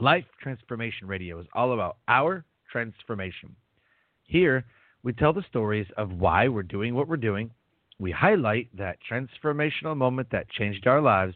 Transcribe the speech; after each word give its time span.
Life 0.00 0.24
Transformation 0.40 1.06
Radio 1.06 1.38
is 1.40 1.46
all 1.52 1.74
about 1.74 1.98
our 2.08 2.42
transformation. 2.72 3.54
Here, 4.24 4.64
we 5.02 5.12
tell 5.12 5.34
the 5.34 5.44
stories 5.50 5.86
of 5.98 6.12
why 6.12 6.48
we're 6.48 6.62
doing 6.62 6.94
what 6.94 7.06
we're 7.06 7.18
doing. 7.18 7.50
We 7.98 8.10
highlight 8.10 8.74
that 8.78 8.96
transformational 9.10 9.94
moment 9.94 10.28
that 10.32 10.48
changed 10.48 10.86
our 10.86 11.02
lives 11.02 11.34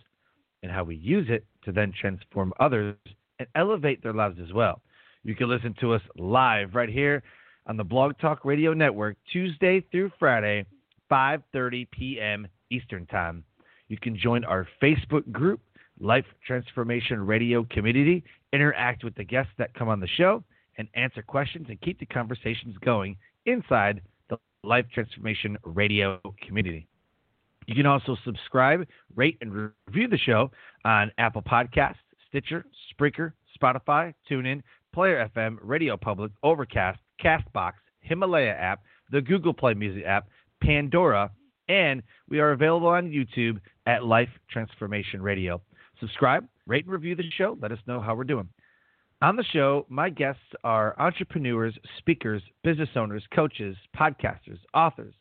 and 0.63 0.73
how 0.73 0.83
we 0.83 0.97
use 0.97 1.27
it 1.29 1.45
to 1.67 1.73
then 1.73 1.93
transform 2.01 2.55
others 2.59 2.97
and 3.39 3.47
elevate 3.55 4.03
their 4.03 4.15
lives 4.15 4.39
as 4.43 4.55
well. 4.55 4.81
You 5.25 5.35
can 5.35 5.51
listen 5.51 5.75
to 5.81 5.93
us 5.93 6.03
live 6.17 6.75
right 6.75 6.89
here 6.89 7.23
on 7.67 7.77
the 7.77 7.85
Blog 7.85 8.19
Talk 8.19 8.47
Radio 8.47 8.73
Network 8.73 9.19
Tuesday 9.31 9.85
through 9.91 10.11
Friday, 10.19 10.65
5:30 11.11 11.91
p.m. 11.91 12.49
Eastern 12.71 13.05
Time. 13.07 13.45
You 13.89 13.99
can 13.99 14.17
join 14.17 14.43
our 14.43 14.67
Facebook 14.83 15.31
group 15.31 15.61
Life 16.01 16.27
Transformation 16.47 17.25
Radio 17.25 17.65
community, 17.71 18.25
interact 18.55 19.05
with 19.05 19.15
the 19.15 19.25
guests 19.25 19.53
that 19.59 19.75
come 19.75 19.89
on 19.89 20.01
the 20.01 20.07
show, 20.07 20.45
and 20.79 20.89
answer 20.95 21.23
questions 21.23 21.67
and 21.69 21.81
keep 21.81 21.99
the 21.99 22.07
conversations 22.07 22.77
going 22.85 23.17
inside 23.47 24.01
the 24.29 24.39
Life 24.63 24.87
Transformation 24.93 25.57
Radio 25.65 26.21
community. 26.47 26.87
You 27.67 27.75
can 27.75 27.87
also 27.87 28.17
subscribe, 28.25 28.87
rate, 29.15 29.39
and 29.41 29.73
review 29.87 30.09
the 30.09 30.19
show 30.19 30.51
on 30.85 31.11
Apple 31.19 31.43
Podcasts, 31.43 31.95
Stitcher, 32.29 32.67
Spreaker, 32.93 33.33
Spotify, 33.61 34.13
TuneIn, 34.31 34.63
Player 34.93 35.31
FM, 35.35 35.59
Radio 35.63 35.97
Public, 35.97 36.33
Overcast, 36.43 36.99
Castbox, 37.23 37.73
Himalaya 38.01 38.53
app, 38.53 38.83
the 39.11 39.21
Google 39.21 39.55
Play 39.55 39.75
Music 39.75 40.05
app, 40.05 40.29
Pandora, 40.63 41.31
and 41.69 42.03
we 42.29 42.41
are 42.41 42.53
available 42.53 42.89
on 42.89 43.11
YouTube 43.11 43.61
at 43.87 44.05
Life 44.05 44.29
Transformation 44.51 45.23
Radio. 45.23 45.61
Subscribe, 46.01 46.47
rate, 46.67 46.85
and 46.85 46.93
review 46.93 47.15
the 47.15 47.25
show. 47.37 47.57
Let 47.61 47.73
us 47.73 47.79
know 47.87 48.01
how 48.01 48.15
we're 48.15 48.25
doing. 48.25 48.49
On 49.23 49.37
the 49.37 49.45
show, 49.53 49.87
my 49.89 50.11
guests 50.11 50.43
are 50.65 50.95
entrepreneurs, 50.99 51.75
speakers, 51.99 52.43
business 52.63 52.91
owners, 52.97 53.23
coaches, 53.35 53.77
podcasters, 53.97 54.59
authors, 54.75 55.15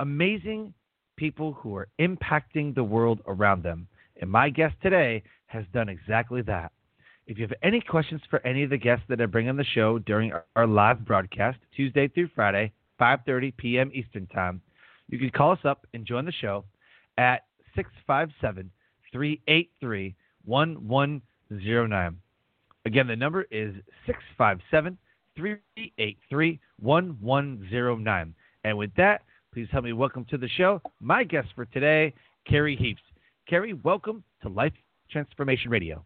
amazing 0.00 0.74
people 1.16 1.52
who 1.52 1.76
are 1.76 1.88
impacting 2.00 2.74
the 2.74 2.84
world 2.84 3.20
around 3.26 3.62
them. 3.62 3.86
And 4.20 4.30
my 4.30 4.50
guest 4.50 4.74
today 4.82 5.22
has 5.46 5.64
done 5.72 5.88
exactly 5.88 6.42
that. 6.42 6.72
If 7.26 7.38
you 7.38 7.46
have 7.46 7.56
any 7.62 7.80
questions 7.80 8.20
for 8.28 8.44
any 8.46 8.64
of 8.64 8.70
the 8.70 8.76
guests 8.76 9.04
that 9.08 9.20
I 9.20 9.26
bring 9.26 9.48
on 9.48 9.56
the 9.56 9.64
show 9.64 9.98
during 10.00 10.32
our 10.56 10.66
live 10.66 11.04
broadcast, 11.04 11.58
Tuesday 11.76 12.08
through 12.08 12.28
Friday, 12.34 12.72
5:30 13.00 13.56
p.m. 13.56 13.90
Eastern 13.94 14.26
Time, 14.26 14.60
you 15.08 15.18
can 15.18 15.30
call 15.30 15.52
us 15.52 15.64
up 15.64 15.86
and 15.94 16.04
join 16.04 16.24
the 16.24 16.32
show 16.32 16.64
at 17.16 17.44
657 17.76 18.70
383 19.12 20.14
1109. 20.44 22.16
Again, 22.86 23.06
the 23.06 23.16
number 23.16 23.42
is 23.50 23.74
657 24.06 24.96
383 25.36 26.60
1109. 26.78 28.34
And 28.64 28.78
with 28.78 28.94
that, 28.96 29.22
please 29.52 29.68
help 29.70 29.84
me 29.84 29.92
welcome 29.92 30.24
to 30.26 30.38
the 30.38 30.48
show 30.48 30.80
my 31.00 31.24
guest 31.24 31.48
for 31.54 31.64
today, 31.66 32.14
Carrie 32.48 32.76
Heaps. 32.76 33.02
Carrie, 33.48 33.74
welcome 33.74 34.22
to 34.42 34.48
Life 34.48 34.72
Transformation 35.10 35.70
Radio. 35.70 36.04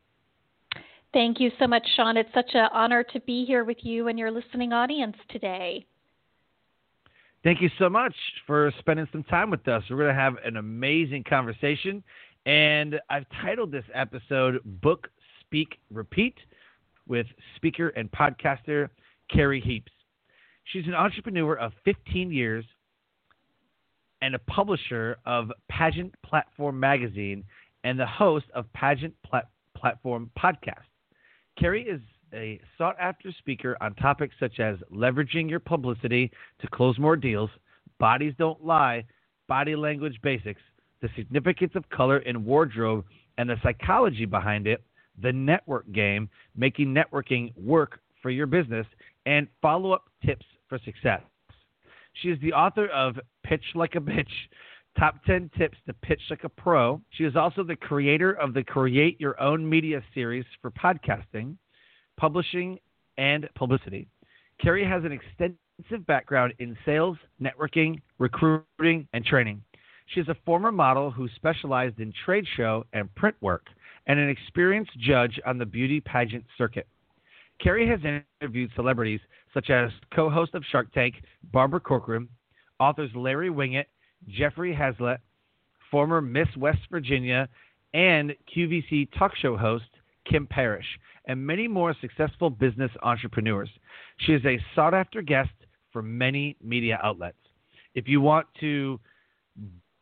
Thank 1.13 1.39
you 1.39 1.51
so 1.59 1.67
much, 1.67 1.87
Sean. 1.95 2.17
It's 2.17 2.33
such 2.35 2.51
an 2.55 2.69
honor 2.73 3.05
to 3.13 3.21
be 3.21 3.45
here 3.45 3.65
with 3.65 3.79
you 3.83 4.09
and 4.09 4.19
your 4.19 4.31
listening 4.31 4.73
audience 4.73 5.17
today. 5.31 5.87
Thank 7.45 7.61
you 7.61 7.71
so 7.79 7.91
much 7.91 8.15
for 8.47 8.73
spending 8.79 9.07
some 9.13 9.23
time 9.25 9.51
with 9.51 9.69
us. 9.69 9.83
We're 9.89 9.99
going 9.99 10.09
to 10.09 10.15
have 10.15 10.37
an 10.45 10.57
amazing 10.57 11.25
conversation. 11.29 12.03
And 12.47 13.01
I've 13.09 13.27
titled 13.43 13.73
this 13.73 13.85
episode 13.95 14.61
Book, 14.65 15.09
Speak, 15.41 15.79
Repeat 15.91 16.35
with 17.07 17.27
speaker 17.57 17.89
and 17.91 18.11
podcaster 18.11 18.89
Carrie 19.31 19.61
Heaps. 19.61 19.93
She's 20.65 20.87
an 20.87 20.95
entrepreneur 20.95 21.55
of 21.55 21.73
15 21.85 22.31
years 22.31 22.65
and 24.23 24.35
a 24.35 24.39
publisher 24.41 25.19
of 25.27 25.51
Pageant 25.71 26.15
Platform 26.25 26.81
Magazine 26.81 27.45
and 27.85 27.99
the 27.99 28.07
host 28.07 28.47
of 28.55 28.71
Pageant 28.73 29.15
Plat- 29.23 29.51
Platform 29.77 30.31
Podcast. 30.39 30.85
Carrie 31.59 31.87
is 31.87 32.01
a 32.33 32.61
sought 32.77 32.97
after 32.99 33.31
speaker 33.39 33.77
on 33.81 33.95
topics 33.95 34.35
such 34.41 34.59
as 34.61 34.79
leveraging 34.93 35.49
your 35.49 35.61
publicity 35.61 36.31
to 36.61 36.69
close 36.69 36.99
more 36.99 37.17
deals, 37.17 37.51
bodies 38.01 38.35
don't 38.39 38.65
lie, 38.65 39.05
body 39.47 39.77
language 39.77 40.19
basics, 40.23 40.63
the 41.05 41.11
significance 41.17 41.73
of 41.75 41.87
color 41.91 42.21
in 42.21 42.47
wardrobe 42.47 43.05
and 43.37 43.51
the 43.51 43.57
psychology 43.63 44.25
behind 44.25 44.67
it, 44.67 44.83
the 45.21 45.31
network 45.31 45.85
game, 45.93 46.31
making 46.57 46.95
networking 46.95 47.55
work 47.59 48.01
for 48.23 48.31
your 48.31 48.47
business, 48.47 48.87
and 49.27 49.47
follow 49.61 49.93
up 49.93 50.05
tips 50.25 50.47
for 50.67 50.79
success. 50.83 51.21
She 52.23 52.29
is 52.31 52.41
the 52.41 52.55
author 52.55 52.87
of 52.87 53.17
Pitch 53.45 53.65
Like 53.75 53.97
a 53.97 54.01
Bitch 54.01 54.25
Top 54.99 55.23
10 55.27 55.51
Tips 55.59 55.77
to 55.87 55.93
Pitch 55.93 56.23
Like 56.31 56.45
a 56.45 56.49
Pro. 56.49 57.03
She 57.11 57.25
is 57.25 57.37
also 57.37 57.63
the 57.63 57.77
creator 57.77 58.33
of 58.33 58.55
the 58.55 58.65
Create 58.65 59.21
Your 59.21 59.39
Own 59.39 59.69
Media 59.69 60.03
series 60.15 60.47
for 60.63 60.71
podcasting, 60.71 61.57
publishing, 62.17 62.79
and 63.19 63.47
publicity. 63.55 64.09
Carrie 64.59 64.87
has 64.87 65.05
an 65.05 65.13
extensive 65.13 66.07
background 66.07 66.55
in 66.61 66.79
sales, 66.87 67.19
networking, 67.43 68.01
recruiting, 68.19 69.07
and 69.13 69.23
training. 69.27 69.61
She 70.07 70.21
is 70.21 70.29
a 70.29 70.37
former 70.47 70.71
model 70.71 71.11
who 71.11 71.29
specialized 71.37 71.99
in 71.99 72.13
trade 72.25 72.47
show 72.57 72.85
and 72.93 73.13
print 73.15 73.37
work 73.41 73.67
and 74.07 74.19
an 74.19 74.29
experienced 74.29 74.99
judge 74.99 75.41
on 75.47 75.59
the 75.59 75.67
beauty 75.67 76.01
pageant 76.01 76.45
circuit. 76.59 76.87
Carrie 77.61 77.89
has 77.89 78.01
interviewed 78.41 78.71
celebrities 78.75 79.21
such 79.53 79.71
as 79.71 79.91
co 80.15 80.29
host 80.29 80.55
of 80.55 80.65
Shark 80.71 80.93
Tank, 80.93 81.15
Barbara 81.53 81.81
Corcoran, 81.81 82.29
authors 82.81 83.11
Larry 83.15 83.51
Winget, 83.51 83.87
Jeffrey 84.29 84.75
Hayzlett, 84.75 85.19
former 85.91 86.21
Miss 86.21 86.49
West 86.57 86.81
Virginia, 86.91 87.49
and 87.95 88.35
QVC 88.55 89.09
talk 89.17 89.35
show 89.37 89.57
host 89.57 89.85
Kim 90.29 90.47
Parrish, 90.47 90.87
and 91.27 91.47
many 91.47 91.69
more 91.69 91.95
successful 92.01 92.51
business 92.51 92.91
entrepreneurs. 93.03 93.71
She 94.19 94.33
is 94.33 94.45
a 94.45 94.59
sought 94.75 94.95
after 94.95 95.23
guest 95.23 95.51
for 95.93 96.03
many 96.03 96.57
media 96.63 96.99
outlets. 97.03 97.37
If 97.95 98.09
you 98.09 98.21
want 98.21 98.47
to 98.61 98.99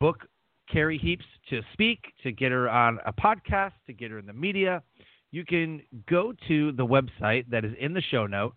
book 0.03 0.27
Carrie 0.69 0.97
Heaps 0.97 1.23
to 1.49 1.61
speak, 1.71 2.03
to 2.23 2.33
get 2.33 2.51
her 2.51 2.67
on 2.67 2.99
a 3.05 3.13
podcast, 3.13 3.71
to 3.87 3.93
get 3.93 4.11
her 4.11 4.19
in 4.19 4.25
the 4.25 4.33
media, 4.33 4.83
you 5.31 5.45
can 5.45 5.81
go 6.09 6.33
to 6.49 6.73
the 6.73 6.85
website 6.85 7.45
that 7.49 7.63
is 7.63 7.71
in 7.79 7.93
the 7.93 8.01
show 8.01 8.27
note, 8.27 8.53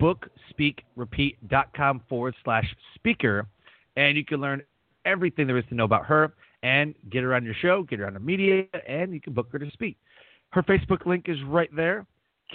bookspeakrepeat.com 0.00 2.00
forward 2.08 2.34
slash 2.42 2.64
speaker, 2.94 3.46
and 3.96 4.16
you 4.16 4.24
can 4.24 4.40
learn 4.40 4.62
everything 5.04 5.46
there 5.46 5.58
is 5.58 5.66
to 5.68 5.74
know 5.74 5.84
about 5.84 6.06
her 6.06 6.32
and 6.62 6.94
get 7.10 7.22
her 7.22 7.34
on 7.34 7.44
your 7.44 7.52
show, 7.60 7.82
get 7.82 7.98
her 7.98 8.06
on 8.06 8.14
the 8.14 8.20
media, 8.20 8.64
and 8.88 9.12
you 9.12 9.20
can 9.20 9.34
book 9.34 9.48
her 9.52 9.58
to 9.58 9.70
speak. 9.72 9.98
Her 10.48 10.62
Facebook 10.62 11.04
link 11.04 11.26
is 11.28 11.36
right 11.42 11.68
there. 11.76 12.06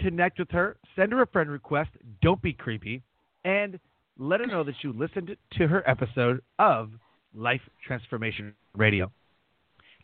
Connect 0.02 0.40
with 0.40 0.50
her, 0.50 0.78
send 0.96 1.12
her 1.12 1.22
a 1.22 1.28
friend 1.28 1.52
request, 1.52 1.92
don't 2.24 2.42
be 2.42 2.54
creepy, 2.54 3.04
and 3.46 3.80
let 4.18 4.40
her 4.40 4.48
know 4.48 4.64
that 4.64 4.74
you 4.82 4.94
listened 4.94 5.38
to 5.60 5.68
her 5.68 5.88
episode 5.88 6.42
of 6.58 6.90
Life 7.36 7.62
Transformation 7.86 8.54
Radio. 8.76 9.12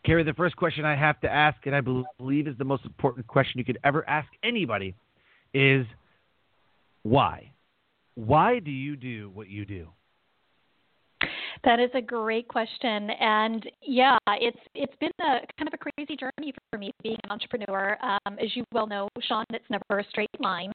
Carrie, 0.04 0.22
the 0.22 0.34
first 0.34 0.56
question 0.56 0.84
I 0.84 0.94
have 0.94 1.20
to 1.20 1.32
ask, 1.32 1.58
and 1.66 1.74
I 1.74 1.80
believe 1.80 2.46
is 2.46 2.56
the 2.56 2.64
most 2.64 2.84
important 2.84 3.26
question 3.26 3.58
you 3.58 3.64
could 3.64 3.78
ever 3.84 4.08
ask 4.08 4.28
anybody, 4.42 4.94
is 5.52 5.86
why? 7.02 7.52
why 8.18 8.58
do 8.58 8.72
you 8.72 8.96
do 8.96 9.30
what 9.32 9.48
you 9.48 9.64
do? 9.64 9.86
That 11.64 11.80
is 11.80 11.90
a 11.94 12.00
great 12.00 12.48
question, 12.48 13.10
and 13.10 13.68
yeah, 13.82 14.16
it's 14.28 14.58
it's 14.74 14.94
been 15.00 15.10
a 15.20 15.40
kind 15.58 15.66
of 15.66 15.74
a 15.74 15.78
crazy 15.78 16.16
journey 16.16 16.52
for 16.70 16.78
me 16.78 16.92
being 17.02 17.18
an 17.24 17.30
entrepreneur. 17.30 17.96
Um, 18.02 18.38
as 18.38 18.54
you 18.54 18.64
well 18.72 18.86
know, 18.86 19.08
Sean, 19.22 19.44
it's 19.50 19.64
never 19.68 20.00
a 20.00 20.04
straight 20.10 20.28
line. 20.40 20.72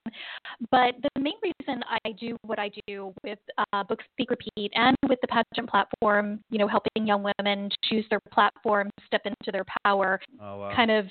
But 0.71 0.95
the 1.01 1.21
main 1.21 1.33
reason 1.41 1.83
I 2.05 2.11
do 2.11 2.35
what 2.43 2.59
I 2.59 2.69
do 2.87 3.13
with 3.23 3.39
uh, 3.57 3.83
Book 3.83 3.99
Speak 4.13 4.29
Repeat 4.29 4.71
and 4.75 4.95
with 5.07 5.19
the 5.21 5.27
pageant 5.27 5.69
platform, 5.69 6.39
you 6.49 6.59
know, 6.59 6.67
helping 6.67 7.07
young 7.07 7.23
women 7.23 7.69
choose 7.89 8.05
their 8.09 8.21
platform, 8.31 8.89
step 9.05 9.21
into 9.25 9.51
their 9.51 9.65
power, 9.85 10.19
oh, 10.41 10.57
wow. 10.57 10.75
kind 10.75 10.91
of 10.91 11.05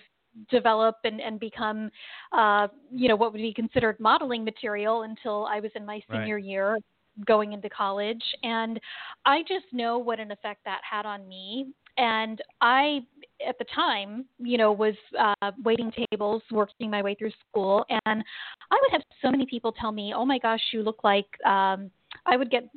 develop 0.50 0.96
and, 1.04 1.20
and 1.20 1.38
become, 1.38 1.90
uh, 2.32 2.68
you 2.90 3.08
know, 3.08 3.16
what 3.16 3.32
would 3.32 3.40
be 3.40 3.52
considered 3.52 3.98
modeling 4.00 4.44
material 4.44 5.02
until 5.02 5.46
I 5.46 5.60
was 5.60 5.70
in 5.74 5.84
my 5.84 6.00
senior 6.10 6.36
right. 6.36 6.44
year 6.44 6.78
going 7.26 7.52
into 7.52 7.68
college. 7.68 8.22
And 8.42 8.80
I 9.24 9.42
just 9.42 9.66
know 9.72 9.98
what 9.98 10.20
an 10.20 10.30
effect 10.30 10.64
that 10.64 10.80
had 10.88 11.06
on 11.06 11.28
me. 11.28 11.72
And 11.98 12.40
I, 12.60 13.00
at 13.46 13.58
the 13.58 13.66
time, 13.74 14.24
you 14.38 14.56
know, 14.56 14.72
was 14.72 14.94
uh, 15.18 15.50
waiting 15.62 15.92
tables, 16.10 16.42
working 16.50 16.90
my 16.90 17.02
way 17.02 17.14
through 17.14 17.32
school. 17.48 17.84
And 17.88 18.24
I 18.70 18.78
would 18.80 18.92
have 18.92 19.02
so 19.20 19.30
many 19.30 19.44
people 19.46 19.72
tell 19.72 19.92
me, 19.92 20.14
oh 20.16 20.24
my 20.24 20.38
gosh, 20.38 20.60
you 20.72 20.82
look 20.82 21.04
like, 21.04 21.26
um, 21.44 21.90
I 22.24 22.36
would 22.36 22.50
get 22.50 22.68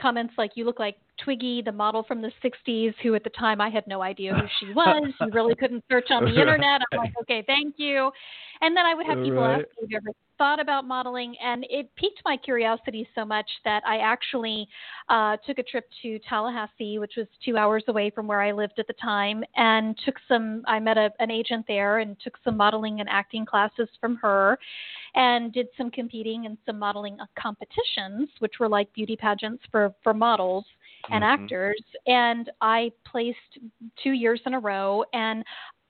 comments 0.00 0.34
like 0.38 0.52
you 0.54 0.64
look 0.64 0.78
like 0.78 0.96
Twiggy, 1.22 1.62
the 1.62 1.72
model 1.72 2.02
from 2.02 2.22
the 2.22 2.32
60s, 2.42 2.94
who 3.02 3.14
at 3.14 3.24
the 3.24 3.30
time 3.30 3.60
I 3.60 3.70
had 3.70 3.86
no 3.86 4.02
idea 4.02 4.34
who 4.34 4.46
she 4.60 4.72
was. 4.74 5.12
you 5.20 5.30
really 5.32 5.54
couldn't 5.54 5.84
search 5.90 6.10
on 6.10 6.24
the 6.24 6.40
internet. 6.40 6.80
I'm 6.92 6.98
like, 6.98 7.12
okay, 7.22 7.42
thank 7.46 7.74
you. 7.78 8.10
And 8.60 8.76
then 8.76 8.86
I 8.86 8.94
would 8.94 9.06
have 9.06 9.18
people 9.18 9.40
right. 9.40 9.60
ask 9.60 9.60
me, 9.60 9.82
have 9.82 9.90
you 9.90 9.96
ever 9.98 10.10
thought 10.38 10.60
about 10.60 10.86
modeling? 10.86 11.34
And 11.42 11.66
it 11.68 11.90
piqued 11.96 12.20
my 12.24 12.36
curiosity 12.36 13.06
so 13.14 13.24
much 13.24 13.48
that 13.64 13.82
I 13.86 13.98
actually 13.98 14.66
uh, 15.08 15.36
took 15.46 15.58
a 15.58 15.62
trip 15.62 15.86
to 16.02 16.18
Tallahassee, 16.28 16.98
which 16.98 17.14
was 17.16 17.26
two 17.44 17.56
hours 17.56 17.84
away 17.88 18.10
from 18.10 18.26
where 18.26 18.40
I 18.40 18.52
lived 18.52 18.78
at 18.78 18.86
the 18.86 18.94
time, 18.94 19.44
and 19.56 19.98
took 20.04 20.16
some, 20.28 20.62
I 20.66 20.78
met 20.80 20.96
a, 20.96 21.10
an 21.18 21.30
agent 21.30 21.66
there 21.68 21.98
and 21.98 22.16
took 22.20 22.38
some 22.44 22.56
modeling 22.56 23.00
and 23.00 23.08
acting 23.08 23.44
classes 23.44 23.88
from 24.00 24.16
her 24.16 24.58
and 25.14 25.52
did 25.52 25.68
some 25.76 25.90
competing 25.90 26.46
and 26.46 26.58
some 26.66 26.78
modeling 26.78 27.18
competitions, 27.38 28.28
which 28.38 28.54
were 28.58 28.68
like 28.68 28.92
beauty 28.94 29.16
pageants 29.16 29.62
for, 29.70 29.94
for 30.02 30.14
models 30.14 30.64
and 31.12 31.22
Mhm. 31.22 31.28
actors. 31.28 31.82
And 32.06 32.50
I 32.60 32.92
placed 33.04 33.58
two 34.02 34.12
years 34.12 34.40
in 34.46 34.54
a 34.54 34.60
row. 34.60 35.04
And 35.12 35.44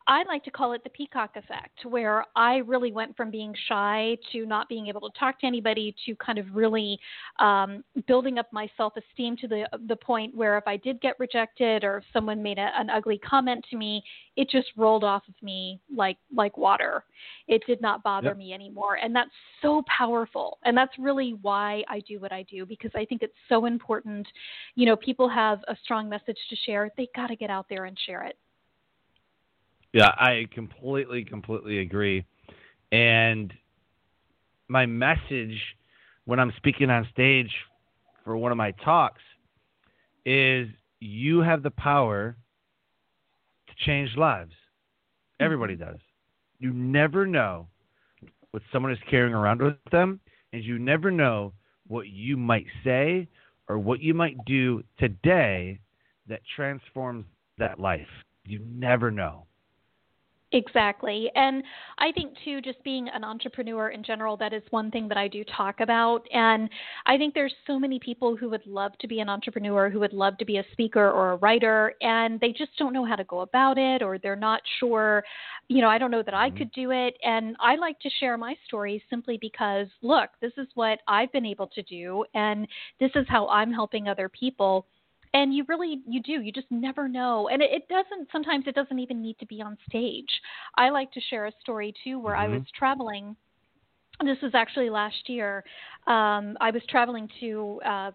I 0.06 0.22
like 0.24 0.44
to 0.44 0.50
call 0.50 0.72
it 0.72 0.84
the 0.84 0.90
peacock 0.90 1.30
effect, 1.36 1.86
where 1.86 2.26
I 2.36 2.56
really 2.56 2.92
went 2.92 3.16
from 3.16 3.30
being 3.30 3.54
shy 3.68 4.18
to 4.32 4.44
not 4.44 4.68
being 4.68 4.88
able 4.88 5.00
to 5.00 5.18
talk 5.18 5.40
to 5.40 5.46
anybody 5.46 5.94
to 6.04 6.14
kind 6.16 6.38
of 6.38 6.46
really 6.54 6.98
um, 7.38 7.82
building 8.06 8.38
up 8.38 8.52
my 8.52 8.68
self 8.76 8.92
esteem 8.96 9.36
to 9.38 9.48
the 9.48 9.66
the 9.88 9.96
point 9.96 10.34
where 10.34 10.58
if 10.58 10.64
I 10.66 10.76
did 10.76 11.00
get 11.00 11.18
rejected 11.18 11.84
or 11.84 11.98
if 11.98 12.04
someone 12.12 12.42
made 12.42 12.58
a, 12.58 12.70
an 12.78 12.90
ugly 12.90 13.18
comment 13.18 13.64
to 13.70 13.76
me, 13.76 14.02
it 14.36 14.50
just 14.50 14.68
rolled 14.76 15.04
off 15.04 15.22
of 15.28 15.34
me 15.42 15.80
like 15.94 16.18
like 16.34 16.58
water. 16.58 17.04
It 17.48 17.62
did 17.66 17.80
not 17.80 18.02
bother 18.02 18.28
Yep. 18.28 18.36
me 18.36 18.52
anymore, 18.52 18.96
and 18.96 19.14
that's 19.16 19.30
so 19.62 19.82
powerful. 19.86 20.58
And 20.64 20.76
that's 20.76 20.92
really 20.98 21.34
why 21.40 21.82
I 21.88 22.00
do 22.00 22.20
what 22.20 22.32
I 22.32 22.42
do 22.42 22.66
because 22.66 22.90
I 22.94 23.06
think 23.06 23.22
it's 23.22 23.32
so 23.48 23.64
important. 23.64 24.26
You 24.74 24.86
know, 24.86 24.96
people 24.96 25.28
have 25.28 25.60
a 25.68 25.76
strong 25.82 26.08
message 26.10 26.38
to 26.50 26.56
share. 26.66 26.90
They 26.96 27.08
got 27.16 27.28
to 27.28 27.36
get 27.36 27.48
out 27.50 27.66
there 27.70 27.86
and 27.86 27.98
share 28.06 28.22
it. 28.24 28.36
Yeah, 29.94 30.08
I 30.08 30.48
completely, 30.52 31.24
completely 31.24 31.78
agree. 31.78 32.24
And 32.90 33.54
my 34.66 34.86
message 34.86 35.56
when 36.24 36.40
I'm 36.40 36.52
speaking 36.56 36.90
on 36.90 37.06
stage 37.12 37.50
for 38.24 38.36
one 38.36 38.50
of 38.50 38.58
my 38.58 38.72
talks 38.84 39.22
is 40.26 40.66
you 40.98 41.42
have 41.42 41.62
the 41.62 41.70
power 41.70 42.36
to 43.68 43.84
change 43.86 44.10
lives. 44.16 44.50
Mm-hmm. 44.50 45.44
Everybody 45.44 45.76
does. 45.76 45.98
You 46.58 46.72
never 46.72 47.24
know 47.24 47.68
what 48.50 48.64
someone 48.72 48.90
is 48.90 48.98
carrying 49.08 49.34
around 49.34 49.62
with 49.62 49.76
them, 49.92 50.18
and 50.52 50.64
you 50.64 50.76
never 50.76 51.12
know 51.12 51.52
what 51.86 52.08
you 52.08 52.36
might 52.36 52.66
say 52.82 53.28
or 53.68 53.78
what 53.78 54.00
you 54.00 54.12
might 54.12 54.44
do 54.44 54.82
today 54.98 55.78
that 56.28 56.40
transforms 56.56 57.26
that 57.58 57.78
life. 57.78 58.08
You 58.44 58.58
never 58.68 59.12
know. 59.12 59.46
Exactly. 60.54 61.30
And 61.34 61.64
I 61.98 62.12
think, 62.12 62.34
too, 62.44 62.60
just 62.60 62.82
being 62.84 63.08
an 63.08 63.24
entrepreneur 63.24 63.88
in 63.88 64.04
general, 64.04 64.36
that 64.36 64.52
is 64.52 64.62
one 64.70 64.88
thing 64.88 65.08
that 65.08 65.18
I 65.18 65.26
do 65.26 65.42
talk 65.44 65.80
about. 65.80 66.24
And 66.32 66.70
I 67.06 67.18
think 67.18 67.34
there's 67.34 67.52
so 67.66 67.76
many 67.76 67.98
people 67.98 68.36
who 68.36 68.48
would 68.50 68.64
love 68.64 68.92
to 69.00 69.08
be 69.08 69.18
an 69.18 69.28
entrepreneur, 69.28 69.90
who 69.90 69.98
would 69.98 70.12
love 70.12 70.38
to 70.38 70.44
be 70.44 70.58
a 70.58 70.64
speaker 70.70 71.10
or 71.10 71.32
a 71.32 71.36
writer, 71.38 71.94
and 72.00 72.38
they 72.38 72.52
just 72.52 72.70
don't 72.78 72.92
know 72.92 73.04
how 73.04 73.16
to 73.16 73.24
go 73.24 73.40
about 73.40 73.78
it, 73.78 74.00
or 74.00 74.16
they're 74.16 74.36
not 74.36 74.62
sure, 74.78 75.24
you 75.68 75.82
know, 75.82 75.88
I 75.88 75.98
don't 75.98 76.12
know 76.12 76.22
that 76.22 76.34
I 76.34 76.50
Mhm. 76.50 76.56
could 76.56 76.70
do 76.70 76.92
it. 76.92 77.16
And 77.24 77.56
I 77.58 77.74
like 77.74 77.98
to 78.00 78.10
share 78.10 78.38
my 78.38 78.54
story 78.66 79.02
simply 79.10 79.36
because, 79.38 79.88
look, 80.02 80.30
this 80.40 80.56
is 80.56 80.68
what 80.76 81.00
I've 81.08 81.32
been 81.32 81.46
able 81.46 81.66
to 81.66 81.82
do, 81.82 82.24
and 82.34 82.68
this 83.00 83.10
is 83.16 83.26
how 83.28 83.48
I'm 83.48 83.72
helping 83.72 84.08
other 84.08 84.28
people 84.28 84.86
and 85.34 85.52
you 85.52 85.64
really 85.68 86.00
you 86.08 86.22
do 86.22 86.40
you 86.40 86.52
just 86.52 86.70
never 86.70 87.08
know 87.08 87.48
and 87.48 87.60
it, 87.60 87.70
it 87.70 87.88
doesn't 87.88 88.28
sometimes 88.32 88.64
it 88.66 88.74
doesn't 88.74 88.98
even 88.98 89.20
need 89.20 89.38
to 89.38 89.46
be 89.46 89.60
on 89.60 89.76
stage 89.88 90.40
i 90.78 90.88
like 90.88 91.10
to 91.12 91.20
share 91.28 91.46
a 91.46 91.52
story 91.60 91.92
too 92.02 92.18
where 92.18 92.36
i 92.36 92.46
Mhm. 92.46 92.52
was 92.52 92.62
traveling 92.74 93.36
this 94.24 94.40
was 94.42 94.54
actually 94.54 94.88
last 94.88 95.28
year 95.28 95.64
um, 96.06 96.56
i 96.60 96.70
was 96.70 96.82
traveling 96.88 97.28
to 97.40 97.80
uh, 97.84 98.10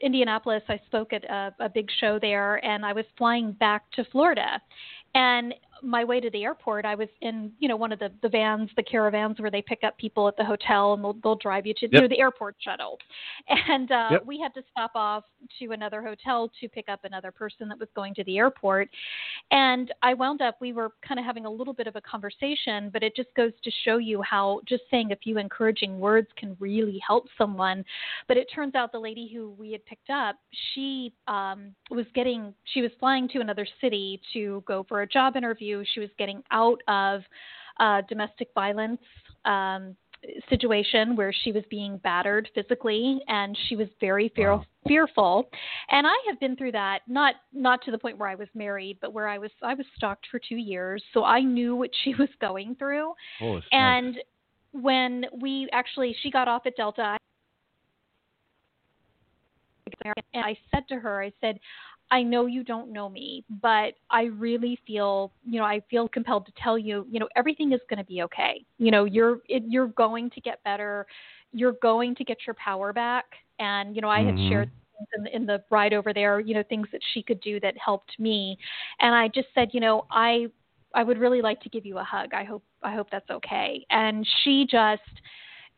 indianapolis 0.00 0.62
i 0.68 0.80
spoke 0.86 1.12
at 1.12 1.22
a, 1.24 1.54
a 1.60 1.68
big 1.68 1.88
show 2.00 2.18
there 2.18 2.64
and 2.64 2.84
i 2.84 2.92
was 2.92 3.04
flying 3.16 3.52
back 3.52 3.88
to 3.92 4.04
florida 4.10 4.60
and 5.14 5.54
my 5.82 6.04
way 6.04 6.20
to 6.20 6.30
the 6.30 6.44
airport, 6.44 6.84
I 6.84 6.94
was 6.94 7.08
in, 7.20 7.52
you 7.58 7.68
know, 7.68 7.76
one 7.76 7.92
of 7.92 7.98
the, 7.98 8.12
the 8.22 8.28
vans, 8.28 8.70
the 8.76 8.82
caravans 8.82 9.40
where 9.40 9.50
they 9.50 9.62
pick 9.62 9.80
up 9.84 9.96
people 9.98 10.28
at 10.28 10.36
the 10.36 10.44
hotel 10.44 10.94
and 10.94 11.02
they'll, 11.02 11.16
they'll 11.22 11.36
drive 11.36 11.66
you 11.66 11.74
to 11.74 11.88
know, 11.88 12.08
the 12.08 12.18
airport 12.20 12.56
shuttle. 12.60 12.98
And 13.68 13.90
uh, 13.90 14.08
Yep. 14.12 14.26
we 14.26 14.40
had 14.40 14.52
to 14.54 14.62
stop 14.70 14.92
off 14.94 15.24
to 15.58 15.72
another 15.72 16.02
hotel 16.02 16.50
to 16.60 16.68
pick 16.68 16.88
up 16.88 17.00
another 17.04 17.30
person 17.30 17.68
that 17.68 17.78
was 17.78 17.88
going 17.94 18.14
to 18.14 18.24
the 18.24 18.38
airport. 18.38 18.88
And 19.50 19.92
I 20.02 20.14
wound 20.14 20.42
up, 20.42 20.56
we 20.60 20.72
were 20.72 20.90
kind 21.06 21.18
of 21.18 21.26
having 21.26 21.46
a 21.46 21.50
little 21.50 21.72
bit 21.72 21.86
of 21.86 21.96
a 21.96 22.00
conversation, 22.00 22.90
but 22.92 23.02
it 23.02 23.14
just 23.16 23.28
goes 23.34 23.52
to 23.64 23.70
show 23.84 23.98
you 23.98 24.22
how 24.22 24.60
just 24.68 24.82
saying 24.90 25.12
a 25.12 25.16
few 25.16 25.38
encouraging 25.38 25.98
words 25.98 26.28
can 26.36 26.56
really 26.60 27.00
help 27.06 27.26
someone. 27.38 27.84
But 28.28 28.36
it 28.36 28.48
turns 28.54 28.74
out 28.74 28.92
the 28.92 28.98
lady 28.98 29.30
who 29.32 29.50
we 29.58 29.72
had 29.72 29.84
picked 29.86 30.10
up, 30.10 30.36
she 30.74 31.12
um, 31.28 31.74
was 31.90 32.06
getting, 32.14 32.54
she 32.64 32.82
was 32.82 32.90
flying 33.00 33.28
to 33.28 33.40
another 33.40 33.66
city 33.80 34.20
to 34.32 34.62
go 34.66 34.84
for 34.88 35.02
a 35.02 35.06
job 35.06 35.36
interview. 35.36 35.71
She 35.94 36.00
was 36.00 36.10
getting 36.18 36.42
out 36.50 36.80
of 36.88 37.22
uh, 37.80 38.02
domestic 38.08 38.48
violence. 38.54 39.00
Um, 39.44 39.96
situation 40.48 41.16
where 41.16 41.32
she 41.32 41.52
was 41.52 41.64
being 41.68 41.98
battered 41.98 42.48
physically 42.54 43.20
and 43.26 43.58
she 43.68 43.76
was 43.76 43.88
very 44.00 44.28
fear- 44.36 44.56
Wow. 44.56 44.64
fearful 44.86 45.50
and 45.90 46.06
i 46.06 46.14
have 46.28 46.38
been 46.38 46.56
through 46.56 46.72
that 46.72 47.00
not 47.08 47.34
not 47.52 47.82
to 47.82 47.90
the 47.90 47.98
point 47.98 48.18
where 48.18 48.28
i 48.28 48.34
was 48.34 48.48
married 48.54 48.98
but 49.00 49.12
where 49.12 49.26
i 49.28 49.38
was 49.38 49.50
i 49.62 49.74
was 49.74 49.86
stalked 49.96 50.26
for 50.30 50.38
2 50.38 50.56
years 50.56 51.02
so 51.12 51.24
i 51.24 51.40
knew 51.40 51.74
what 51.74 51.90
she 52.04 52.14
was 52.18 52.28
going 52.40 52.74
through 52.76 53.12
and 53.72 54.16
when 54.72 55.24
we 55.40 55.68
actually 55.72 56.14
she 56.22 56.30
got 56.30 56.48
off 56.48 56.62
at 56.66 56.76
delta 56.76 57.16
and 60.04 60.44
i 60.44 60.56
said 60.72 60.86
to 60.88 60.96
her 60.96 61.22
i 61.22 61.32
said 61.40 61.58
I 62.12 62.22
know 62.22 62.46
you 62.46 62.64
don't 62.64 62.92
know 62.92 63.08
me, 63.10 63.44
but 63.62 63.94
I 64.10 64.24
really 64.24 64.78
feel, 64.86 65.32
you 65.44 65.58
know, 65.60 65.66
I 65.66 65.80
feel 65.90 66.08
compelled 66.08 66.46
to 66.46 66.52
tell 66.62 66.78
you, 66.78 67.06
you 67.10 67.20
know, 67.20 67.28
everything 67.36 67.72
is 67.72 67.80
going 67.90 67.98
to 67.98 68.04
be 68.04 68.22
okay. 68.22 68.64
You 68.78 68.92
know, 68.92 69.04
you're 69.06 69.40
it, 69.48 69.64
you're 69.68 69.88
going 69.88 70.30
to 70.30 70.40
get 70.42 70.62
better. 70.64 71.06
You're 71.52 71.76
going 71.82 72.14
to 72.16 72.24
get 72.24 72.38
your 72.46 72.54
power 72.54 72.92
back. 72.92 73.26
And 73.58 73.96
you 73.96 74.02
know, 74.02 74.10
I 74.10 74.22
had 74.24 74.36
Mhm. 74.36 74.48
shared 74.48 74.70
things 74.98 75.08
in, 75.16 75.26
in 75.42 75.46
the 75.46 75.62
ride 75.70 75.94
over 75.94 76.12
there, 76.14 76.40
you 76.40 76.54
know, 76.54 76.62
things 76.64 76.88
that 76.92 77.02
she 77.14 77.22
could 77.22 77.40
do 77.40 77.60
that 77.60 77.76
helped 77.78 78.18
me. 78.18 78.58
And 79.00 79.14
I 79.14 79.28
just 79.28 79.48
said, 79.54 79.70
you 79.72 79.80
know, 79.80 80.06
I 80.10 80.48
I 80.94 81.04
would 81.04 81.18
really 81.18 81.42
like 81.42 81.60
to 81.62 81.70
give 81.70 81.86
you 81.86 81.98
a 81.98 82.04
hug. 82.04 82.34
I 82.34 82.44
hope 82.44 82.64
I 82.82 82.94
hope 82.94 83.08
that's 83.10 83.30
okay. 83.30 83.86
And 83.90 84.26
she 84.44 84.66
just 84.70 85.02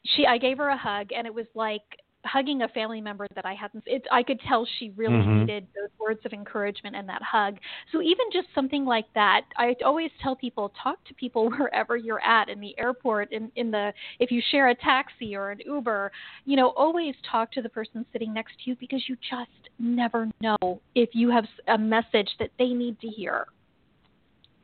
she 0.04 0.26
I 0.26 0.38
gave 0.38 0.58
her 0.58 0.68
a 0.68 0.76
hug 0.76 1.12
and 1.16 1.26
it 1.26 1.34
was 1.34 1.46
like 1.54 1.82
hugging 2.24 2.62
a 2.62 2.68
family 2.68 3.00
member 3.00 3.26
that 3.34 3.44
I 3.44 3.54
hadn't 3.54 3.84
it 3.86 4.06
I 4.10 4.22
could 4.22 4.40
tell 4.40 4.66
she 4.78 4.90
really 4.90 5.16
Mhm. 5.16 5.40
needed 5.40 5.66
those 5.74 5.90
words 5.98 6.24
of 6.24 6.32
encouragement 6.32 6.96
and 6.96 7.08
that 7.08 7.22
hug. 7.22 7.58
So 7.92 8.00
even 8.00 8.26
just 8.32 8.52
something 8.54 8.84
like 8.84 9.12
that, 9.14 9.44
I 9.56 9.76
always 9.84 10.10
tell 10.20 10.34
people 10.34 10.70
talk 10.70 11.02
to 11.04 11.14
people 11.14 11.50
wherever 11.50 11.96
you're 11.96 12.22
at 12.22 12.48
in 12.48 12.60
the 12.60 12.78
airport 12.78 13.32
in 13.32 13.50
in 13.56 13.70
the 13.70 13.92
if 14.18 14.30
you 14.30 14.40
share 14.50 14.68
a 14.68 14.74
taxi 14.74 15.36
or 15.36 15.50
an 15.50 15.60
Uber, 15.64 16.10
you 16.44 16.56
know, 16.56 16.70
always 16.70 17.14
talk 17.30 17.52
to 17.52 17.62
the 17.62 17.68
person 17.68 18.04
sitting 18.12 18.32
next 18.32 18.58
to 18.64 18.70
you 18.70 18.76
because 18.76 19.08
you 19.08 19.16
just 19.16 19.68
never 19.78 20.28
know 20.40 20.80
if 20.94 21.14
you 21.14 21.30
have 21.30 21.46
a 21.68 21.78
message 21.78 22.30
that 22.38 22.50
they 22.58 22.68
need 22.68 23.00
to 23.00 23.08
hear. 23.08 23.46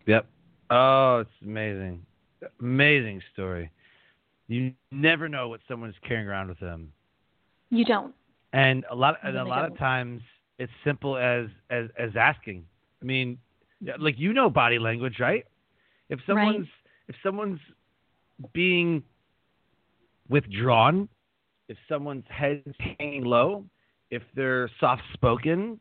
Yep. 0.07 0.26
Oh, 0.71 1.19
it's 1.19 1.43
amazing. 1.43 2.05
Amazing 2.61 3.23
story. 3.33 3.71
You 4.49 4.73
never 4.90 5.29
know 5.29 5.49
what 5.49 5.61
someone's 5.69 5.95
carrying 6.07 6.26
around 6.26 6.49
with 6.49 6.59
them. 6.59 6.93
You 7.71 7.85
don't. 7.85 8.15
And 8.53 8.85
a 8.91 8.95
lot, 8.95 9.17
and 9.23 9.37
a 9.37 9.45
lot 9.45 9.62
don't. 9.62 9.73
of 9.73 9.79
times, 9.79 10.23
it's 10.59 10.73
simple 10.85 11.17
as 11.17 11.47
as 11.71 11.87
as 11.99 12.11
asking. 12.17 12.65
I 13.00 13.05
mean, 13.05 13.39
like 13.99 14.19
you 14.19 14.33
know 14.33 14.50
body 14.50 14.79
language, 14.79 15.19
right? 15.21 15.47
If 16.09 16.21
someone's 16.27 16.67
if 17.09 17.15
someone's 17.23 17.61
being 18.53 19.03
withdrawn, 20.29 21.09
if 21.69 21.77
someone's 21.89 22.25
head's 22.29 22.75
hanging 22.99 23.25
low, 23.25 23.65
if 24.11 24.23
they're 24.35 24.71
soft 24.81 25.03
spoken, 25.12 25.79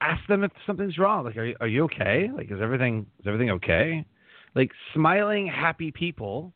ask 0.00 0.26
them 0.28 0.44
if 0.44 0.50
something's 0.66 0.98
wrong. 0.98 1.24
Like, 1.24 1.36
are 1.36 1.44
you, 1.44 1.56
are 1.60 1.68
you 1.68 1.84
okay? 1.84 2.30
Like, 2.34 2.50
is 2.50 2.60
everything 2.60 3.06
is 3.20 3.26
everything 3.26 3.50
okay? 3.52 4.04
Like, 4.54 4.70
smiling, 4.94 5.46
happy 5.46 5.90
people, 5.90 6.52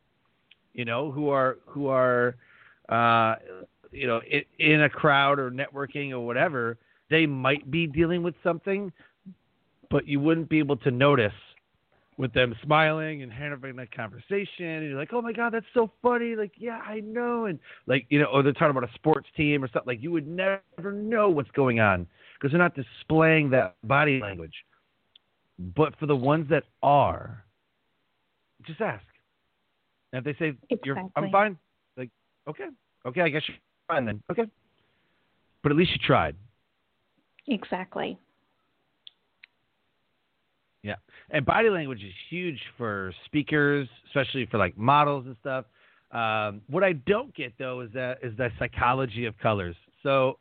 you 0.72 0.84
know, 0.84 1.10
who 1.10 1.28
are 1.28 1.58
who 1.66 1.88
are, 1.88 2.36
uh, 2.88 3.36
you 3.90 4.06
know, 4.06 4.20
in, 4.30 4.42
in 4.58 4.82
a 4.82 4.88
crowd 4.88 5.38
or 5.38 5.50
networking 5.50 6.12
or 6.12 6.20
whatever, 6.20 6.78
they 7.10 7.26
might 7.26 7.70
be 7.70 7.86
dealing 7.86 8.22
with 8.22 8.34
something, 8.42 8.92
but 9.90 10.06
you 10.06 10.20
wouldn't 10.20 10.48
be 10.48 10.58
able 10.58 10.76
to 10.78 10.90
notice 10.90 11.32
with 12.16 12.32
them 12.32 12.54
smiling 12.62 13.22
and 13.22 13.32
having 13.32 13.76
that 13.76 13.94
conversation. 13.94 14.66
And 14.66 14.88
you're 14.88 14.98
like 14.98 15.12
oh 15.12 15.22
my 15.22 15.32
god 15.32 15.52
that's 15.52 15.66
so 15.74 15.90
funny. 16.02 16.36
Like 16.36 16.52
yeah 16.56 16.80
i 16.86 17.00
know. 17.00 17.46
And 17.46 17.58
like 17.86 18.06
you 18.08 18.20
know 18.20 18.26
or 18.26 18.42
they're 18.42 18.52
talking 18.52 18.76
about 18.76 18.88
a 18.88 18.92
sports 18.94 19.28
team 19.36 19.64
or 19.64 19.68
something. 19.68 19.86
Like 19.86 20.02
you 20.02 20.12
would 20.12 20.26
never 20.26 20.60
know 20.92 21.28
what's 21.28 21.50
going 21.52 21.80
on 21.80 22.06
because 22.34 22.52
they're 22.52 22.60
not 22.60 22.74
displaying 22.74 23.50
that 23.50 23.76
body 23.84 24.20
language. 24.20 24.54
But 25.58 25.96
for 25.98 26.06
the 26.06 26.16
ones 26.16 26.48
that 26.50 26.64
are 26.82 27.44
just 28.66 28.80
ask. 28.80 29.04
And 30.12 30.24
if 30.24 30.38
they 30.38 30.44
say 30.44 30.56
you're 30.84 30.98
i'm 31.16 31.30
fine 31.30 31.58
okay 32.48 32.66
okay 33.06 33.20
i 33.22 33.28
guess 33.28 33.42
you're 33.48 33.56
fine 33.88 34.04
then 34.04 34.22
okay 34.30 34.44
but 35.62 35.72
at 35.72 35.78
least 35.78 35.92
you 35.92 35.98
tried 35.98 36.36
Exactly. 37.46 38.18
Yeah. 40.82 40.96
And 41.30 41.44
body 41.44 41.70
language 41.70 42.02
is 42.02 42.12
huge 42.28 42.58
for 42.76 43.12
speakers, 43.24 43.88
especially 44.06 44.46
for 44.46 44.58
like 44.58 44.76
models 44.76 45.26
and 45.26 45.36
stuff. 45.40 45.64
Um, 46.10 46.60
what 46.68 46.84
I 46.84 46.92
don't 46.92 47.34
get 47.34 47.52
though 47.58 47.80
is 47.80 47.90
that 47.94 48.18
is 48.22 48.36
the 48.36 48.50
psychology 48.58 49.24
of 49.26 49.36
colors. 49.38 49.76
So 50.02 50.38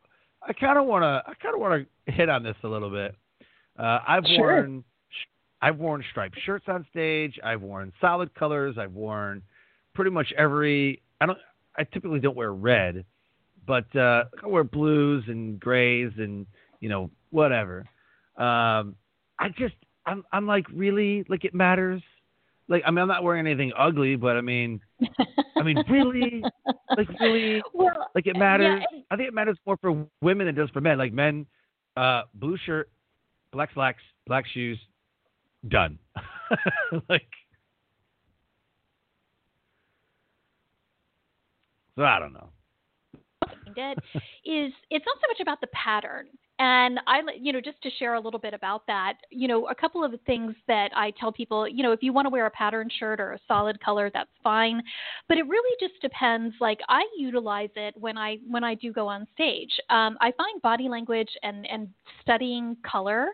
I 0.47 0.53
kind 0.53 0.77
of 0.77 0.85
want 0.85 1.03
to 1.03 1.23
I 1.29 1.33
kind 1.41 1.55
of 1.55 1.61
want 1.61 1.87
to 2.05 2.11
hit 2.11 2.29
on 2.29 2.43
this 2.43 2.55
a 2.63 2.67
little 2.67 2.89
bit. 2.89 3.15
Uh, 3.77 3.99
I've 4.07 4.25
Sure. 4.25 4.55
worn 4.61 4.83
I've 5.61 5.77
worn 5.77 6.03
striped 6.11 6.37
shirts 6.45 6.65
on 6.67 6.85
stage. 6.89 7.39
I've 7.43 7.61
worn 7.61 7.93
solid 8.01 8.33
colors. 8.35 8.77
I've 8.77 8.93
worn 8.93 9.41
pretty 9.95 10.11
much 10.11 10.31
every. 10.37 11.01
I 11.21 11.25
don't. 11.25 11.39
I 11.77 11.83
typically 11.85 12.19
don't 12.19 12.35
wear 12.35 12.53
red, 12.53 13.05
but 13.65 13.93
uh, 13.95 14.25
I 14.43 14.47
wear 14.47 14.63
blues 14.63 15.23
and 15.27 15.59
grays 15.59 16.11
and 16.17 16.45
you 16.79 16.89
know 16.89 17.09
whatever. 17.29 17.85
Um, 18.37 18.95
I 19.39 19.49
just 19.57 19.75
I'm 20.05 20.23
I'm 20.31 20.47
like 20.47 20.65
really 20.73 21.25
like 21.29 21.45
it 21.45 21.53
matters. 21.53 22.01
Like 22.67 22.83
I 22.85 22.91
mean 22.91 22.99
I'm 22.99 23.07
not 23.07 23.23
wearing 23.23 23.45
anything 23.45 23.71
ugly, 23.77 24.15
but 24.15 24.37
I 24.37 24.41
mean 24.41 24.79
I 25.57 25.63
mean 25.63 25.83
really 25.89 26.43
like 26.97 27.09
really 27.19 27.61
well, 27.73 28.07
like 28.15 28.27
it 28.27 28.33
yeah, 28.35 28.39
matters. 28.39 28.83
I 29.11 29.15
think 29.15 29.27
it 29.27 29.33
matters 29.33 29.57
more 29.65 29.77
for 29.77 30.07
women 30.21 30.45
than 30.45 30.55
it 30.55 30.59
does 30.59 30.69
for 30.69 30.81
men. 30.81 30.97
Like 30.97 31.13
men, 31.13 31.45
uh, 31.97 32.23
blue 32.33 32.57
shirt, 32.65 32.89
black 33.51 33.69
slacks, 33.73 34.03
black 34.27 34.45
shoes, 34.47 34.79
done. 35.67 35.99
like 37.09 37.27
so 41.97 42.03
I 42.03 42.19
don't 42.19 42.33
know. 42.33 42.49
it 43.75 43.97
is 44.45 44.71
it's 44.89 45.05
not 45.05 45.17
so 45.21 45.27
much 45.29 45.39
about 45.41 45.61
the 45.61 45.67
pattern 45.67 46.27
and 46.63 46.99
i 47.07 47.19
you 47.37 47.51
know 47.51 47.59
just 47.59 47.81
to 47.81 47.89
share 47.99 48.13
a 48.13 48.19
little 48.19 48.39
bit 48.39 48.53
about 48.53 48.87
that 48.87 49.15
you 49.29 49.47
know 49.47 49.67
a 49.67 49.75
couple 49.75 50.03
of 50.03 50.11
the 50.11 50.19
things 50.25 50.55
that 50.67 50.89
i 50.95 51.11
tell 51.19 51.31
people 51.31 51.67
you 51.67 51.83
know 51.83 51.91
if 51.91 52.01
you 52.01 52.13
want 52.13 52.25
to 52.25 52.29
wear 52.29 52.45
a 52.45 52.51
pattern 52.51 52.89
shirt 52.99 53.19
or 53.19 53.33
a 53.33 53.39
solid 53.47 53.79
color 53.83 54.09
that's 54.13 54.29
fine. 54.43 54.81
But 55.27 55.37
it 55.37 55.47
really 55.47 55.75
just 55.79 55.99
depends 56.01 56.55
like 56.59 56.79
i 56.89 57.03
utilize 57.17 57.69
it 57.75 57.93
when 57.97 58.17
i 58.17 58.37
when 58.47 58.63
i 58.63 58.75
do 58.75 58.93
go 58.93 59.07
on 59.07 59.27
stage. 59.33 59.71
Um, 59.89 60.17
i 60.21 60.31
find 60.37 60.61
body 60.61 60.87
language 60.87 61.29
and 61.43 61.67
and 61.69 61.89
studying 62.21 62.77
color 62.89 63.27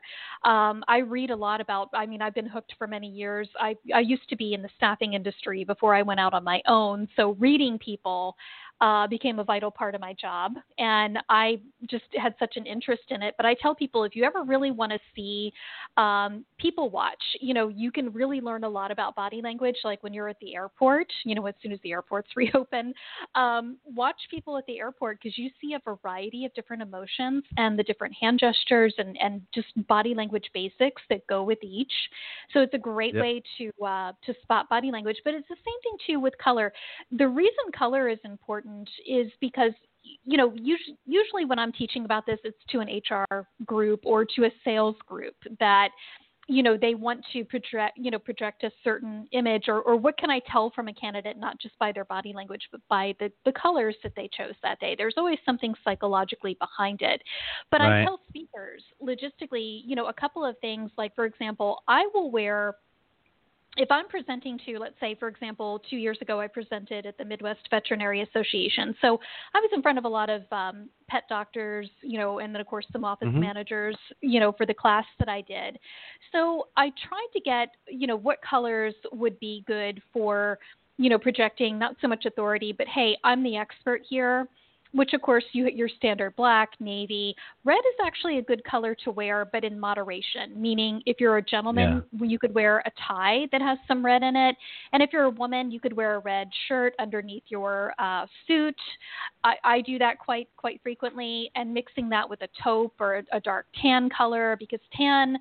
um, 0.45 0.83
i 0.87 0.97
read 0.99 1.29
a 1.29 1.35
lot 1.35 1.61
about 1.61 1.89
i 1.93 2.05
mean 2.05 2.21
i've 2.21 2.33
been 2.35 2.47
hooked 2.47 2.73
for 2.77 2.87
many 2.87 3.07
years. 3.07 3.47
I 3.59 3.75
i 3.93 3.99
used 3.99 4.27
to 4.29 4.35
be 4.35 4.53
in 4.53 4.61
the 4.61 4.69
staffing 4.77 5.13
industry 5.13 5.63
before 5.63 5.93
i 5.93 6.01
went 6.01 6.19
out 6.19 6.33
on 6.33 6.43
my 6.43 6.61
own. 6.67 7.07
So 7.15 7.35
reading 7.39 7.77
people 7.77 8.35
uh, 8.81 9.07
became 9.07 9.39
a 9.39 9.43
vital 9.43 9.71
part 9.71 9.95
of 9.95 10.01
my 10.01 10.13
job. 10.13 10.53
And 10.77 11.19
I 11.29 11.59
just 11.89 12.05
had 12.15 12.33
such 12.39 12.55
an 12.55 12.65
interest 12.65 13.03
in 13.09 13.21
it. 13.21 13.33
But 13.37 13.45
I 13.45 13.55
tell 13.55 13.75
people 13.75 14.03
if 14.03 14.15
you 14.15 14.23
ever 14.23 14.43
really 14.43 14.71
want 14.71 14.91
to 14.91 14.99
see 15.15 15.51
um, 15.97 16.45
people 16.57 16.89
watch, 16.89 17.21
you 17.41 17.53
know, 17.53 17.67
you 17.67 17.91
can 17.91 18.11
really 18.13 18.39
learn 18.41 18.63
a 18.63 18.69
lot 18.69 18.91
about 18.91 19.15
body 19.15 19.41
language, 19.41 19.75
like 19.83 20.01
when 20.03 20.13
you're 20.13 20.29
at 20.29 20.37
the 20.41 20.55
airport, 20.55 21.07
you 21.25 21.35
know, 21.35 21.45
as 21.45 21.55
soon 21.61 21.71
as 21.71 21.79
the 21.83 21.91
airports 21.91 22.29
reopen. 22.35 22.93
Um, 23.35 23.77
watch 23.85 24.17
people 24.31 24.57
at 24.57 24.65
the 24.65 24.79
airport 24.79 25.19
because 25.21 25.37
you 25.37 25.49
see 25.61 25.73
a 25.73 25.79
variety 26.03 26.45
of 26.45 26.53
different 26.53 26.81
emotions 26.81 27.43
and 27.57 27.77
the 27.77 27.83
different 27.83 28.15
hand 28.19 28.39
gestures 28.39 28.93
and, 28.97 29.17
and 29.21 29.41
just 29.53 29.67
body 29.87 30.13
language 30.13 30.49
basics 30.53 31.01
that 31.09 31.25
go 31.27 31.43
with 31.43 31.59
each. 31.63 31.91
So 32.53 32.61
it's 32.61 32.73
a 32.73 32.77
great 32.79 33.15
Yep. 33.15 33.21
way 33.21 33.43
to 33.57 33.71
uh, 33.85 34.13
to 34.25 34.33
spot 34.41 34.69
body 34.69 34.91
language. 34.91 35.17
But 35.23 35.33
it's 35.33 35.47
the 35.49 35.55
same 35.55 35.81
thing 35.83 35.97
too 36.07 36.19
with 36.19 36.37
color 36.37 36.71
the 37.11 37.27
reason 37.27 37.71
color 37.77 38.07
is 38.09 38.19
important 38.23 38.68
is 39.07 39.31
because 39.41 39.71
you 40.23 40.37
know 40.37 40.53
usually, 40.55 40.97
usually 41.05 41.45
when 41.45 41.59
i'm 41.59 41.71
teaching 41.71 42.05
about 42.05 42.25
this 42.25 42.39
it's 42.43 42.57
to 42.69 42.79
an 42.79 42.87
hr 43.09 43.45
group 43.65 44.01
or 44.03 44.25
to 44.25 44.45
a 44.45 44.51
sales 44.63 44.95
group 45.07 45.35
that 45.59 45.89
you 46.49 46.63
know 46.63 46.75
they 46.75 46.95
want 46.95 47.23
to 47.31 47.45
project 47.45 47.97
you 47.97 48.09
know 48.09 48.17
project 48.17 48.63
a 48.63 48.71
certain 48.83 49.27
image 49.33 49.65
or, 49.67 49.81
or 49.81 49.95
what 49.95 50.17
can 50.17 50.29
i 50.31 50.39
tell 50.51 50.71
from 50.75 50.87
a 50.87 50.93
candidate 50.93 51.37
not 51.37 51.59
just 51.59 51.77
by 51.77 51.91
their 51.91 52.05
body 52.05 52.33
language 52.33 52.63
but 52.71 52.81
by 52.89 53.13
the, 53.19 53.31
the 53.45 53.51
colors 53.51 53.95
that 54.03 54.13
they 54.15 54.29
chose 54.35 54.55
that 54.63 54.79
day 54.79 54.95
there's 54.97 55.13
always 55.15 55.37
something 55.45 55.73
psychologically 55.83 56.57
behind 56.59 57.01
it 57.01 57.21
but 57.71 57.81
Right. 57.81 58.01
i 58.01 58.05
tell 58.05 58.19
speakers 58.27 58.83
logistically 59.01 59.81
you 59.85 59.95
know 59.95 60.07
a 60.07 60.13
couple 60.13 60.43
of 60.43 60.57
things 60.59 60.89
like 60.97 61.13
for 61.15 61.25
example 61.25 61.83
i 61.87 62.07
will 62.13 62.31
wear 62.31 62.75
if 63.77 63.89
I'm 63.91 64.07
presenting 64.07 64.59
to, 64.65 64.79
let's 64.79 64.99
say, 64.99 65.15
for 65.15 65.27
example, 65.27 65.81
two 65.89 65.97
years 65.97 66.17
ago, 66.21 66.41
I 66.41 66.47
presented 66.47 67.05
at 67.05 67.17
the 67.17 67.25
Midwest 67.25 67.61
Veterinary 67.69 68.21
Association. 68.21 68.95
So 69.01 69.19
I 69.53 69.59
was 69.59 69.69
in 69.73 69.81
front 69.81 69.97
of 69.97 70.05
a 70.05 70.07
lot 70.07 70.29
of 70.29 70.41
um, 70.51 70.89
pet 71.07 71.23
doctors, 71.29 71.89
you 72.01 72.17
know, 72.17 72.39
and 72.39 72.53
then, 72.53 72.61
of 72.61 72.67
course, 72.67 72.85
some 72.91 73.05
office 73.05 73.27
Mhm. 73.27 73.39
managers, 73.39 73.97
you 74.21 74.39
know, 74.39 74.51
for 74.51 74.65
the 74.65 74.73
class 74.73 75.05
that 75.19 75.29
I 75.29 75.41
did. 75.41 75.79
So 76.31 76.67
I 76.77 76.89
tried 76.91 77.27
to 77.33 77.39
get, 77.39 77.75
you 77.87 78.07
know, 78.07 78.15
what 78.15 78.41
colors 78.41 78.95
would 79.11 79.39
be 79.39 79.63
good 79.67 80.01
for, 80.11 80.59
you 80.97 81.09
know, 81.09 81.19
projecting 81.19 81.77
not 81.77 81.95
so 82.01 82.07
much 82.07 82.25
authority, 82.25 82.71
but 82.73 82.87
hey, 82.87 83.17
I'm 83.23 83.43
the 83.43 83.55
expert 83.55 84.01
here 84.09 84.47
which 84.93 85.13
of 85.13 85.21
course 85.21 85.43
you 85.51 85.67
your 85.69 85.89
standard 85.89 86.35
black, 86.35 86.69
navy. 86.79 87.35
Red 87.63 87.77
is 87.79 88.05
actually 88.05 88.39
a 88.39 88.41
good 88.41 88.63
color 88.63 88.95
to 89.03 89.11
wear, 89.11 89.45
but 89.51 89.63
in 89.63 89.79
moderation. 89.79 90.59
Meaning, 90.59 91.01
if 91.05 91.17
you're 91.19 91.37
a 91.37 91.41
gentleman, 91.41 92.03
you 92.19 92.39
could 92.39 92.53
wear 92.53 92.79
a 92.85 92.91
tie 93.07 93.47
that 93.51 93.61
has 93.61 93.77
some 93.87 94.03
red 94.03 94.23
in 94.23 94.35
it, 94.35 94.55
and 94.93 95.03
if 95.03 95.11
you're 95.13 95.23
a 95.23 95.29
woman, 95.29 95.71
you 95.71 95.79
could 95.79 95.93
wear 95.93 96.15
a 96.15 96.19
red 96.19 96.49
shirt 96.67 96.93
underneath 96.99 97.43
your 97.49 97.93
uh, 97.99 98.25
suit. 98.47 98.75
I, 99.43 99.55
I 99.63 99.81
do 99.81 99.97
that 99.99 100.19
quite 100.19 100.49
quite 100.57 100.81
frequently, 100.81 101.51
and 101.55 101.73
mixing 101.73 102.09
that 102.09 102.29
with 102.29 102.41
a 102.41 102.47
taupe 102.63 102.95
or 102.99 103.17
a, 103.17 103.23
a 103.33 103.39
dark 103.39 103.67
tan 103.81 104.09
color 104.09 104.55
because 104.59 104.79
tan 104.95 105.37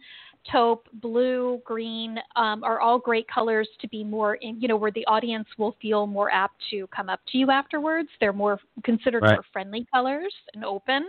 taupe, 0.51 0.89
blue, 0.95 1.61
green 1.65 2.19
um, 2.37 2.65
are 2.65 2.81
all 2.81 2.99
great 2.99 3.27
colors 3.29 3.69
to 3.81 3.89
be 3.89 4.05
more 4.05 4.37
in, 4.37 4.61
you 4.61 4.69
know, 4.69 4.77
where 4.77 4.93
the 4.93 5.07
audience 5.07 5.47
will 5.59 5.77
feel 5.81 6.07
more 6.07 6.31
apt 6.33 6.57
to 6.71 6.87
come 6.89 7.09
up 7.09 7.21
to 7.33 7.39
you 7.39 7.51
afterwards. 7.51 8.09
They're 8.21 8.33
more 8.33 8.59
considered 8.85 9.23
Right. 9.23 9.35
more 9.35 9.45
friendly 9.53 9.87
colors 9.93 10.35
and 10.55 10.65
open. 10.65 11.07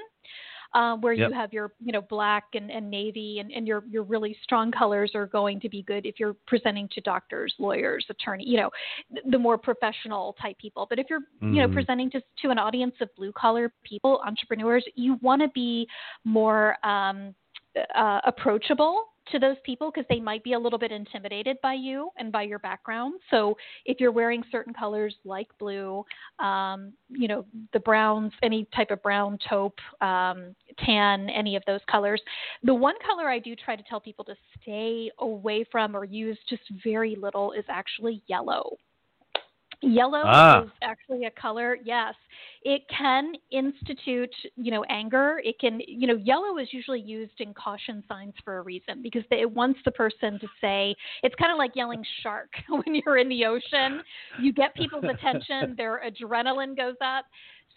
Uh, 0.76 0.96
where 0.98 1.14
Yep. 1.14 1.30
you 1.30 1.34
have 1.34 1.52
your, 1.52 1.72
you 1.84 1.92
know, 1.92 2.02
black 2.02 2.44
and, 2.54 2.70
and 2.70 2.92
navy 2.92 3.40
and, 3.40 3.52
and 3.52 3.68
your, 3.68 3.84
your 3.90 4.04
really 4.04 4.38
strong 4.44 4.72
colors 4.72 5.14
are 5.16 5.26
going 5.26 5.60
to 5.60 5.68
be 5.68 5.82
good 5.82 6.06
if 6.06 6.20
you're 6.20 6.36
presenting 6.46 6.88
to 6.90 7.02
doctors, 7.02 7.52
lawyers, 7.58 8.06
attorney, 8.08 8.48
you 8.48 8.58
know, 8.58 8.70
th- 9.12 9.26
the 9.32 9.40
more 9.40 9.58
professional 9.58 10.36
type 10.40 10.56
people. 10.60 10.86
But 10.88 11.00
if 11.00 11.08
you're, 11.10 11.22
you 11.42 11.56
know, 11.64 11.68
Mhm. 11.68 11.74
presenting 11.74 12.12
to, 12.12 12.22
to 12.44 12.52
an 12.52 12.60
audience 12.60 12.94
of 13.02 13.10
blue 13.16 13.32
collar 13.32 13.74
people, 13.84 14.22
entrepreneurs, 14.24 14.86
you 14.94 15.16
want 15.24 15.42
to 15.42 15.48
be 15.56 15.88
more 16.24 16.78
um, 16.86 17.34
uh, 17.96 18.22
approachable 18.26 19.06
to 19.32 19.40
those 19.40 19.58
people 19.64 19.92
because 19.92 20.08
they 20.10 20.20
might 20.20 20.44
be 20.44 20.54
a 20.54 20.60
little 20.60 20.80
bit 20.80 20.92
intimidated 20.92 21.58
by 21.62 21.74
you 21.74 22.10
and 22.18 22.32
by 22.32 22.44
your 22.44 22.60
background. 22.60 23.20
So 23.30 23.56
if 23.86 24.00
you're 24.00 24.12
wearing 24.12 24.44
certain 24.52 24.74
colors 24.74 25.16
like 25.24 25.48
blue, 25.60 26.04
um, 26.40 26.94
you 27.10 27.28
know, 27.28 27.46
the 27.74 27.80
browns, 27.80 28.32
any 28.44 28.68
type 28.76 28.92
of 28.92 29.02
brown, 29.02 29.38
taupe, 29.50 29.80
um, 30.02 30.56
tan, 30.86 31.30
any 31.30 31.56
of 31.56 31.64
those 31.66 31.82
colors. 31.90 32.22
The 32.64 32.74
one 32.74 32.96
color 33.06 33.30
I 33.30 33.40
do 33.40 33.56
try 33.56 33.76
to 33.76 33.84
tell 33.84 34.00
people 34.00 34.26
to 34.26 34.36
stay 34.62 35.12
away 35.20 35.66
from 35.72 35.96
or 35.96 36.06
use 36.06 36.38
just 36.50 36.64
very 36.84 37.16
little 37.16 37.52
is 37.52 37.66
actually 37.70 38.24
yellow. 38.28 38.78
Yellow 39.82 40.22
ah. 40.26 40.64
is 40.64 40.72
actually 40.82 41.26
a 41.26 41.32
color. 41.32 41.78
Yes, 41.86 42.14
it 42.64 42.82
can 42.96 43.34
institute, 43.52 44.34
you 44.58 44.72
know, 44.72 44.84
anger. 44.90 45.42
It 45.44 45.58
can, 45.58 45.80
you 45.88 46.06
know, 46.06 46.18
yellow 46.18 46.58
is 46.58 46.68
usually 46.72 47.00
used 47.00 47.40
in 47.40 47.54
caution 47.54 48.04
signs 48.08 48.34
for 48.44 48.58
a 48.58 48.62
reason 48.62 49.02
because 49.02 49.24
it 49.32 49.50
wants 49.50 49.80
the 49.86 49.92
person 49.92 50.38
to 50.40 50.48
say. 50.60 50.96
It's 51.24 51.36
kind 51.36 51.52
of 51.52 51.58
like 51.58 51.72
yelling 51.76 52.04
shark 52.22 52.50
when 52.70 52.96
you're 52.96 53.18
in 53.18 53.30
the 53.30 53.46
ocean. 53.46 54.02
You 54.42 54.52
get 54.52 54.76
people's 54.76 55.06
attention, 55.06 55.76
their 55.78 56.02
adrenaline 56.06 56.76
goes 56.76 56.98
up. 57.02 57.26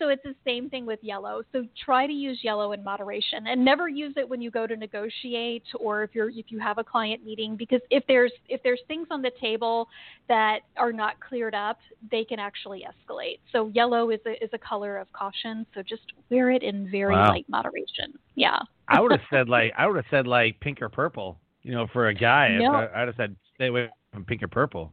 So 0.03 0.09
it's 0.09 0.23
the 0.25 0.35
same 0.45 0.69
thing 0.69 0.85
with 0.85 0.99
yellow. 1.01 1.43
So 1.53 1.65
try 1.85 2.09
to 2.09 2.13
use 2.13 2.41
yellow 2.43 2.73
in 2.73 2.83
moderation 2.83 3.47
and 3.47 3.65
never 3.65 3.89
use 3.89 4.15
it 4.17 4.29
when 4.29 4.43
you 4.43 4.51
go 4.51 4.67
to 4.67 4.75
negotiate 4.75 5.63
or 5.79 6.03
if 6.03 6.11
you're 6.13 6.29
if 6.31 6.47
you 6.49 6.59
have 6.59 6.79
a 6.79 6.85
client 6.85 7.25
meeting 7.25 7.55
because 7.57 7.81
if 7.89 8.03
there's 8.09 8.33
if 8.49 8.61
there's 8.65 8.81
things 8.89 9.07
on 9.13 9.23
the 9.23 9.31
table 9.41 9.87
that 10.27 10.63
are 10.77 10.93
not 10.93 11.21
cleared 11.21 11.55
up, 11.55 11.79
they 12.11 12.25
can 12.25 12.41
actually 12.41 12.85
escalate. 12.85 13.39
So 13.53 13.69
yellow 13.69 14.11
is 14.11 14.19
a 14.27 14.43
is 14.43 14.51
a 14.53 14.59
color 14.59 14.97
of 14.97 15.13
caution, 15.13 15.65
so 15.73 15.85
just 15.85 16.03
wear 16.31 16.51
it 16.51 16.65
in 16.65 16.91
very 16.91 17.15
wow. 17.15 17.29
light 17.29 17.47
moderation. 17.49 18.19
Yeah. 18.35 18.59
I 18.89 19.01
would 19.01 19.13
have 19.13 19.21
said 19.31 19.49
like 19.49 19.73
I 19.79 19.87
would 19.87 19.95
have 19.95 20.07
said 20.11 20.27
like 20.27 20.59
pink 20.59 20.83
or 20.83 20.89
purple, 20.89 21.39
you 21.63 21.71
know, 21.71 21.87
for 21.93 22.09
a 22.09 22.15
guy. 22.15 22.57
No. 22.59 22.73
I, 22.73 23.03
I'd 23.03 23.07
have 23.07 23.17
said 23.17 23.37
stay 23.55 23.69
away 23.69 23.89
from 24.13 24.25
pink 24.25 24.43
or 24.43 24.49
purple. 24.49 24.93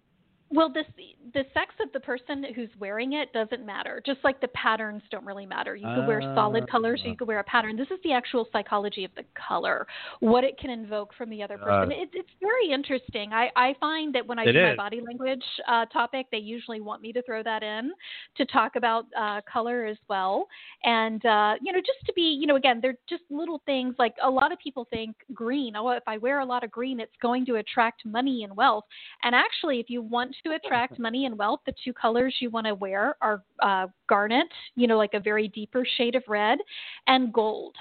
Well, 0.52 0.72
this 0.72 0.86
the 1.34 1.46
sex 1.54 1.76
of 1.80 1.92
the 1.94 2.00
person 2.00 2.44
who's 2.56 2.70
wearing 2.80 3.14
it 3.14 3.32
doesn't 3.34 3.64
matter. 3.64 4.02
Just 4.04 4.20
like 4.24 4.42
the 4.42 4.48
patterns 4.50 5.04
don't 5.12 5.24
really 5.24 5.46
matter. 5.46 5.76
You 5.76 5.86
could 5.96 6.08
wear 6.08 6.22
solid 6.34 6.68
colors, 6.68 7.02
or 7.04 7.08
you 7.08 7.14
Ah. 7.14 7.18
could 7.18 7.28
wear 7.28 7.40
a 7.40 7.44
pattern. 7.44 7.76
This 7.78 7.92
is 7.92 8.00
the 8.04 8.14
actual 8.14 8.48
psychology 8.52 9.06
of 9.06 9.14
the 9.16 9.24
color, 9.36 9.86
what 10.22 10.44
it 10.44 10.58
can 10.58 10.72
invoke 10.72 11.14
from 11.14 11.30
the 11.30 11.44
other 11.44 11.60
person. 11.60 11.92
Uh, 11.92 12.02
it, 12.02 12.10
it's 12.14 12.30
very 12.42 12.72
interesting. 12.72 13.32
I, 13.32 13.52
I 13.56 13.76
find 13.80 14.14
that 14.16 14.26
when 14.26 14.40
I 14.40 14.46
do 14.46 14.54
my 14.54 14.76
body 14.76 15.02
language 15.02 15.44
uh, 15.68 15.86
topic, 15.88 16.26
they 16.32 16.40
usually 16.40 16.82
want 16.82 17.04
me 17.04 17.14
to 17.14 17.22
throw 17.22 17.44
that 17.44 17.62
in 17.62 17.92
to 18.38 18.46
talk 18.48 18.76
about 18.76 19.06
uh, 19.16 19.42
color 19.52 19.86
as 19.86 19.98
well. 20.10 20.48
And 20.84 21.24
uh, 21.26 21.56
you 21.62 21.72
know, 21.72 21.80
just 21.80 22.04
to 22.08 22.14
be, 22.14 22.22
you 22.42 22.48
know, 22.48 22.56
again, 22.56 22.80
they're 22.82 22.98
just 23.08 23.24
little 23.30 23.62
things. 23.68 23.94
Like 24.00 24.16
a 24.24 24.30
lot 24.30 24.52
of 24.52 24.58
people 24.58 24.88
think 24.90 25.16
green. 25.32 25.76
Oh, 25.76 25.90
if 25.90 26.04
I 26.08 26.18
wear 26.18 26.40
a 26.40 26.46
lot 26.46 26.64
of 26.64 26.72
green, 26.72 27.00
it's 27.00 27.16
going 27.22 27.46
to 27.46 27.58
attract 27.58 28.04
money 28.04 28.44
and 28.44 28.56
wealth. 28.56 28.86
And 29.22 29.36
actually, 29.36 29.80
if 29.80 29.92
you 29.92 30.02
want 30.02 30.36
to 30.46 30.54
attract 30.54 31.00
money 31.00 31.26
and 31.26 31.38
wealth, 31.38 31.62
the 31.66 31.74
two 31.84 31.94
colors 31.94 32.36
you 32.40 32.50
want 32.50 32.68
to 32.68 32.76
wear 32.76 33.16
are 33.22 33.44
uh, 33.62 33.88
garnet, 34.08 34.48
you 34.76 34.88
know, 34.88 34.98
like 34.98 35.14
a 35.14 35.20
very 35.20 35.48
deeper 35.48 35.86
shade 35.98 36.16
of 36.16 36.24
red, 36.28 36.60
and 37.08 37.34
gold 37.34 37.76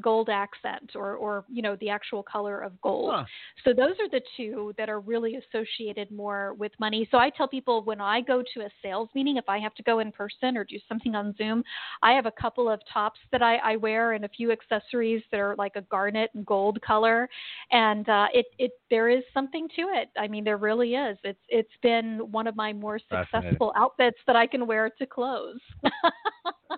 gold 0.00 0.28
accent 0.28 0.92
or 0.94 1.14
or 1.14 1.44
you 1.48 1.62
know 1.62 1.76
the 1.76 1.88
actual 1.88 2.22
color 2.22 2.60
of 2.60 2.80
gold. 2.80 3.12
Huh. 3.14 3.24
so 3.64 3.72
those 3.72 3.94
are 4.00 4.08
the 4.10 4.20
two 4.36 4.72
that 4.76 4.88
are 4.88 5.00
really 5.00 5.36
associated 5.36 6.10
more 6.10 6.54
with 6.54 6.72
money. 6.80 7.06
So 7.10 7.18
i 7.18 7.30
tell 7.30 7.48
people 7.48 7.82
when 7.84 8.00
i 8.00 8.20
go 8.20 8.42
to 8.54 8.60
a 8.62 8.68
sales 8.82 9.08
meeting 9.14 9.36
if 9.36 9.48
i 9.48 9.58
have 9.58 9.74
to 9.74 9.82
go 9.82 10.00
in 10.00 10.10
person 10.12 10.56
or 10.56 10.64
do 10.64 10.76
something 10.88 11.14
on 11.14 11.34
zoom 11.36 11.62
i 12.02 12.12
have 12.12 12.26
a 12.26 12.32
couple 12.32 12.68
of 12.68 12.80
tops 12.92 13.20
that 13.32 13.42
i, 13.42 13.56
I 13.56 13.76
wear 13.76 14.12
and 14.12 14.24
a 14.24 14.28
few 14.28 14.50
accessories 14.50 15.22
that 15.30 15.40
are 15.40 15.54
like 15.56 15.76
a 15.76 15.82
garnet 15.82 16.30
and 16.34 16.44
gold 16.44 16.80
color. 16.82 17.28
And 17.70 18.08
uh, 18.08 18.26
it 18.32 18.46
it 18.58 18.72
there 18.90 19.08
is 19.08 19.22
something 19.32 19.68
to 19.76 19.82
it. 19.94 20.08
I 20.18 20.28
mean 20.28 20.44
there 20.44 20.56
really 20.56 20.94
is. 20.94 21.16
It's 21.24 21.40
it's 21.48 21.76
been 21.82 22.18
one 22.30 22.46
of 22.46 22.56
my 22.56 22.72
more 22.72 22.98
successful 22.98 23.72
outfits 23.76 24.18
that 24.26 24.36
i 24.36 24.46
can 24.46 24.66
wear 24.66 24.90
to 24.98 25.06
close 25.06 25.58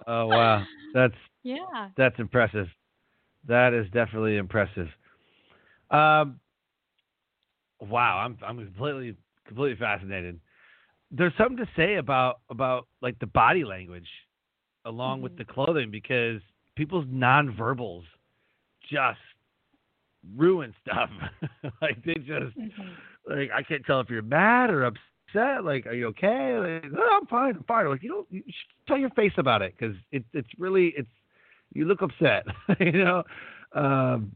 Oh 0.07 0.27
wow, 0.27 0.65
that's 0.95 1.15
yeah. 1.43 1.89
that's 1.97 2.19
impressive. 2.19 2.69
That 3.49 3.75
is 3.75 3.87
definitely 3.93 4.37
impressive. 4.37 4.89
Um, 5.91 6.41
wow, 7.81 8.19
I'm 8.19 8.37
I'm 8.45 8.57
completely 8.59 9.17
completely 9.47 9.79
fascinated. 9.79 10.41
There's 11.11 11.33
something 11.39 11.59
to 11.59 11.69
say 11.77 11.97
about 11.97 12.41
about 12.51 12.87
like 13.03 13.19
the 13.21 13.27
body 13.27 13.65
language 13.65 14.09
along 14.85 15.21
with 15.23 15.33
Mhm. 15.33 15.39
the 15.39 15.45
clothing 15.45 15.91
because 15.91 16.41
people's 16.77 17.07
nonverbals 17.07 18.05
just 18.91 19.19
ruin 20.37 20.75
stuff. 20.83 21.11
like 21.83 22.03
they 22.05 22.15
just 22.15 22.57
Mhm. 22.57 22.97
like 23.29 23.51
I 23.53 23.63
can't 23.63 23.85
tell 23.87 24.01
if 24.01 24.11
you're 24.11 24.23
mad 24.23 24.71
or 24.71 24.85
upset. 24.85 25.65
Like, 25.65 25.87
are 25.87 25.93
you 25.95 26.07
okay? 26.09 26.59
Like, 26.59 26.93
oh, 26.97 27.19
I'm 27.21 27.27
fine. 27.27 27.57
I'm 27.57 27.65
fine. 27.65 27.89
Like, 27.89 28.03
you 28.03 28.11
don't 28.11 28.27
you 28.31 28.43
tell 28.89 28.97
your 28.99 29.11
face 29.11 29.33
about 29.39 29.63
it 29.63 29.75
because 29.79 29.97
it's 30.13 30.27
it's 30.33 30.49
really 30.59 30.89
it's 30.97 31.09
you 31.77 31.85
look 31.85 32.03
upset. 32.03 32.47
you 32.81 32.93
know. 32.93 33.23
Um, 33.73 34.35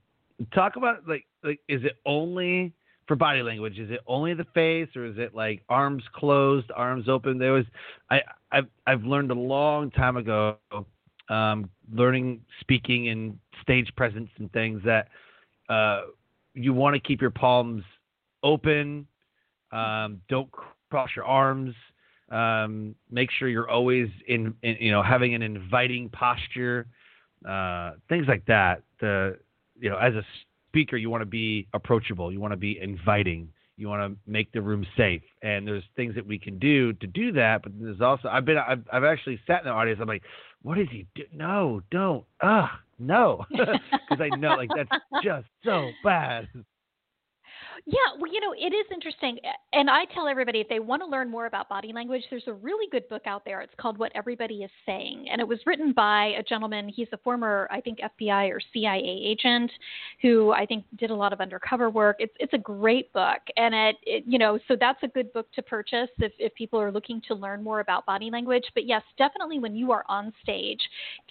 talk 0.55 0.77
about 0.77 1.07
like 1.07 1.27
like 1.43 1.61
is 1.69 1.85
it 1.85 1.97
only 2.07 2.73
for 3.07 3.17
body 3.17 3.43
language? 3.43 3.79
Is 3.79 3.91
it 3.91 4.01
only 4.07 4.35
the 4.35 4.47
face 4.55 4.89
or 4.95 5.05
is 5.05 5.17
it 5.19 5.35
like 5.35 5.63
arms 5.69 6.03
closed, 6.15 6.71
arms 6.75 7.09
open? 7.09 7.39
There 7.39 7.53
was 7.53 7.65
I 8.11 8.21
I've 8.53 8.69
I've 8.87 9.03
learned 9.03 9.31
a 9.31 9.35
long 9.35 9.91
time 9.91 10.17
ago. 10.17 10.57
Um, 11.29 11.71
learning 11.93 12.41
speaking 12.61 13.09
and 13.09 13.39
stage 13.63 13.89
presence 13.97 14.31
and 14.39 14.51
things 14.53 14.83
that 14.85 15.09
uh, 15.69 16.03
you 16.55 16.75
want 16.75 16.95
to 16.95 17.01
keep 17.01 17.21
your 17.21 17.31
palms 17.31 17.85
open. 18.43 19.07
Um, 19.71 20.21
don't 20.29 20.51
cross 20.91 21.11
your 21.15 21.25
arms. 21.25 21.75
Um, 22.31 22.95
make 23.11 23.31
sure 23.31 23.49
you're 23.49 23.71
always 23.71 24.09
in, 24.27 24.55
in, 24.63 24.77
you 24.81 24.91
know, 24.91 25.03
having 25.03 25.35
an 25.35 25.43
inviting 25.43 26.09
posture. 26.09 26.87
Uh, 27.49 27.93
things 28.09 28.27
like 28.29 28.45
that. 28.47 28.83
The, 29.01 29.39
you 29.79 29.91
know, 29.91 29.97
as 29.97 30.15
a 30.15 30.23
speaker, 30.69 30.97
you 30.97 31.11
want 31.11 31.23
to 31.23 31.27
be 31.27 31.67
approachable. 31.75 32.33
You 32.33 32.41
want 32.41 32.53
to 32.53 32.57
be 32.59 32.79
inviting. 32.81 33.49
You 33.77 33.89
want 33.89 34.13
to 34.13 34.31
make 34.31 34.53
the 34.53 34.61
room 34.61 34.87
safe. 34.97 35.23
And 35.43 35.67
there's 35.67 35.85
things 35.97 36.15
that 36.15 36.27
we 36.27 36.39
can 36.39 36.59
do 36.59 36.93
to 36.95 37.07
do 37.07 37.33
that. 37.33 37.63
But 37.63 37.73
there's 37.81 38.01
also, 38.01 38.29
I've 38.29 38.45
been, 38.45 38.59
I've, 38.59 38.83
I've 38.93 39.05
actually 39.05 39.41
sat 39.47 39.61
in 39.61 39.65
the 39.67 39.71
audience. 39.71 39.99
I'm 40.03 40.09
like, 40.09 40.23
what 40.63 40.79
is 40.79 40.89
he 40.91 41.07
do? 41.15 41.23
No, 41.33 41.81
don't. 41.91 42.25
Ah, 42.43 42.81
no. 42.99 43.47
Because 43.51 44.29
I 44.33 44.37
know, 44.37 44.57
like, 44.57 44.71
that's 44.75 44.91
just 45.23 45.47
so 45.65 45.89
bad. 46.03 46.49
Yeah, 47.87 47.97
well, 48.19 48.33
you 48.33 48.41
know, 48.41 48.53
it 48.53 48.75
is 48.75 48.87
interesting. 48.93 49.39
And 49.73 49.89
I 49.89 50.05
tell 50.15 50.29
everybody 50.29 50.61
if 50.61 50.69
they 50.69 50.81
want 50.81 51.03
to 51.03 51.07
learn 51.07 51.31
more 51.31 51.47
about 51.47 51.69
body 51.69 51.93
language, 51.93 52.23
there's 52.31 52.47
a 52.47 52.53
really 52.53 52.89
good 52.91 53.09
book 53.09 53.23
out 53.27 53.45
there. 53.45 53.61
It's 53.63 53.73
called 53.79 53.99
What 53.99 54.13
Everybody 54.15 54.63
is 54.63 54.71
Saying. 54.85 55.27
And 55.31 55.41
it 55.41 55.49
was 55.49 55.59
written 55.67 55.93
by 55.93 56.35
a 56.39 56.43
gentleman, 56.43 56.89
he's 56.89 57.09
a 57.13 57.17
former, 57.19 57.69
I 57.71 57.81
think, 57.81 57.99
FBI 58.01 58.51
or 58.51 58.61
CIA 58.73 59.23
agent 59.25 59.71
who 60.21 60.53
I 60.53 60.67
think 60.67 60.85
did 60.99 61.11
a 61.11 61.15
lot 61.15 61.33
of 61.33 61.41
undercover 61.41 61.91
work. 61.91 62.17
It's 62.19 62.35
it's 62.39 62.53
a 62.53 62.59
great 62.59 63.13
book. 63.13 63.41
And 63.57 63.75
it, 63.75 63.97
it 64.05 64.25
you 64.27 64.39
know, 64.39 64.59
so 64.69 64.77
that's 64.79 65.03
a 65.03 65.09
good 65.09 65.33
book 65.33 65.51
to 65.53 65.63
purchase 65.63 66.11
if, 66.19 66.33
if 66.39 66.55
people 66.55 66.81
are 66.81 66.93
looking 66.93 67.23
to 67.29 67.35
learn 67.35 67.63
more 67.63 67.81
about 67.81 68.07
body 68.07 68.31
language. 68.31 68.65
But 68.75 68.87
yes, 68.87 69.03
definitely 69.17 69.59
when 69.59 69.75
you 69.75 69.93
are 69.93 70.05
on 70.09 70.33
stage, 70.43 70.81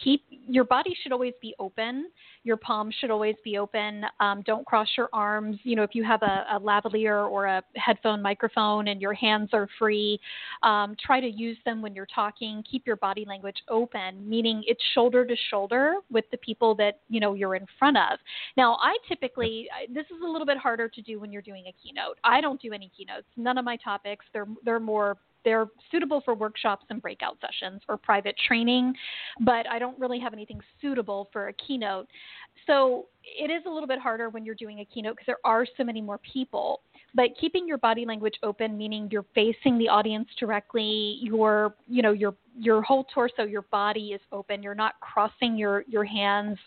keep 0.03 0.23
your 0.29 0.63
body 0.63 0.95
should 1.03 1.11
always 1.11 1.33
be 1.41 1.53
open. 1.59 2.09
Your 2.43 2.57
palms 2.57 2.95
should 2.99 3.11
always 3.11 3.35
be 3.43 3.57
open. 3.57 4.03
Um, 4.19 4.41
don't 4.45 4.65
cross 4.65 4.87
your 4.97 5.09
arms. 5.13 5.57
You 5.63 5.75
know, 5.75 5.83
if 5.83 5.93
you 5.93 6.03
have 6.03 6.21
a, 6.21 6.45
a 6.53 6.59
lavalier 6.59 7.29
or 7.29 7.45
a 7.45 7.61
headphone 7.75 8.21
microphone 8.21 8.87
and 8.87 9.01
your 9.01 9.13
hands 9.13 9.49
are 9.53 9.67
free, 9.77 10.19
um, 10.63 10.95
try 11.03 11.19
to 11.19 11.27
use 11.27 11.57
them 11.65 11.81
when 11.81 11.93
you're 11.93 12.07
talking. 12.13 12.63
Keep 12.69 12.87
your 12.87 12.95
body 12.95 13.25
language 13.27 13.57
open, 13.67 14.27
meaning 14.27 14.63
it's 14.65 14.81
shoulder 14.93 15.25
to 15.25 15.35
shoulder 15.49 15.95
with 16.11 16.25
the 16.31 16.37
people 16.37 16.75
that 16.75 16.99
you 17.09 17.19
know 17.19 17.33
you're 17.33 17.55
in 17.55 17.65
front 17.77 17.97
of. 17.97 18.19
Now, 18.57 18.77
I 18.81 18.97
typically 19.07 19.67
this 19.93 20.05
is 20.05 20.21
a 20.23 20.27
little 20.27 20.47
bit 20.47 20.57
harder 20.57 20.87
to 20.87 21.01
do 21.01 21.19
when 21.19 21.31
you're 21.31 21.41
doing 21.41 21.65
a 21.67 21.75
keynote. 21.83 22.17
I 22.23 22.41
don't 22.41 22.61
do 22.61 22.73
any 22.73 22.91
keynotes. 22.95 23.27
None 23.37 23.57
of 23.57 23.65
my 23.65 23.77
topics. 23.77 24.25
They're 24.33 24.47
they're 24.63 24.79
more 24.79 25.17
they're 25.49 25.65
suitable 25.89 26.21
for 26.23 26.35
workshops 26.35 26.85
and 26.91 27.01
breakout 27.01 27.35
sessions 27.41 27.81
or 27.89 27.97
private 27.97 28.35
training, 28.47 28.93
but 29.39 29.67
I 29.67 29.79
don't 29.79 29.97
really 29.97 30.19
have 30.19 30.31
anything 30.31 30.61
suitable 30.79 31.27
for 31.33 31.47
a 31.47 31.53
keynote. 31.53 32.07
So 32.67 33.07
it 33.23 33.49
is 33.49 33.63
a 33.65 33.69
little 33.69 33.87
bit 33.87 33.97
harder 33.97 34.29
when 34.29 34.45
you're 34.45 34.53
doing 34.53 34.81
a 34.81 34.85
keynote 34.85 35.15
because 35.15 35.25
there 35.25 35.39
are 35.43 35.65
so 35.75 35.83
many 35.83 36.01
more 36.01 36.19
people. 36.19 36.81
But 37.15 37.31
keeping 37.39 37.67
your 37.67 37.77
body 37.77 38.05
language 38.05 38.35
open, 38.43 38.77
meaning 38.77 39.09
you're 39.11 39.25
facing 39.33 39.77
the 39.77 39.87
audience 39.87 40.27
directly, 40.39 41.19
your 41.21 41.75
you 41.87 42.01
know 42.01 42.11
your 42.11 42.35
your 42.57 42.81
whole 42.81 43.05
torso, 43.13 43.43
your 43.43 43.61
body 43.63 44.09
is 44.09 44.21
open. 44.31 44.61
You're 44.61 44.75
not 44.75 44.99
crossing 44.99 45.57
your 45.57 45.83
your 45.87 46.03
hands 46.03 46.57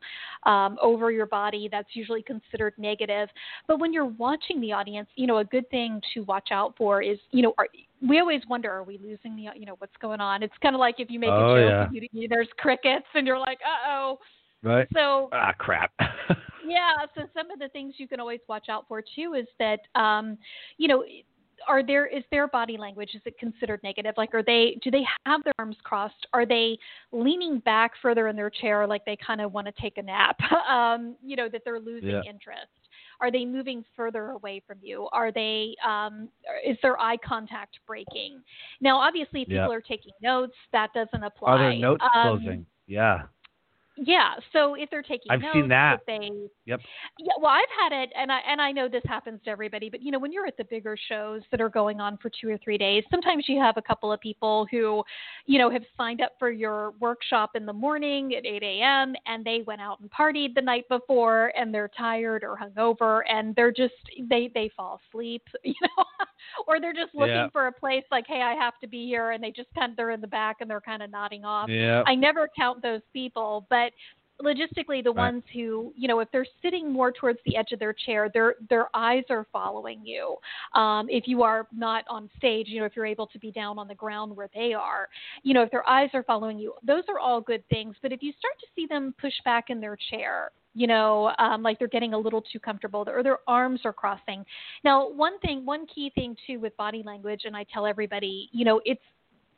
um, 0.44 0.78
over 0.82 1.10
your 1.10 1.26
body. 1.26 1.68
That's 1.70 1.88
usually 1.92 2.22
considered 2.22 2.74
negative. 2.78 3.28
But 3.68 3.78
when 3.78 3.92
you're 3.92 4.06
watching 4.06 4.60
the 4.60 4.72
audience, 4.72 5.08
you 5.16 5.26
know 5.26 5.38
a 5.38 5.44
good 5.44 5.68
thing 5.70 6.00
to 6.14 6.20
watch 6.20 6.48
out 6.50 6.74
for 6.76 7.02
is 7.02 7.18
you 7.30 7.42
know 7.42 7.54
are, 7.58 7.68
we 8.06 8.18
always 8.18 8.42
wonder 8.48 8.70
are 8.70 8.82
we 8.82 8.98
losing 8.98 9.36
the 9.36 9.48
you 9.54 9.66
know 9.66 9.76
what's 9.78 9.96
going 10.00 10.20
on? 10.20 10.42
It's 10.42 10.54
kind 10.62 10.74
of 10.74 10.80
like 10.80 10.96
if 10.98 11.10
you 11.10 11.20
make 11.20 11.30
Oh, 11.30 11.54
a 11.54 11.60
joke, 11.60 11.90
yeah. 11.92 12.08
you, 12.12 12.28
there's 12.28 12.48
crickets, 12.58 13.06
and 13.14 13.26
you're 13.26 13.38
like, 13.38 13.58
uh 13.64 13.90
oh. 13.90 14.18
Right? 14.64 14.86
So 14.94 15.28
Ah, 15.32 15.52
crap. 15.58 15.92
yeah, 16.66 17.06
so 17.14 17.22
some 17.34 17.50
of 17.50 17.58
the 17.58 17.68
things 17.68 17.94
you 17.98 18.08
can 18.08 18.20
always 18.20 18.40
watch 18.48 18.68
out 18.68 18.86
for 18.88 19.02
too 19.02 19.34
is 19.34 19.46
that 19.58 19.80
um, 20.00 20.38
you 20.78 20.88
know, 20.88 21.04
are 21.68 21.84
there 21.84 22.06
is 22.06 22.24
their 22.30 22.48
body 22.48 22.76
language 22.76 23.10
is 23.14 23.22
it 23.24 23.38
considered 23.38 23.80
negative? 23.82 24.14
Like 24.16 24.34
are 24.34 24.42
they 24.42 24.78
do 24.82 24.90
they 24.90 25.04
have 25.26 25.42
their 25.44 25.54
arms 25.58 25.76
crossed? 25.82 26.26
Are 26.32 26.46
they 26.46 26.78
leaning 27.12 27.60
back 27.60 27.92
further 28.00 28.28
in 28.28 28.36
their 28.36 28.50
chair 28.50 28.86
like 28.86 29.04
they 29.04 29.16
kind 29.24 29.40
of 29.40 29.52
want 29.52 29.66
to 29.66 29.72
take 29.80 29.98
a 29.98 30.02
nap? 30.02 30.36
um, 30.68 31.16
you 31.24 31.36
know, 31.36 31.48
that 31.48 31.62
they're 31.64 31.80
losing 31.80 32.10
Yeah. 32.10 32.22
interest. 32.28 32.68
Are 33.20 33.30
they 33.30 33.44
moving 33.44 33.84
further 33.94 34.30
away 34.30 34.62
from 34.66 34.78
you? 34.82 35.08
Are 35.12 35.30
they 35.30 35.76
um, 35.86 36.28
is 36.66 36.76
their 36.82 37.00
eye 37.00 37.16
contact 37.18 37.78
breaking? 37.86 38.42
Now, 38.80 38.98
obviously, 38.98 39.42
if 39.42 39.48
people 39.48 39.72
are 39.72 39.80
taking 39.80 40.12
notes, 40.20 40.56
that 40.72 40.92
doesn't 40.92 41.22
apply. 41.22 41.52
Are 41.52 41.58
there 41.58 41.78
notes 41.78 42.02
Um, 42.14 42.40
closing? 42.40 42.66
Yeah. 42.88 43.22
Yeah. 43.96 44.34
So 44.52 44.74
if 44.74 44.90
they're 44.90 45.02
taking 45.02 45.30
I've 45.30 45.40
notes, 45.40 45.54
seen 45.54 45.68
that. 45.68 46.00
they 46.06 46.30
Yep. 46.64 46.80
yeah, 47.18 47.32
well, 47.40 47.50
I've 47.50 47.64
had 47.78 48.02
it, 48.02 48.10
and 48.16 48.30
I 48.30 48.38
and 48.48 48.60
I 48.60 48.72
know 48.72 48.88
this 48.88 49.02
happens 49.06 49.40
to 49.44 49.50
everybody, 49.50 49.90
but 49.90 50.00
you 50.00 50.10
know, 50.10 50.18
when 50.18 50.32
you're 50.32 50.46
at 50.46 50.56
the 50.56 50.64
bigger 50.64 50.96
shows 51.08 51.42
that 51.50 51.60
are 51.60 51.68
going 51.68 52.00
on 52.00 52.16
for 52.18 52.30
two 52.40 52.48
or 52.48 52.58
three 52.58 52.78
days, 52.78 53.04
sometimes 53.10 53.48
you 53.48 53.60
have 53.60 53.76
a 53.76 53.82
couple 53.82 54.12
of 54.12 54.20
people 54.20 54.66
who, 54.70 55.02
you 55.46 55.58
know, 55.58 55.70
have 55.70 55.82
signed 55.96 56.20
up 56.20 56.32
for 56.38 56.50
your 56.50 56.92
workshop 57.00 57.50
in 57.54 57.66
the 57.66 57.72
morning 57.72 58.34
at 58.34 58.46
8 58.46 58.62
a.m. 58.62 59.14
and 59.26 59.44
they 59.44 59.62
went 59.66 59.80
out 59.80 60.00
and 60.00 60.10
partied 60.10 60.54
the 60.54 60.62
night 60.62 60.88
before, 60.88 61.52
and 61.56 61.74
they're 61.74 61.90
tired 61.96 62.44
or 62.44 62.56
hungover, 62.56 63.22
and 63.28 63.54
they're 63.56 63.72
just 63.72 63.94
they 64.30 64.50
they 64.54 64.70
fall 64.76 65.00
asleep, 65.10 65.42
you 65.64 65.74
know, 65.82 66.04
or 66.66 66.80
they're 66.80 66.92
just 66.92 67.14
looking 67.14 67.34
Yeah. 67.34 67.48
for 67.50 67.66
a 67.66 67.72
place 67.72 68.04
like, 68.10 68.26
hey, 68.26 68.42
I 68.42 68.54
have 68.54 68.74
to 68.80 68.86
be 68.86 69.06
here, 69.06 69.30
and 69.32 69.42
they 69.42 69.50
just 69.50 69.68
kind 69.74 69.90
of 69.90 69.96
they're 69.96 70.10
in 70.10 70.20
the 70.20 70.26
back 70.26 70.56
and 70.60 70.68
they're 70.70 70.80
kind 70.80 71.02
of 71.02 71.10
nodding 71.10 71.44
off. 71.44 71.68
Yeah. 71.68 72.02
I 72.06 72.14
never 72.14 72.48
count 72.56 72.82
those 72.82 73.02
people, 73.12 73.66
but 73.70 73.92
logistically 74.42 75.04
the 75.04 75.12
Right. 75.12 75.32
ones 75.32 75.44
who 75.52 75.92
you 75.96 76.08
know 76.08 76.18
if 76.20 76.28
they're 76.32 76.46
sitting 76.62 76.90
more 76.90 77.12
towards 77.12 77.38
the 77.46 77.56
edge 77.56 77.70
of 77.72 77.78
their 77.78 77.92
chair 77.92 78.28
their 78.32 78.56
their 78.70 78.88
eyes 78.94 79.22
are 79.30 79.46
following 79.52 80.04
you 80.04 80.36
um, 80.74 81.08
if 81.10 81.28
you 81.28 81.42
are 81.42 81.68
not 81.72 82.04
on 82.08 82.28
stage 82.38 82.66
you 82.68 82.80
know 82.80 82.86
if 82.86 82.96
you're 82.96 83.06
able 83.06 83.26
to 83.26 83.38
be 83.38 83.52
down 83.52 83.78
on 83.78 83.86
the 83.86 83.94
ground 83.94 84.34
where 84.34 84.48
they 84.54 84.72
are 84.72 85.08
you 85.44 85.54
know 85.54 85.62
if 85.62 85.70
their 85.70 85.88
eyes 85.88 86.10
are 86.12 86.24
following 86.24 86.58
you 86.58 86.74
those 86.84 87.04
are 87.08 87.18
all 87.20 87.40
good 87.40 87.62
things 87.68 87.94
but 88.02 88.10
if 88.10 88.22
you 88.22 88.32
start 88.38 88.54
to 88.58 88.66
see 88.74 88.86
them 88.86 89.14
push 89.20 89.34
back 89.44 89.66
in 89.68 89.80
their 89.80 89.96
chair 90.10 90.50
you 90.74 90.86
know 90.86 91.32
um, 91.38 91.62
like 91.62 91.78
they're 91.78 91.88
getting 91.88 92.14
a 92.14 92.18
little 92.18 92.42
too 92.42 92.58
comfortable 92.58 93.04
or 93.08 93.22
their 93.22 93.38
arms 93.46 93.80
are 93.84 93.92
crossing 93.92 94.44
now 94.84 95.08
one 95.10 95.38
thing 95.40 95.64
one 95.64 95.86
key 95.86 96.10
thing 96.14 96.36
too 96.46 96.58
with 96.60 96.76
body 96.76 97.02
language 97.04 97.42
and 97.44 97.56
i 97.56 97.64
tell 97.72 97.86
everybody 97.86 98.48
you 98.52 98.64
know 98.64 98.80
it's 98.84 99.02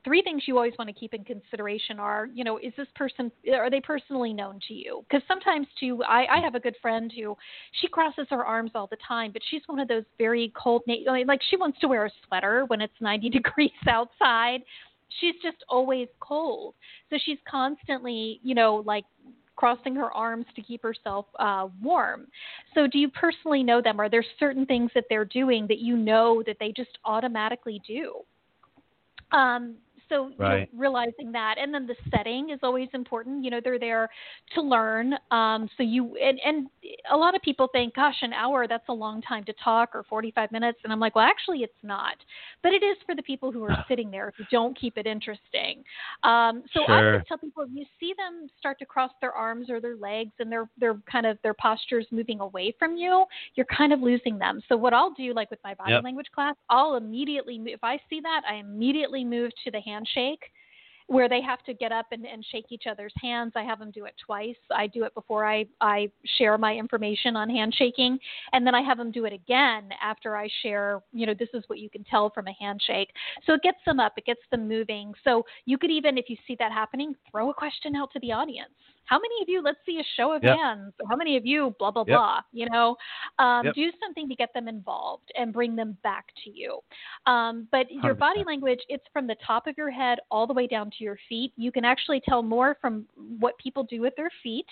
three 0.05 0.23
things 0.23 0.43
you 0.47 0.57
always 0.57 0.75
want 0.79 0.89
to 0.89 0.95
keep 0.95 1.15
in 1.15 1.25
consideration 1.25 1.99
are, 1.99 2.29
you 2.33 2.45
know, 2.45 2.59
is 2.59 2.73
this 2.77 2.87
person, 2.95 3.33
are 3.53 3.71
they 3.71 3.81
personally 3.81 4.33
known 4.33 4.61
to 4.69 4.75
you? 4.75 5.05
Because 5.09 5.27
sometimes, 5.27 5.67
too, 5.81 6.03
I, 6.05 6.27
I 6.27 6.41
have 6.41 6.55
a 6.55 6.61
good 6.61 6.77
friend 6.81 7.11
who 7.17 7.37
she 7.81 7.89
crosses 7.89 8.27
her 8.31 8.45
arms 8.45 8.73
all 8.75 8.87
the 8.87 8.99
time, 9.09 9.33
but 9.33 9.43
she's 9.51 9.63
one 9.67 9.81
of 9.81 9.89
those 9.89 10.05
very 10.19 10.53
cold, 10.55 10.83
like 11.27 11.41
she 11.49 11.57
wants 11.57 11.81
to 11.81 11.89
wear 11.89 12.05
a 12.05 12.11
sweater 12.27 12.65
when 12.67 12.81
it's 12.81 12.95
90 13.01 13.31
degrees 13.31 13.71
outside. 13.89 14.61
She's 15.21 15.35
just 15.43 15.65
always 15.69 16.09
cold. 16.21 16.75
So 17.09 17.17
she's 17.25 17.39
constantly, 17.49 18.41
you 18.43 18.55
know, 18.55 18.83
like 18.85 19.05
crossing 19.57 19.95
her 19.95 20.13
arms 20.13 20.47
to 20.57 20.63
keep 20.63 20.83
herself 20.83 21.27
uh, 21.39 21.69
warm. 21.83 22.27
So, 22.75 22.87
do 22.87 22.99
you 22.99 23.09
personally 23.09 23.63
know 23.63 23.81
them? 23.81 24.01
Are 24.01 24.09
there 24.09 24.25
certain 24.39 24.67
things 24.67 24.91
that 24.95 25.05
they're 25.09 25.25
doing 25.25 25.67
that 25.69 25.79
you 25.79 25.97
know 25.97 26.43
that 26.47 26.57
they 26.61 26.73
just 26.73 26.99
automatically 27.05 27.81
do? 27.87 28.17
Um, 29.33 29.77
so 30.09 30.31
you 30.39 30.49
know, 30.49 30.65
realizing 30.77 31.33
that, 31.33 31.57
and 31.59 31.73
then 31.73 31.87
the 31.87 31.95
setting 32.11 32.51
is 32.51 32.61
always 32.63 32.89
important. 32.95 33.45
You 33.45 33.51
know, 33.51 33.61
they're 33.63 33.79
there 33.79 34.09
to 34.55 34.63
learn. 34.63 35.15
Um, 35.31 35.69
so 35.77 35.83
you 35.83 36.17
and 36.17 36.39
and 36.45 36.69
a 37.11 37.17
lot 37.17 37.35
of 37.35 37.43
people 37.43 37.69
think, 37.73 37.95
gosh, 37.95 38.17
an 38.23 38.33
hour 38.33 38.67
that's 38.69 38.89
a 38.89 38.93
long 38.93 39.23
time 39.23 39.45
to 39.45 39.55
talk, 39.63 39.91
or 39.95 40.05
45 40.09 40.51
minutes, 40.53 40.79
and 40.85 40.93
I'm 40.93 41.01
like, 41.01 41.15
well, 41.15 41.27
actually, 41.27 41.59
it's 41.63 41.73
not. 41.83 42.17
But 42.63 42.73
it 42.73 42.83
is 42.83 42.97
for 43.07 43.15
the 43.15 43.23
people 43.23 43.51
who 43.53 43.63
are 43.65 43.85
sitting 43.89 44.11
there 44.11 44.29
if 44.29 44.35
you 44.39 44.47
don't 44.51 44.79
keep 44.79 44.97
it 44.99 45.07
interesting. 45.07 45.83
Um, 46.23 46.63
so 46.73 46.81
I 46.85 46.99
Sure. 46.99 47.07
always 47.09 47.27
tell 47.29 47.39
people, 47.39 47.63
if 47.65 47.71
you 47.73 47.85
see 48.01 48.15
them 48.17 48.49
start 48.59 48.79
to 48.79 48.87
cross 48.87 49.11
their 49.21 49.33
arms 49.33 49.69
or 49.71 49.81
their 49.81 49.97
legs, 49.97 50.33
and 50.39 50.51
they're 50.51 50.69
they're 50.79 50.99
kind 51.11 51.27
of 51.27 51.39
their 51.43 51.55
postures 51.55 52.07
moving 52.11 52.41
away 52.41 52.75
from 52.79 52.97
you, 52.97 53.25
you're 53.55 53.67
kind 53.67 53.93
of 53.93 54.01
losing 54.01 54.39
them. 54.39 54.61
So 54.69 54.77
what 54.77 54.93
I'll 54.93 55.13
do, 55.15 55.33
like 55.35 55.51
with 55.51 55.61
my 55.65 55.75
body 55.75 55.93
Yep. 55.93 56.05
language 56.05 56.27
class, 56.35 56.55
I'll 56.71 56.97
immediately 56.97 57.61
if 57.67 57.83
I 57.83 57.99
see 58.09 58.21
that, 58.21 58.43
I 58.49 58.55
immediately 58.57 59.25
move 59.25 59.51
to 59.65 59.71
the 59.71 59.81
handshake, 59.95 60.45
where 61.07 61.29
they 61.29 61.43
have 61.43 61.63
to 61.65 61.75
get 61.75 61.93
up 61.93 62.07
and, 62.13 62.25
and 62.25 62.43
shake 62.51 62.65
each 62.71 62.85
other's 62.91 63.13
hands. 63.21 63.53
I 63.55 63.63
have 63.63 63.79
them 63.79 63.91
do 63.91 64.07
it 64.07 64.15
twice. 64.25 64.57
I 64.75 64.87
do 64.87 65.05
it 65.05 65.15
before 65.15 65.45
I 65.45 65.67
I 65.81 66.09
share 66.39 66.57
my 66.57 66.75
information 66.75 67.37
on 67.37 67.51
handshaking, 67.51 68.19
and 68.53 68.67
then 68.67 68.75
I 68.75 68.81
have 68.81 68.97
them 68.97 69.11
do 69.11 69.27
it 69.27 69.33
again 69.33 69.91
after 70.03 70.35
I 70.37 70.49
share. 70.63 71.03
You 71.13 71.27
know, 71.27 71.35
this 71.39 71.51
is 71.53 71.63
what 71.67 71.79
you 71.79 71.91
can 71.91 72.05
tell 72.05 72.31
from 72.31 72.47
a 72.49 72.57
handshake. 72.59 73.11
So 73.45 73.53
it 73.53 73.63
gets 73.63 73.83
them 73.85 74.01
up, 74.01 74.15
it 74.17 74.25
gets 74.25 74.41
them 74.51 74.67
moving. 74.67 75.13
So 75.25 75.45
you 75.67 75.77
could 75.77 75.91
even, 75.91 76.17
if 76.17 76.31
you 76.31 76.37
see 76.47 76.57
that 76.59 76.73
happening, 76.73 77.15
throw 77.31 77.51
a 77.51 77.55
question 77.55 77.95
out 77.97 78.11
to 78.13 78.21
the 78.21 78.33
audience. 78.33 78.73
How 79.07 79.19
many 79.19 79.43
of 79.43 79.49
you? 79.49 79.63
Let's 79.63 79.79
see 79.87 79.99
a 80.01 80.05
show 80.17 80.33
of 80.33 80.43
Yep. 80.43 80.57
hands. 80.57 80.93
How 81.11 81.17
many 81.17 81.37
of 81.37 81.45
you? 81.45 81.75
Blah 81.79 81.91
blah 81.91 82.05
Yep. 82.07 82.17
blah. 82.19 82.41
You 82.53 82.69
know, 82.71 82.97
um, 83.39 83.65
Yep. 83.67 83.75
do 83.75 83.91
something 84.03 84.29
to 84.29 84.35
get 84.35 84.53
them 84.55 84.69
involved 84.69 85.31
and 85.37 85.53
bring 85.53 85.77
them 85.77 85.97
back 86.03 86.27
to 86.45 86.51
you. 86.51 86.81
Um, 87.27 87.69
but 87.71 87.91
your 87.91 88.15
100%. 88.15 88.19
body 88.19 88.45
language, 88.47 88.81
it's 88.89 89.05
from 89.13 89.27
the 89.27 89.37
top 89.47 89.67
of 89.67 89.75
your 89.77 89.91
head 89.91 90.19
all 90.31 90.47
the 90.47 90.55
way 90.55 90.67
down 90.67 90.91
to 90.91 91.05
your 91.05 91.19
feet. 91.29 91.53
You 91.57 91.71
can 91.73 91.85
actually 91.85 92.21
tell 92.21 92.43
more 92.43 92.77
from 92.81 93.07
what 93.39 93.59
people 93.59 93.85
do 93.85 94.01
with 94.01 94.15
their 94.17 94.31
feet 94.43 94.67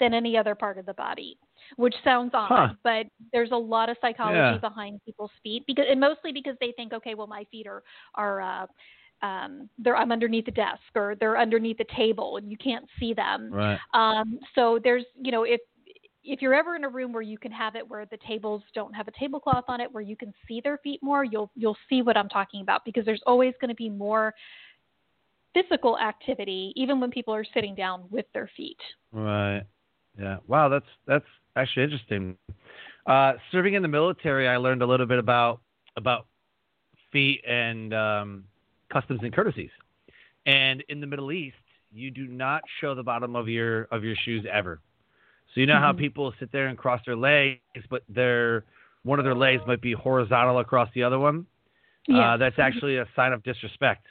than 0.00 0.14
any 0.14 0.36
other 0.36 0.54
part 0.54 0.78
of 0.78 0.86
the 0.86 0.94
body, 0.94 1.38
which 1.76 1.94
sounds 2.02 2.32
odd, 2.34 2.50
Huh. 2.56 2.74
but 2.82 3.06
there's 3.32 3.52
a 3.52 3.56
lot 3.56 3.88
of 3.88 3.96
psychology 4.00 4.38
Yeah. 4.38 4.58
behind 4.58 5.00
people's 5.04 5.30
feet 5.42 5.64
because, 5.66 5.84
and 5.88 6.00
mostly 6.00 6.32
because 6.32 6.56
they 6.60 6.72
think, 6.72 6.92
okay, 6.92 7.14
well, 7.14 7.26
my 7.28 7.44
feet 7.50 7.66
are 7.66 7.82
are 8.16 8.40
uh, 8.40 8.66
um, 9.22 9.68
they're 9.78 9.96
I'm 9.96 10.12
underneath 10.12 10.46
the 10.46 10.52
desk 10.52 10.82
or 10.94 11.14
they're 11.18 11.38
underneath 11.38 11.78
the 11.78 11.86
table 11.96 12.36
and 12.36 12.50
you 12.50 12.56
can't 12.56 12.84
see 12.98 13.14
them. 13.14 13.50
Right. 13.52 13.78
Um, 13.94 14.38
so 14.54 14.78
there's, 14.82 15.04
you 15.20 15.32
know, 15.32 15.44
if 15.44 15.60
if 16.24 16.40
you're 16.40 16.54
ever 16.54 16.76
in 16.76 16.84
a 16.84 16.88
room 16.88 17.12
where 17.12 17.22
you 17.22 17.36
can 17.36 17.50
have 17.50 17.74
it 17.74 17.88
where 17.88 18.06
the 18.06 18.18
tables 18.26 18.62
don't 18.74 18.94
have 18.94 19.08
a 19.08 19.10
tablecloth 19.18 19.64
on 19.68 19.80
it, 19.80 19.92
where 19.92 20.02
you 20.02 20.16
can 20.16 20.32
see 20.46 20.60
their 20.60 20.78
feet 20.78 21.00
more, 21.02 21.24
you'll 21.24 21.50
you'll 21.54 21.76
see 21.88 22.02
what 22.02 22.16
I'm 22.16 22.28
talking 22.28 22.62
about 22.62 22.84
because 22.84 23.04
there's 23.04 23.22
always 23.26 23.54
going 23.60 23.70
to 23.70 23.74
be 23.74 23.88
more 23.88 24.34
physical 25.54 25.98
activity 25.98 26.72
even 26.76 26.98
when 26.98 27.10
people 27.10 27.34
are 27.34 27.44
sitting 27.54 27.74
down 27.74 28.04
with 28.10 28.26
their 28.34 28.50
feet. 28.56 28.78
Right. 29.12 29.62
Yeah. 30.18 30.38
Wow. 30.46 30.68
That's 30.68 30.86
that's 31.06 31.26
actually 31.56 31.84
interesting. 31.84 32.36
Uh, 33.06 33.34
serving 33.50 33.74
in 33.74 33.82
the 33.82 33.88
military, 33.88 34.48
I 34.48 34.56
learned 34.56 34.82
a 34.82 34.86
little 34.86 35.06
bit 35.06 35.18
about 35.18 35.60
about 35.96 36.26
feet 37.12 37.44
and 37.46 37.92
um, 37.92 38.44
customs 38.92 39.20
and 39.22 39.32
courtesies. 39.34 39.70
And 40.46 40.82
in 40.88 41.00
the 41.00 41.06
Middle 41.06 41.32
East, 41.32 41.56
you 41.92 42.10
do 42.10 42.26
not 42.26 42.62
show 42.80 42.94
the 42.94 43.02
bottom 43.02 43.36
of 43.36 43.48
your 43.48 43.84
of 43.90 44.04
your 44.04 44.16
shoes 44.24 44.44
ever. 44.50 44.80
So 45.54 45.60
you 45.60 45.66
know 45.66 45.78
how 45.78 45.92
Mhm. 45.92 45.98
people 45.98 46.32
sit 46.38 46.50
there 46.52 46.68
and 46.68 46.78
cross 46.78 47.00
their 47.04 47.16
legs, 47.16 47.60
but 47.90 48.02
their 48.08 48.64
one 49.04 49.18
of 49.18 49.24
their 49.24 49.34
legs 49.34 49.62
might 49.66 49.80
be 49.80 49.92
horizontal 49.92 50.58
across 50.60 50.88
the 50.94 51.02
other 51.02 51.18
one. 51.18 51.46
Yeah. 52.06 52.32
Uh, 52.32 52.36
that's 52.36 52.58
actually 52.58 52.96
a 52.96 53.06
sign 53.16 53.32
of 53.32 53.42
disrespect. 53.42 54.06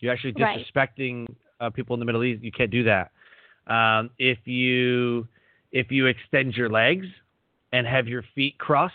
You're 0.00 0.12
actually 0.12 0.32
Right. 0.32 0.64
disrespecting 0.66 1.26
uh, 1.60 1.70
people 1.70 1.94
in 1.94 2.00
the 2.00 2.06
Middle 2.06 2.24
East. 2.24 2.42
You 2.42 2.52
can't 2.52 2.70
do 2.70 2.82
that. 2.84 3.10
Um, 3.66 4.10
if 4.18 4.46
you 4.46 5.26
if 5.72 5.90
you 5.90 6.06
extend 6.06 6.56
your 6.56 6.68
legs 6.68 7.06
and 7.72 7.86
have 7.86 8.06
your 8.06 8.22
feet 8.34 8.56
crossed 8.58 8.94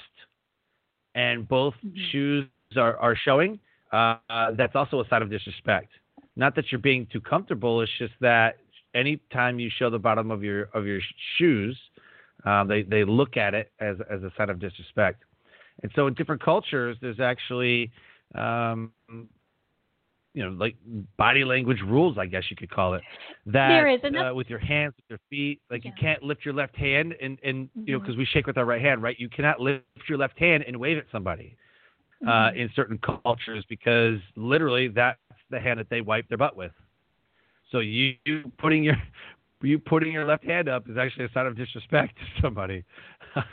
and 1.15 1.47
both 1.47 1.75
Mhm. 1.83 1.97
shoes 2.11 2.47
are, 2.77 2.95
are 2.97 3.15
showing, 3.15 3.59
uh, 3.91 4.15
uh, 4.29 4.51
that's 4.57 4.75
also 4.75 5.01
a 5.01 5.07
sign 5.09 5.21
of 5.21 5.29
disrespect. 5.29 5.89
Not 6.35 6.55
that 6.55 6.71
you're 6.71 6.79
being 6.79 7.07
too 7.11 7.21
comfortable. 7.21 7.81
It's 7.81 7.91
just 7.97 8.13
that 8.21 8.57
anytime 8.93 9.59
you 9.59 9.69
show 9.77 9.89
the 9.89 9.99
bottom 9.99 10.31
of 10.31 10.43
your 10.43 10.63
of 10.73 10.85
your 10.85 10.99
shoes, 11.37 11.77
um, 12.45 12.67
they 12.67 12.83
they 12.83 13.03
look 13.03 13.37
at 13.37 13.53
it 13.53 13.71
as 13.79 13.97
as 14.09 14.23
a 14.23 14.31
sign 14.37 14.49
of 14.49 14.59
disrespect. 14.59 15.23
And 15.83 15.91
so 15.95 16.07
in 16.07 16.13
different 16.13 16.41
cultures, 16.43 16.97
there's 17.01 17.19
actually 17.19 17.91
um, 18.35 18.91
you 20.33 20.43
know, 20.43 20.51
like 20.51 20.75
body 21.17 21.43
language 21.43 21.79
rules, 21.85 22.17
I 22.17 22.25
guess 22.25 22.43
you 22.49 22.55
could 22.55 22.69
call 22.69 22.93
it. 22.93 23.01
That 23.45 23.67
There 23.69 23.87
is, 23.87 24.01
that's- 24.01 24.31
uh, 24.31 24.33
with 24.35 24.49
your 24.49 24.59
hands, 24.59 24.93
with 24.95 25.05
your 25.09 25.19
feet, 25.29 25.59
like 25.69 25.83
you 25.83 25.91
can't 25.99 26.21
lift 26.23 26.45
your 26.45 26.53
left 26.53 26.75
hand 26.75 27.15
and 27.21 27.37
and 27.43 27.69
you 27.85 27.93
know 27.93 27.99
because 27.99 28.15
we 28.17 28.25
shake 28.25 28.45
with 28.47 28.57
our 28.57 28.65
right 28.65 28.81
hand, 28.81 29.01
right? 29.01 29.19
You 29.19 29.29
cannot 29.29 29.59
lift 29.59 29.83
your 30.07 30.17
left 30.17 30.37
hand 30.39 30.63
and 30.67 30.77
wave 30.77 30.97
at 30.97 31.05
somebody 31.11 31.57
uh, 32.27 32.51
in 32.55 32.69
certain 32.75 32.99
cultures 32.99 33.65
because 33.69 34.17
literally 34.35 34.87
that's 34.87 35.19
the 35.49 35.59
hand 35.59 35.79
that 35.79 35.89
they 35.89 36.01
wipe 36.01 36.27
their 36.27 36.37
butt 36.37 36.55
with. 36.55 36.71
So 37.71 37.79
you, 37.79 38.13
you 38.25 38.51
putting 38.57 38.83
your 38.83 38.95
you 39.61 39.77
putting 39.77 40.13
your 40.13 40.25
left 40.25 40.45
hand 40.45 40.69
up 40.69 40.89
is 40.89 40.97
actually 40.97 41.25
a 41.25 41.31
sign 41.33 41.45
of 41.45 41.57
disrespect 41.57 42.15
to 42.17 42.41
somebody. 42.41 42.83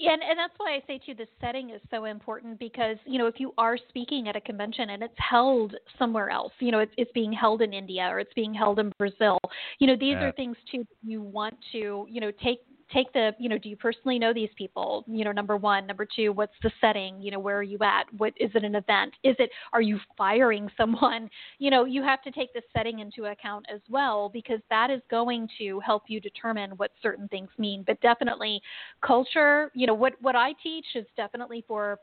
Yeah, 0.00 0.12
and, 0.12 0.22
and 0.22 0.38
that's 0.38 0.52
why 0.58 0.74
I 0.76 0.82
say 0.86 1.00
too, 1.04 1.14
the 1.14 1.26
setting 1.40 1.70
is 1.70 1.80
so 1.90 2.04
important 2.04 2.60
because 2.60 2.96
you 3.04 3.18
know 3.18 3.26
if 3.26 3.40
you 3.40 3.52
are 3.58 3.76
speaking 3.88 4.28
at 4.28 4.36
a 4.36 4.40
convention 4.40 4.90
and 4.90 5.02
it's 5.02 5.14
held 5.16 5.74
somewhere 5.98 6.30
else, 6.30 6.52
you 6.60 6.70
know 6.70 6.78
it's, 6.78 6.92
it's 6.96 7.10
being 7.12 7.32
held 7.32 7.62
in 7.62 7.72
India 7.72 8.02
or 8.08 8.20
it's 8.20 8.32
being 8.34 8.54
held 8.54 8.78
in 8.78 8.92
Brazil, 8.98 9.38
you 9.80 9.88
know 9.88 9.96
these 9.98 10.14
Yeah. 10.14 10.26
are 10.26 10.32
things 10.32 10.56
too 10.70 10.86
you 11.02 11.20
want 11.20 11.56
to 11.72 12.06
you 12.08 12.20
know 12.20 12.30
take 12.42 12.60
take 12.92 13.12
the 13.12 13.32
you 13.38 13.48
know 13.48 13.58
do 13.58 13.68
you 13.68 13.76
personally 13.76 14.18
know 14.18 14.32
these 14.32 14.50
people? 14.56 15.04
You 15.06 15.24
know 15.24 15.32
number 15.32 15.56
one. 15.56 15.86
Number 15.86 16.06
two 16.06 16.32
what's 16.32 16.54
the 16.62 16.70
setting? 16.80 17.20
You 17.20 17.30
know 17.32 17.38
where 17.38 17.58
are 17.58 17.62
you 17.62 17.78
at? 17.82 18.04
What 18.16 18.32
is 18.36 18.50
it 18.54 18.64
an 18.64 18.74
event? 18.74 19.14
Is 19.24 19.36
it 19.38 19.50
are 19.72 19.82
you 19.82 19.98
firing 20.16 20.70
someone? 20.76 21.30
You 21.58 21.70
know 21.70 21.84
you 21.84 22.02
have 22.02 22.22
to 22.22 22.30
take 22.30 22.52
the 22.52 22.62
setting 22.76 23.00
into 23.00 23.26
account 23.26 23.66
as 23.72 23.80
well 23.88 24.28
because 24.28 24.60
that 24.70 24.90
is 24.90 25.00
going 25.10 25.48
to 25.58 25.80
help 25.80 26.04
you 26.08 26.20
determine 26.20 26.70
what 26.72 26.92
certain 27.02 27.28
things 27.28 27.50
mean. 27.58 27.84
But 27.86 28.00
definitely 28.00 28.60
culture 29.02 29.70
you 29.74 29.86
know 29.86 29.94
what 29.94 30.14
what 30.20 30.36
i 30.36 30.52
teach 30.62 30.86
is 30.94 31.06
definitely 31.16 31.64
for 31.66 31.98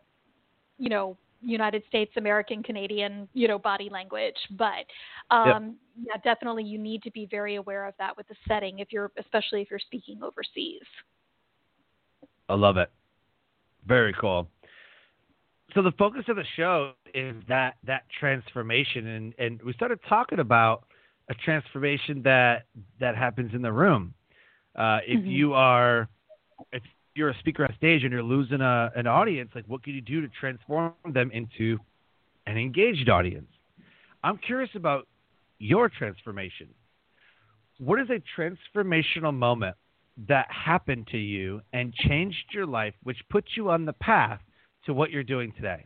you 0.77 0.89
know 0.89 1.17
United 1.45 1.83
States, 1.87 2.11
American, 2.17 2.63
Canadian, 2.63 3.27
you 3.33 3.47
know, 3.47 3.59
body 3.59 3.89
language. 3.89 4.35
But 4.51 4.85
um, 5.31 5.77
yep. 5.97 6.17
yeah, 6.25 6.33
definitely 6.33 6.63
you 6.63 6.77
need 6.77 7.03
to 7.03 7.11
be 7.11 7.27
very 7.29 7.55
aware 7.55 7.85
of 7.85 7.93
that 7.99 8.17
with 8.17 8.27
the 8.27 8.35
setting 8.47 8.79
if 8.79 8.91
you're, 8.91 9.11
especially 9.17 9.61
if 9.61 9.69
you're 9.69 9.79
speaking 9.79 10.21
overseas. 10.23 10.81
I 12.49 12.55
love 12.55 12.77
it. 12.77 12.91
Very 13.87 14.13
cool. 14.19 14.47
So 15.73 15.81
the 15.81 15.91
focus 15.93 16.23
of 16.27 16.35
the 16.35 16.45
show 16.55 16.93
is 17.13 17.35
that 17.47 17.75
that 17.85 18.03
transformation, 18.19 19.07
and 19.07 19.33
and 19.37 19.61
we 19.61 19.73
started 19.73 19.99
talking 20.07 20.39
about 20.39 20.85
a 21.29 21.33
transformation 21.33 22.21
that 22.23 22.65
that 22.99 23.15
happens 23.15 23.53
in 23.53 23.61
the 23.61 23.71
room. 23.71 24.13
Uh, 24.75 24.99
if 25.07 25.19
mm-hmm. 25.19 25.29
you 25.29 25.53
are 25.53 26.07
if 26.71 26.83
you're 27.15 27.29
a 27.29 27.39
speaker 27.39 27.63
on 27.63 27.73
stage 27.77 28.03
and 28.03 28.11
you're 28.11 28.21
losing 28.21 28.61
a, 28.61 28.91
an 28.95 29.07
audience, 29.07 29.49
like 29.55 29.65
what 29.67 29.83
can 29.83 29.93
you 29.93 30.01
do 30.01 30.21
to 30.21 30.27
transform 30.39 30.93
them 31.11 31.31
into 31.33 31.79
an 32.45 32.57
engaged 32.57 33.09
audience? 33.09 33.47
I'm 34.23 34.37
curious 34.37 34.69
about 34.75 35.07
your 35.57 35.89
transformation. 35.89 36.67
What 37.79 37.99
is 37.99 38.07
a 38.09 38.21
transformational 38.39 39.33
moment 39.33 39.75
that 40.27 40.47
happened 40.49 41.07
to 41.11 41.17
you 41.17 41.61
and 41.73 41.93
changed 41.93 42.45
your 42.53 42.65
life, 42.65 42.93
which 43.03 43.17
put 43.29 43.45
you 43.55 43.69
on 43.69 43.85
the 43.85 43.93
path 43.93 44.39
to 44.85 44.93
what 44.93 45.11
you're 45.11 45.23
doing 45.23 45.53
today? 45.55 45.85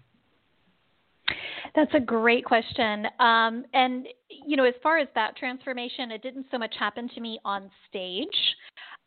That's 1.76 1.94
a 1.94 2.00
great 2.00 2.46
question. 2.46 3.06
Um, 3.20 3.65
and, 3.74 4.08
you 4.46 4.58
know, 4.58 4.63
as 4.63 4.74
far 4.82 4.98
as 4.98 5.08
that 5.13 5.36
transformation, 5.38 6.12
it 6.12 6.24
didn't 6.24 6.48
so 6.50 6.58
much 6.58 6.74
happen 6.80 7.10
to 7.13 7.22
me 7.22 7.39
on 7.46 7.70
stage. 7.88 8.28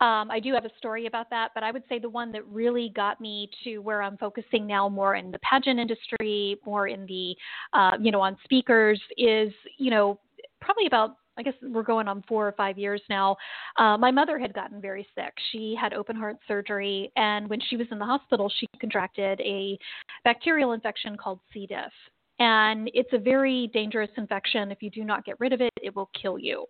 Um, 0.03 0.33
I 0.33 0.41
do 0.41 0.53
have 0.53 0.65
a 0.65 0.71
story 0.79 1.07
about 1.07 1.31
that, 1.31 1.53
but 1.55 1.62
I 1.62 1.71
would 1.71 1.85
say 1.88 2.01
the 2.01 2.09
one 2.09 2.33
that 2.33 2.45
really 2.49 2.91
got 2.95 3.21
me 3.21 3.49
to 3.62 3.79
where 3.79 4.03
I'm 4.03 4.17
focusing 4.17 4.67
now 4.67 4.88
more 4.88 5.15
in 5.15 5.31
the 5.31 5.38
pageant 5.38 5.79
industry, 5.79 6.57
more 6.67 6.88
in 6.88 7.07
the, 7.07 7.37
uh, 7.73 7.93
you 8.01 8.11
know, 8.11 8.21
on 8.21 8.37
speakers 8.43 9.01
is, 9.17 9.53
you 9.79 9.93
know, 9.93 10.19
probably 10.61 10.87
about 10.87 11.17
I 11.38 11.43
guess 11.43 11.55
we're 11.62 11.83
going 11.83 12.09
on 12.09 12.23
four 12.29 12.47
or 12.47 12.53
five 12.53 12.77
years 12.77 13.01
now. 13.09 13.37
Uh, 13.79 13.97
my 13.97 14.11
mother 14.11 14.38
had 14.38 14.53
gotten 14.53 14.83
very 14.83 15.07
sick. 15.15 15.33
She 15.51 15.75
had 15.81 15.95
open 15.95 16.15
heart 16.15 16.37
surgery, 16.47 17.11
and 17.17 17.49
when 17.49 17.59
she 17.71 17.77
was 17.77 17.87
in 17.91 17.99
the 17.99 18.05
hospital, 18.05 18.53
she 18.59 18.67
contracted 18.79 19.41
a 19.41 19.79
bacterial 20.25 20.73
infection 20.73 21.17
called 21.17 21.41
C. 21.53 21.67
diff. 21.67 21.93
And 22.38 22.91
it's 22.93 23.09
a 23.15 23.19
very 23.19 23.71
dangerous 23.73 24.11
infection. 24.19 24.71
If 24.71 24.83
you 24.83 24.91
do 24.91 25.05
not 25.05 25.25
get 25.25 25.41
rid 25.41 25.55
of 25.55 25.62
it, 25.62 25.73
it 25.81 25.97
will 25.97 26.11
kill 26.21 26.38
you. 26.38 26.67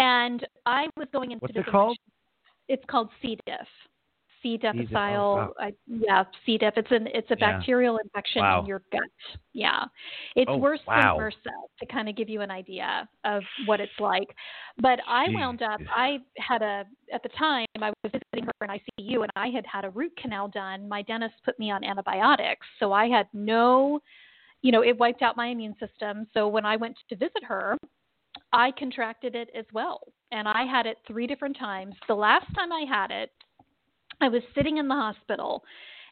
And 0.00 0.44
I 0.64 0.88
was 0.96 1.06
going 1.12 1.30
into 1.30 1.42
What's 1.42 1.56
it 1.56 1.66
called? 1.70 1.96
It's 2.68 2.84
called 2.88 3.10
C. 3.22 3.38
diff. 3.46 3.66
C. 4.46 4.56
difficile, 4.56 5.20
oh, 5.20 5.36
wow. 5.36 5.52
I, 5.58 5.72
yeah, 5.86 6.24
C. 6.44 6.58
diff. 6.58 6.74
It's 6.76 6.90
an 6.90 7.08
it's 7.12 7.30
a 7.30 7.36
yeah. 7.38 7.58
bacterial 7.58 7.98
infection 7.98 8.42
wow. 8.42 8.60
in 8.60 8.66
your 8.66 8.82
gut. 8.92 9.00
Yeah, 9.52 9.84
it's 10.36 10.48
oh, 10.48 10.56
worse 10.56 10.80
wow. 10.86 11.16
than 11.18 11.24
MRSA 11.26 11.54
to 11.80 11.86
kind 11.86 12.08
of 12.08 12.16
give 12.16 12.28
you 12.28 12.42
an 12.42 12.50
idea 12.50 13.08
of 13.24 13.42
what 13.66 13.80
it's 13.80 13.98
like. 13.98 14.28
But 14.78 15.00
I 15.08 15.24
wound 15.30 15.62
up. 15.62 15.80
I 15.94 16.18
had 16.38 16.62
a 16.62 16.84
at 17.12 17.22
the 17.22 17.30
time 17.30 17.66
I 17.80 17.90
was 17.90 18.12
visiting 18.12 18.46
her 18.46 18.66
in 18.66 18.78
ICU, 18.78 19.22
and 19.22 19.30
I 19.36 19.48
had 19.48 19.64
had 19.66 19.84
a 19.84 19.90
root 19.90 20.12
canal 20.20 20.48
done. 20.48 20.88
My 20.88 21.02
dentist 21.02 21.34
put 21.44 21.58
me 21.58 21.70
on 21.70 21.82
antibiotics, 21.82 22.66
so 22.78 22.92
I 22.92 23.08
had 23.08 23.26
no, 23.32 24.00
you 24.62 24.70
know, 24.70 24.82
it 24.82 24.98
wiped 24.98 25.22
out 25.22 25.36
my 25.36 25.48
immune 25.48 25.74
system. 25.80 26.26
So 26.34 26.46
when 26.46 26.64
I 26.64 26.76
went 26.76 26.96
to 27.08 27.16
visit 27.16 27.42
her, 27.42 27.76
I 28.52 28.70
contracted 28.78 29.34
it 29.34 29.50
as 29.56 29.64
well. 29.72 30.00
And 30.32 30.48
I 30.48 30.64
had 30.64 30.86
it 30.86 30.98
three 31.06 31.26
different 31.26 31.56
times. 31.56 31.94
The 32.08 32.14
last 32.14 32.46
time 32.54 32.72
I 32.72 32.84
had 32.88 33.10
it, 33.10 33.30
I 34.20 34.28
was 34.28 34.42
sitting 34.54 34.78
in 34.78 34.88
the 34.88 34.94
hospital. 34.94 35.62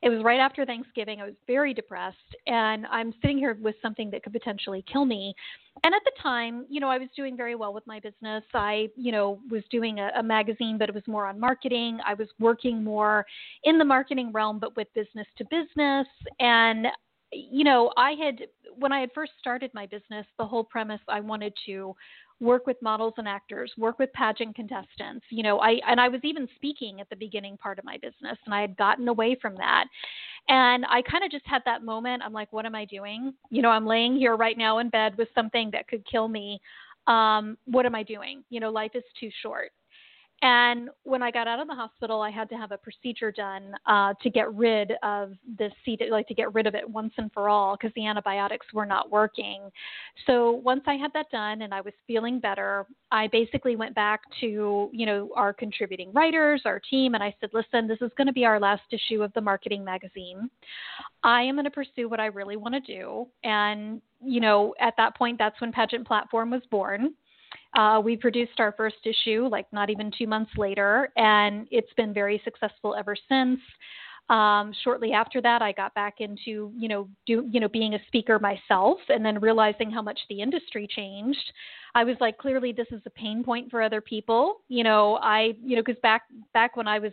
It 0.03 0.11
was 0.11 0.22
right 0.22 0.38
after 0.38 0.66
Thanksgiving. 0.66 1.22
I 1.22 1.24
was 1.24 1.35
very 1.46 1.72
depressed, 1.72 2.37
and 2.46 2.85
I'm 2.90 3.14
sitting 3.22 3.38
here 3.38 3.57
with 3.59 3.74
something 3.81 4.11
that 4.11 4.22
could 4.22 4.35
potentially 4.35 4.85
kill 4.92 5.07
me. 5.07 5.35
And 5.83 5.94
at 5.94 6.03
the 6.05 6.12
time, 6.22 6.66
you 6.68 6.79
know, 6.79 6.90
I 6.90 6.98
was 6.98 7.09
doing 7.16 7.38
very 7.38 7.55
well 7.55 7.72
with 7.72 7.87
my 7.87 8.00
business. 8.00 8.44
I, 8.53 8.88
you 8.96 9.12
know, 9.12 9.40
was 9.50 9.62
doing 9.70 10.00
a, 10.00 10.11
a 10.18 10.22
magazine, 10.22 10.77
but 10.77 10.90
it 10.90 10.94
was 10.94 11.07
more 11.07 11.27
on 11.27 11.40
marketing. 11.40 12.00
I 12.07 12.12
was 12.12 12.29
working 12.38 12.85
more 12.85 13.24
in 13.64 13.79
the 13.79 13.85
marketing 13.85 14.31
realm, 14.31 14.59
but 14.59 14.77
with 14.77 14.88
business 14.94 15.27
to 15.38 15.44
business. 15.44 16.07
And 16.38 16.87
you 17.35 17.64
know, 17.64 17.92
I 17.97 18.12
had 18.12 18.42
when 18.77 18.92
I 18.92 19.01
had 19.01 19.11
first 19.14 19.33
started 19.38 19.70
my 19.75 19.87
business, 19.87 20.27
the 20.38 20.47
whole 20.47 20.64
premise 20.64 21.01
I 21.09 21.20
wanted 21.20 21.53
to 21.66 21.94
work 22.40 22.66
with 22.66 22.77
models 22.83 23.14
and 23.16 23.29
actors, 23.29 23.73
work 23.79 23.99
with 23.99 24.12
pageant 24.12 24.57
contestants. 24.57 25.25
You 25.31 25.42
know, 25.42 25.61
I 25.61 25.81
and 25.87 26.01
I 26.01 26.09
was 26.09 26.20
even 26.25 26.49
speaking 26.57 27.01
at 27.01 27.09
the 27.11 27.16
beginning 27.16 27.57
part 27.57 27.79
of 27.79 27.85
my 27.85 27.97
business 27.97 28.38
and 28.44 28.55
I 28.55 28.61
had 28.61 28.77
gotten 28.77 29.09
away 29.09 29.37
from 29.40 29.55
that. 29.57 29.87
And 30.49 30.85
I 30.87 31.03
kind 31.03 31.25
of 31.25 31.31
just 31.31 31.47
had 31.47 31.62
that 31.64 31.83
moment. 31.83 32.23
I'm 32.25 32.33
like, 32.33 32.53
what 32.53 32.66
am 32.66 32.75
I 32.75 32.85
doing? 32.85 33.33
You 33.51 33.62
know, 33.62 33.70
I'm 33.70 33.87
laying 33.87 34.16
here 34.16 34.37
right 34.37 34.59
now 34.59 34.79
in 34.79 34.90
bed 34.90 35.16
with 35.16 35.29
something 35.35 35.70
that 35.73 35.88
could 35.88 36.05
kill 36.07 36.29
me. 36.29 36.61
Um, 37.07 37.57
what 37.66 37.87
am 37.87 37.94
I 37.94 38.03
doing? 38.03 38.44
You 38.51 38.61
know, 38.61 38.70
life 38.70 38.92
is 38.94 39.05
too 39.18 39.31
short. 39.42 39.70
And 40.46 40.90
when 41.04 41.22
I 41.22 41.30
got 41.30 41.48
out 41.48 41.59
of 41.59 41.68
the 41.68 41.74
hospital, 41.74 42.20
I 42.20 42.30
had 42.30 42.50
to 42.50 42.54
have 42.54 42.70
a 42.70 42.76
procedure 42.76 43.33
done 43.33 43.72
uh, 43.87 44.12
to 44.22 44.28
get 44.28 44.52
rid 44.54 44.92
of 45.02 45.33
the 45.57 45.70
C, 45.83 45.96
like 46.11 46.28
to 46.28 46.35
get 46.35 46.52
rid 46.52 46.66
of 46.66 46.74
it 46.74 46.87
once 46.87 47.14
and 47.16 47.33
for 47.33 47.48
all, 47.48 47.78
because 47.78 47.94
the 47.96 48.07
antibiotics 48.07 48.66
were 48.74 48.85
not 48.85 49.11
working. 49.11 49.62
So 50.26 50.50
once 50.50 50.83
I 50.87 50.96
had 50.96 51.14
that 51.14 51.30
done 51.30 51.62
and 51.62 51.72
I 51.72 51.80
was 51.80 51.94
feeling 52.07 52.40
better, 52.40 52.85
I 53.11 53.26
basically 53.28 53.74
went 53.74 53.94
back 53.94 54.20
to 54.42 54.90
you 54.92 55.07
know 55.07 55.30
our 55.35 55.54
contributing 55.54 56.12
writers, 56.12 56.61
our 56.66 56.78
team, 56.90 57.14
and 57.14 57.22
I 57.24 57.35
said, 57.40 57.48
listen, 57.54 57.88
this 57.88 58.02
is 58.02 58.11
going 58.18 58.26
to 58.26 58.33
be 58.35 58.44
our 58.44 58.61
last 58.61 58.83
issue 58.92 59.22
of 59.22 59.33
the 59.33 59.40
marketing 59.40 59.83
magazine. 59.83 60.50
I 61.22 61.40
am 61.40 61.54
going 61.54 61.64
to 61.64 61.70
pursue 61.70 62.11
what 62.11 62.20
I 62.20 62.26
really 62.26 62.59
want 62.59 62.74
to 62.74 62.80
do, 62.80 63.26
and 63.44 64.02
you 64.22 64.42
know 64.42 64.74
at 64.78 64.92
that 64.98 65.16
point, 65.16 65.38
that's 65.38 65.59
when 65.62 65.72
Pageant 65.72 66.07
Platform 66.07 66.50
was 66.50 66.62
born 66.70 67.14
uh, 67.74 68.00
we 68.02 68.16
produced 68.16 68.58
our 68.58 68.72
first 68.72 68.96
issue 69.04 69.48
like 69.50 69.66
not 69.72 69.90
even 69.90 70.10
two 70.16 70.26
months 70.26 70.52
later, 70.56 71.12
and 71.16 71.66
it's 71.70 71.92
been 71.96 72.14
very 72.14 72.40
successful 72.44 72.94
ever 72.94 73.16
since. 73.28 73.60
Um, 74.30 74.72
shortly 74.82 75.12
after 75.12 75.42
that, 75.42 75.60
I 75.60 75.72
got 75.72 75.94
back 75.94 76.14
into 76.20 76.72
you 76.76 76.88
know 76.88 77.08
do 77.26 77.46
you 77.50 77.60
know 77.60 77.68
being 77.68 77.94
a 77.94 77.98
speaker 78.06 78.38
myself, 78.38 78.98
and 79.08 79.24
then 79.24 79.40
realizing 79.40 79.90
how 79.90 80.02
much 80.02 80.18
the 80.28 80.40
industry 80.40 80.87
changed. 80.88 81.52
I 81.94 82.04
was 82.04 82.16
like, 82.20 82.38
clearly 82.38 82.72
this 82.72 82.87
is 82.90 83.02
a 83.06 83.10
pain 83.10 83.44
point 83.44 83.70
for 83.70 83.82
other 83.82 84.00
people. 84.00 84.62
You 84.68 84.84
know, 84.84 85.16
I 85.16 85.54
you 85.62 85.76
know 85.76 85.82
because 85.84 86.00
back 86.00 86.22
back 86.52 86.76
when 86.76 86.88
I 86.88 86.98
was 86.98 87.12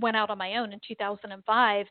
went 0.00 0.16
out 0.16 0.30
on 0.30 0.38
my 0.38 0.56
own 0.56 0.72
in 0.72 0.80
2005, 0.86 1.86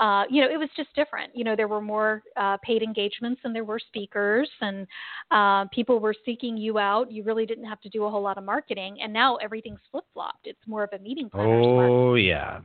uh, 0.00 0.24
you 0.30 0.42
know, 0.42 0.48
it 0.48 0.56
was 0.56 0.68
just 0.76 0.94
different. 0.94 1.34
You 1.34 1.44
know, 1.44 1.56
there 1.56 1.68
were 1.68 1.80
more 1.80 2.22
uh, 2.36 2.56
paid 2.62 2.82
engagements 2.82 3.40
and 3.44 3.54
there 3.54 3.64
were 3.64 3.78
speakers 3.78 4.48
and 4.60 4.86
uh, 5.30 5.66
people 5.72 5.98
were 6.00 6.14
seeking 6.24 6.56
you 6.56 6.78
out. 6.78 7.10
You 7.10 7.22
really 7.24 7.46
didn't 7.46 7.64
have 7.64 7.80
to 7.82 7.88
do 7.88 8.04
a 8.04 8.10
whole 8.10 8.22
lot 8.22 8.38
of 8.38 8.44
marketing. 8.44 8.98
And 9.02 9.12
now 9.12 9.36
everything's 9.36 9.80
flip 9.90 10.04
flopped. 10.14 10.46
It's 10.46 10.66
more 10.66 10.84
of 10.84 10.90
a 10.92 11.02
meeting 11.02 11.30
planner. 11.30 11.88
Oh, 11.88 12.14
yeah. 12.14 12.60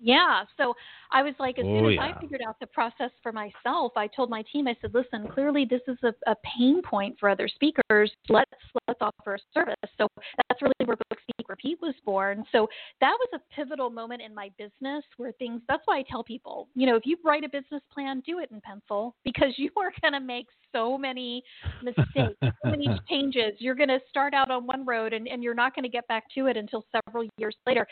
Yeah. 0.00 0.44
So 0.56 0.74
I 1.12 1.22
was 1.22 1.34
like, 1.38 1.58
as 1.58 1.64
oh, 1.66 1.78
soon 1.78 1.86
as 1.86 1.94
yeah. 1.94 2.02
I 2.02 2.20
figured 2.20 2.40
out 2.46 2.56
the 2.60 2.66
process 2.66 3.10
for 3.22 3.32
myself, 3.32 3.92
I 3.96 4.08
told 4.08 4.30
my 4.30 4.42
team, 4.52 4.66
I 4.66 4.76
said, 4.80 4.92
listen, 4.94 5.28
clearly 5.28 5.66
this 5.68 5.80
is 5.88 5.96
a, 6.02 6.12
a 6.30 6.34
pain 6.58 6.82
point 6.82 7.16
for 7.18 7.28
other 7.28 7.48
speakers. 7.48 8.10
Let's 8.28 8.50
let's 8.88 9.00
offer 9.00 9.36
a 9.36 9.38
service. 9.52 9.74
So 9.96 10.08
that's 10.48 10.60
really 10.60 10.74
where 10.84 10.96
Book 10.96 11.18
Speak 11.22 11.48
Repeat 11.48 11.78
was 11.80 11.94
born. 12.04 12.44
So 12.52 12.68
that 13.00 13.16
was 13.18 13.28
a 13.40 13.54
pivotal 13.54 13.90
moment 13.90 14.22
in 14.22 14.34
my 14.34 14.50
business 14.58 15.04
where 15.16 15.32
things. 15.32 15.60
That's 15.68 15.82
why 15.84 15.98
I 15.98 16.04
tell 16.10 16.24
people, 16.24 16.68
you 16.74 16.86
know, 16.86 16.96
if 16.96 17.02
you 17.06 17.16
write 17.24 17.44
a 17.44 17.48
business 17.48 17.82
plan, 17.92 18.22
do 18.26 18.40
it 18.40 18.50
in 18.50 18.60
pencil 18.60 19.14
because 19.24 19.54
you 19.56 19.70
are 19.76 19.92
going 20.02 20.20
to 20.20 20.26
make 20.26 20.46
so 20.72 20.98
many 20.98 21.42
mistakes, 21.82 22.36
so 22.42 22.50
many 22.64 22.88
changes. 23.08 23.52
You're 23.58 23.76
going 23.76 23.88
to 23.88 24.00
start 24.10 24.34
out 24.34 24.50
on 24.50 24.66
one 24.66 24.84
road 24.84 25.12
and, 25.12 25.28
and 25.28 25.42
you're 25.42 25.54
not 25.54 25.74
going 25.74 25.84
to 25.84 25.88
get 25.88 26.06
back 26.08 26.24
to 26.34 26.46
it 26.46 26.56
until 26.56 26.84
several 27.06 27.28
years 27.38 27.54
later. 27.66 27.86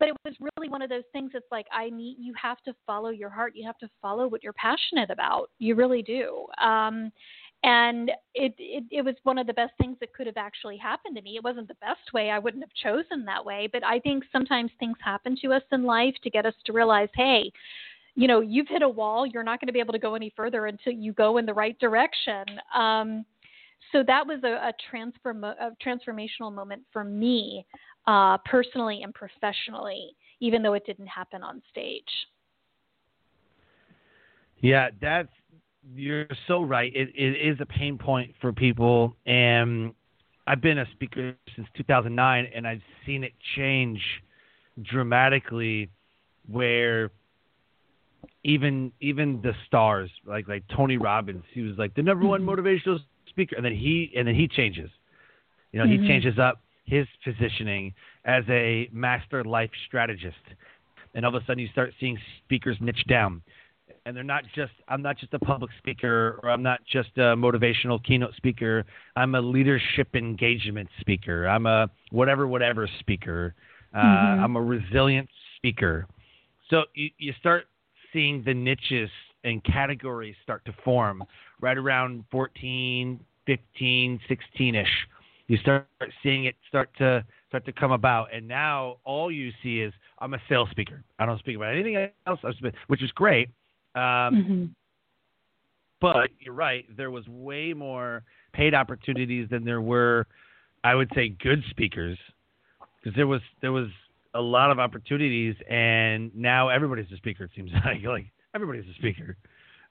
But 0.00 0.08
it 0.08 0.16
was 0.24 0.34
really 0.40 0.68
one 0.68 0.82
of 0.82 0.90
those 0.90 1.04
things. 1.12 1.30
It's 1.44 1.52
like 1.52 1.66
I 1.72 1.90
need 1.90 2.16
you 2.18 2.32
have 2.40 2.62
to 2.62 2.74
follow 2.86 3.10
your 3.10 3.28
heart. 3.28 3.52
You 3.54 3.66
have 3.66 3.78
to 3.78 3.90
follow 4.00 4.26
what 4.26 4.42
you're 4.42 4.54
passionate 4.54 5.10
about. 5.10 5.50
You 5.58 5.74
really 5.74 6.02
do. 6.02 6.46
Um, 6.62 7.12
and 7.62 8.10
it, 8.34 8.54
it 8.58 8.84
it 8.90 9.04
was 9.04 9.14
one 9.24 9.36
of 9.36 9.46
the 9.46 9.52
best 9.52 9.72
things 9.78 9.98
that 10.00 10.14
could 10.14 10.26
have 10.26 10.38
actually 10.38 10.78
happened 10.78 11.16
to 11.16 11.22
me. 11.22 11.36
It 11.36 11.44
wasn't 11.44 11.68
the 11.68 11.74
best 11.74 12.12
way. 12.14 12.30
I 12.30 12.38
wouldn't 12.38 12.62
have 12.62 12.72
chosen 12.82 13.26
that 13.26 13.44
way, 13.44 13.68
but 13.70 13.84
I 13.84 13.98
think 14.00 14.24
sometimes 14.32 14.70
things 14.78 14.96
happen 15.04 15.36
to 15.42 15.52
us 15.52 15.62
in 15.70 15.84
life 15.84 16.14
to 16.22 16.30
get 16.30 16.46
us 16.46 16.54
to 16.64 16.72
realize, 16.72 17.08
hey, 17.14 17.52
you 18.14 18.26
know, 18.26 18.40
you've 18.40 18.68
hit 18.68 18.82
a 18.82 18.88
wall. 18.88 19.26
You're 19.26 19.42
not 19.42 19.60
going 19.60 19.66
to 19.66 19.72
be 19.72 19.80
able 19.80 19.92
to 19.92 19.98
go 19.98 20.14
any 20.14 20.32
further 20.34 20.66
until 20.66 20.94
you 20.94 21.12
go 21.12 21.36
in 21.36 21.46
the 21.46 21.54
right 21.54 21.78
direction. 21.78 22.44
Um, 22.74 23.26
so 23.92 24.02
that 24.06 24.26
was 24.26 24.40
a, 24.44 24.68
a, 24.68 24.72
transform, 24.90 25.44
a 25.44 25.72
transformational 25.84 26.52
moment 26.52 26.82
for 26.92 27.04
me, 27.04 27.66
uh, 28.06 28.38
personally 28.44 29.02
and 29.02 29.12
professionally, 29.14 30.14
even 30.44 30.62
though 30.62 30.74
it 30.74 30.84
didn't 30.84 31.06
happen 31.06 31.42
on 31.42 31.62
stage. 31.70 32.04
Yeah, 34.60 34.90
that's 35.00 35.30
you're 35.94 36.26
so 36.46 36.62
right. 36.62 36.92
It, 36.94 37.08
it 37.14 37.48
is 37.48 37.58
a 37.60 37.66
pain 37.66 37.96
point 37.96 38.34
for 38.40 38.52
people, 38.52 39.16
and 39.26 39.94
I've 40.46 40.60
been 40.60 40.78
a 40.78 40.86
speaker 40.92 41.34
since 41.56 41.66
2009, 41.76 42.48
and 42.54 42.66
I've 42.66 42.82
seen 43.06 43.24
it 43.24 43.32
change 43.56 44.00
dramatically, 44.82 45.90
where 46.50 47.10
even 48.42 48.92
even 49.00 49.40
the 49.42 49.54
stars 49.66 50.10
like 50.26 50.46
like 50.46 50.64
Tony 50.76 50.98
Robbins, 50.98 51.44
he 51.52 51.62
was 51.62 51.78
like 51.78 51.94
the 51.94 52.02
number 52.02 52.26
one 52.26 52.42
mm-hmm. 52.42 52.50
motivational 52.50 52.98
speaker, 53.28 53.56
and 53.56 53.64
then 53.64 53.74
he 53.74 54.12
and 54.14 54.28
then 54.28 54.34
he 54.34 54.46
changes. 54.46 54.90
You 55.72 55.78
know, 55.80 55.86
mm-hmm. 55.86 56.02
he 56.02 56.08
changes 56.08 56.38
up 56.38 56.63
his 56.84 57.06
positioning 57.24 57.92
as 58.24 58.44
a 58.48 58.88
master 58.92 59.44
life 59.44 59.70
strategist, 59.86 60.36
and 61.14 61.24
all 61.24 61.34
of 61.34 61.42
a 61.42 61.46
sudden 61.46 61.58
you 61.58 61.68
start 61.68 61.92
seeing 61.98 62.18
speakers 62.44 62.76
niche 62.80 63.04
down 63.08 63.42
and 64.06 64.16
they're 64.16 64.24
not 64.24 64.44
just 64.54 64.72
I'm 64.88 65.02
not 65.02 65.18
just 65.18 65.32
a 65.34 65.38
public 65.38 65.70
speaker 65.78 66.40
or 66.42 66.50
I'm 66.50 66.62
not 66.62 66.80
just 66.90 67.10
a 67.16 67.36
motivational 67.36 68.02
keynote 68.02 68.34
speaker. 68.36 68.84
I'm 69.16 69.34
a 69.34 69.40
leadership 69.40 70.14
engagement 70.14 70.88
speaker. 71.00 71.46
I'm 71.48 71.66
a 71.66 71.88
whatever 72.10 72.46
whatever 72.46 72.88
speaker. 73.00 73.54
Uh, 73.94 73.98
mm-hmm. 73.98 74.44
I'm 74.44 74.56
a 74.56 74.62
resilient 74.62 75.28
speaker. 75.56 76.06
So 76.70 76.84
you, 76.94 77.10
you 77.18 77.32
start 77.38 77.66
seeing 78.12 78.42
the 78.44 78.54
niches 78.54 79.10
and 79.44 79.62
categories 79.64 80.34
start 80.42 80.64
to 80.64 80.74
form 80.84 81.22
right 81.60 81.76
around 81.76 82.24
14, 82.30 83.20
15, 83.46 84.20
16ish. 84.28 84.86
You 85.46 85.58
start 85.58 85.86
seeing 86.22 86.46
it 86.46 86.56
start 86.68 86.90
to 86.98 87.24
start 87.48 87.66
to 87.66 87.72
come 87.72 87.92
about, 87.92 88.28
and 88.32 88.48
now 88.48 88.96
all 89.04 89.30
you 89.30 89.50
see 89.62 89.80
is 89.80 89.92
I'm 90.18 90.34
a 90.34 90.38
sales 90.48 90.70
speaker. 90.70 91.04
I 91.18 91.26
don't 91.26 91.38
speak 91.38 91.56
about 91.56 91.74
anything 91.74 92.08
else, 92.26 92.40
which 92.86 93.02
is 93.02 93.10
great 93.12 93.50
um, 93.94 94.02
mm-hmm. 94.02 94.64
But 96.00 96.30
you're 96.38 96.54
right. 96.54 96.84
There 96.96 97.10
was 97.10 97.26
way 97.28 97.72
more 97.72 98.24
paid 98.52 98.74
opportunities 98.74 99.48
than 99.50 99.64
there 99.64 99.80
were, 99.80 100.26
I 100.82 100.94
would 100.94 101.10
say, 101.14 101.28
good 101.28 101.62
speakers, 101.70 102.18
because 103.02 103.16
there 103.16 103.26
was 103.26 103.40
there 103.62 103.72
was 103.72 103.88
a 104.34 104.40
lot 104.40 104.70
of 104.70 104.78
opportunities, 104.78 105.54
and 105.70 106.34
now 106.34 106.68
everybody's 106.68 107.10
a 107.12 107.16
speaker. 107.16 107.44
It 107.44 107.52
seems 107.56 107.70
like 107.84 108.02
like 108.02 108.26
everybody's 108.54 108.84
a 108.90 108.94
speaker 108.98 109.36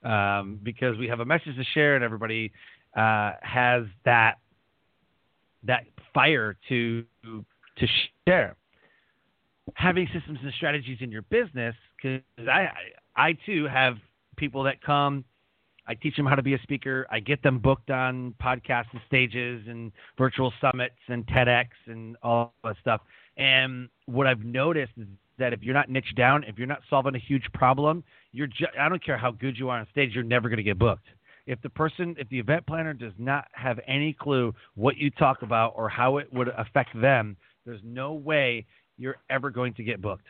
um, 0.03 0.59
because 0.61 0.97
we 0.97 1.07
have 1.07 1.19
a 1.19 1.25
message 1.25 1.55
to 1.55 1.63
share, 1.73 1.95
and 1.95 2.03
everybody 2.03 2.51
uh, 2.95 3.31
has 3.41 3.85
that 4.05 4.35
that 5.63 5.85
fire 6.13 6.55
to 6.69 7.05
to 7.23 7.87
share. 8.27 8.55
Having 9.75 10.09
systems 10.13 10.39
and 10.43 10.53
strategies 10.53 10.97
in 11.01 11.11
your 11.11 11.21
business, 11.23 11.75
because 11.95 12.21
I 12.49 12.69
I 13.15 13.37
too 13.45 13.65
have 13.65 13.97
people 14.35 14.63
that 14.63 14.81
come. 14.81 15.23
I 15.85 15.95
teach 15.95 16.15
them 16.15 16.25
how 16.25 16.35
to 16.35 16.41
be 16.41 16.53
a 16.53 16.59
speaker. 16.59 17.05
I 17.11 17.19
get 17.19 17.43
them 17.43 17.59
booked 17.59 17.89
on 17.89 18.35
podcasts 18.41 18.87
and 18.93 19.01
stages 19.05 19.63
and 19.67 19.91
virtual 20.17 20.53
summits 20.61 20.95
and 21.07 21.25
TEDx 21.27 21.67
and 21.87 22.15
all 22.23 22.53
that 22.63 22.77
stuff. 22.79 23.01
And 23.35 23.89
what 24.05 24.25
I've 24.27 24.45
noticed 24.45 24.93
is 24.97 25.07
that 25.39 25.51
if 25.51 25.61
you're 25.61 25.73
not 25.73 25.89
niche 25.89 26.13
down, 26.15 26.43
if 26.45 26.57
you're 26.57 26.67
not 26.67 26.81
solving 26.89 27.15
a 27.15 27.19
huge 27.19 27.43
problem, 27.53 28.03
you're 28.31 28.47
ju- 28.47 28.67
I 28.79 28.87
don't 28.87 29.03
care 29.03 29.17
how 29.17 29.31
good 29.31 29.57
you 29.57 29.69
are 29.69 29.79
on 29.79 29.87
stage, 29.91 30.11
you're 30.13 30.23
never 30.23 30.47
going 30.47 30.57
to 30.57 30.63
get 30.63 30.79
booked. 30.79 31.07
If 31.45 31.61
the 31.61 31.69
person, 31.69 32.15
if 32.17 32.29
the 32.29 32.39
event 32.39 32.65
planner 32.65 32.93
does 32.93 33.13
not 33.17 33.45
have 33.53 33.79
any 33.87 34.13
clue 34.13 34.53
what 34.75 34.97
you 34.97 35.09
talk 35.11 35.41
about 35.41 35.73
or 35.75 35.89
how 35.89 36.17
it 36.17 36.31
would 36.33 36.47
affect 36.57 36.99
them, 36.99 37.35
there's 37.65 37.81
no 37.83 38.13
way 38.13 38.65
you're 38.97 39.17
ever 39.29 39.49
going 39.49 39.73
to 39.75 39.83
get 39.83 40.01
booked. 40.01 40.27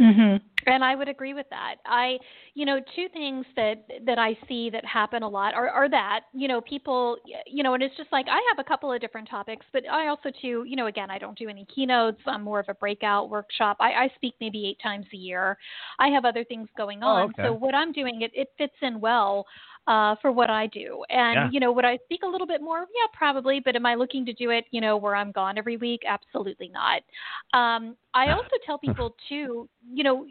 Mm-hmm. 0.00 0.36
And 0.66 0.84
I 0.84 0.94
would 0.94 1.08
agree 1.08 1.34
with 1.34 1.46
that. 1.50 1.76
I, 1.84 2.16
you 2.54 2.64
know, 2.64 2.80
two 2.96 3.06
things 3.12 3.44
that 3.56 3.86
that 4.06 4.18
I 4.18 4.36
see 4.48 4.70
that 4.70 4.84
happen 4.84 5.22
a 5.22 5.28
lot 5.28 5.52
are, 5.52 5.68
are 5.68 5.90
that, 5.90 6.20
you 6.32 6.48
know, 6.48 6.62
people, 6.62 7.18
you 7.46 7.62
know, 7.62 7.74
and 7.74 7.82
it's 7.82 7.96
just 7.96 8.10
like 8.10 8.26
I 8.26 8.40
have 8.48 8.58
a 8.58 8.64
couple 8.66 8.90
of 8.90 9.00
different 9.00 9.28
topics, 9.28 9.66
but 9.74 9.82
I 9.90 10.08
also 10.08 10.30
too, 10.40 10.64
you 10.66 10.76
know, 10.76 10.86
again, 10.86 11.10
I 11.10 11.18
don't 11.18 11.36
do 11.36 11.48
any 11.50 11.66
keynotes. 11.74 12.20
I'm 12.26 12.42
more 12.42 12.60
of 12.60 12.66
a 12.68 12.74
breakout 12.74 13.28
workshop. 13.28 13.76
I, 13.78 13.92
I 13.92 14.08
speak 14.16 14.34
maybe 14.40 14.66
eight 14.66 14.78
times 14.82 15.06
a 15.12 15.16
year. 15.16 15.58
I 15.98 16.08
have 16.08 16.24
other 16.24 16.44
things 16.44 16.68
going 16.78 17.02
oh, 17.02 17.06
on, 17.06 17.22
oh, 17.22 17.24
okay. 17.24 17.48
so 17.48 17.52
what 17.52 17.74
I'm 17.74 17.92
doing 17.92 18.22
it 18.22 18.30
it 18.34 18.48
fits 18.56 18.76
in 18.80 19.00
well 19.00 19.44
uh, 19.90 20.14
for 20.22 20.30
what 20.30 20.48
I 20.48 20.68
do. 20.68 21.02
And, 21.10 21.34
yeah. 21.34 21.48
you 21.50 21.58
know, 21.58 21.72
would 21.72 21.84
I 21.84 21.98
speak 22.04 22.20
a 22.22 22.26
little 22.26 22.46
bit 22.46 22.62
more? 22.62 22.78
Yeah, 22.78 23.08
probably. 23.12 23.58
But 23.58 23.74
am 23.74 23.84
I 23.84 23.96
looking 23.96 24.24
to 24.24 24.32
do 24.32 24.50
it, 24.50 24.66
you 24.70 24.80
know, 24.80 24.96
where 24.96 25.16
I'm 25.16 25.32
gone 25.32 25.58
every 25.58 25.76
week? 25.76 26.02
Absolutely 26.06 26.68
not. 26.68 27.02
Um, 27.58 27.96
I 28.14 28.30
also 28.30 28.50
tell 28.64 28.78
people, 28.78 29.16
too, 29.28 29.68
you 29.92 30.04
know, 30.04 30.26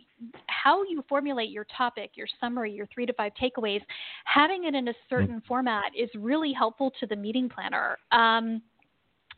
how 0.48 0.84
you 0.84 1.04
formulate 1.10 1.50
your 1.50 1.66
topic, 1.76 2.12
your 2.16 2.28
summary, 2.40 2.72
your 2.72 2.88
three 2.94 3.06
to 3.06 3.12
five 3.12 3.34
takeaways, 3.42 3.82
having 4.24 4.64
it 4.64 4.76
in 4.76 4.88
a 4.88 4.92
mm-hmm. 4.92 5.00
certain 5.10 5.28
mm-hmm. 5.28 5.48
format 5.48 5.92
is 5.98 6.10
really 6.18 6.54
helpful 6.54 6.94
to 7.02 7.06
the 7.06 7.16
meeting 7.18 7.50
planner. 7.50 7.98
Um, 8.14 8.62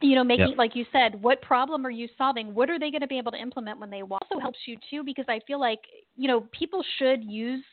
you 0.04 0.16
know 0.16 0.24
making 0.24 0.50
yep. 0.50 0.58
like 0.58 0.76
you 0.76 0.84
said 0.92 1.22
what 1.22 1.40
problem 1.44 1.86
are 1.86 1.92
you 1.92 2.08
solving 2.18 2.56
what 2.56 2.72
are 2.72 2.80
they 2.80 2.90
going 2.90 3.02
to 3.02 3.08
be 3.08 3.20
able 3.20 3.32
to 3.32 3.38
implement 3.38 3.80
when 3.80 3.92
they 3.92 4.02
walk? 4.02 4.24
also 4.24 4.40
helps 4.40 4.58
you 4.66 4.76
too 4.90 5.04
because 5.04 5.26
i 5.28 5.40
feel 5.46 5.60
like 5.60 5.82
you 6.18 6.28
know 6.28 6.42
people 6.52 6.84
should 6.98 7.24
use 7.24 7.64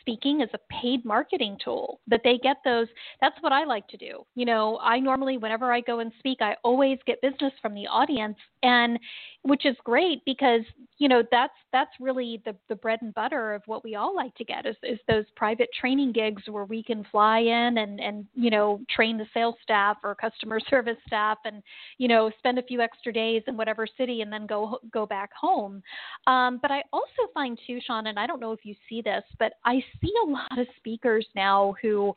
speaking 0.00 0.42
as 0.42 0.48
a 0.54 0.58
paid 0.72 1.04
marketing 1.04 1.56
tool 1.64 2.00
that 2.06 2.20
they 2.24 2.38
get 2.38 2.56
those 2.64 2.86
that's 3.20 3.36
what 3.40 3.52
i 3.52 3.64
like 3.64 3.86
to 3.88 3.96
do. 3.96 4.24
You 4.34 4.44
know 4.44 4.78
i 4.82 4.98
normally 4.98 5.36
whenever 5.36 5.72
i 5.72 5.80
go 5.80 6.00
and 6.00 6.12
speak 6.18 6.38
i 6.40 6.56
always 6.64 6.98
get 7.06 7.20
business 7.22 7.52
from 7.62 7.74
the 7.74 7.86
audience 7.86 8.36
and 8.62 8.98
which 9.42 9.64
is 9.64 9.76
great 9.84 10.22
because 10.24 10.62
you 10.98 11.08
know 11.08 11.22
that's 11.30 11.54
that's 11.72 11.90
really 12.00 12.42
the 12.44 12.54
the 12.68 12.74
bread 12.74 12.98
and 13.02 13.14
butter 13.14 13.54
of 13.54 13.62
what 13.66 13.84
we 13.84 13.94
all 13.94 14.14
like 14.14 14.34
to 14.34 14.44
get 14.44 14.66
is, 14.66 14.76
is 14.82 14.98
those 15.08 15.24
private 15.36 15.68
training 15.78 16.12
gigs 16.12 16.42
where 16.48 16.64
we 16.64 16.82
can 16.82 17.04
fly 17.10 17.38
in 17.38 17.78
and 17.78 18.00
and 18.00 18.26
you 18.34 18.50
know 18.50 18.80
train 18.90 19.16
the 19.16 19.26
sales 19.32 19.54
staff 19.62 19.96
or 20.02 20.14
customer 20.14 20.58
service 20.70 20.96
staff 21.06 21.38
and 21.44 21.62
you 21.98 22.08
know 22.08 22.30
spend 22.38 22.58
a 22.58 22.62
few 22.62 22.80
extra 22.80 23.12
days 23.12 23.42
in 23.46 23.56
whatever 23.56 23.86
city 23.96 24.22
and 24.22 24.32
then 24.32 24.46
go 24.46 24.78
go 24.92 25.06
back 25.06 25.30
home. 25.32 25.82
Um, 26.26 26.58
but 26.60 26.70
i 26.70 26.82
also 26.92 27.30
find 27.32 27.58
too 27.66 27.78
sean 27.86 28.08
and 28.08 28.18
i 28.18 28.26
don't 28.26 28.40
know 28.40 28.52
if 28.52 28.64
you 28.64 28.74
see 28.88 29.02
this 29.02 29.22
but 29.38 29.52
i 29.64 29.82
see 30.00 30.12
a 30.26 30.30
lot 30.30 30.58
of 30.58 30.66
speakers 30.76 31.26
now 31.34 31.74
who 31.80 32.14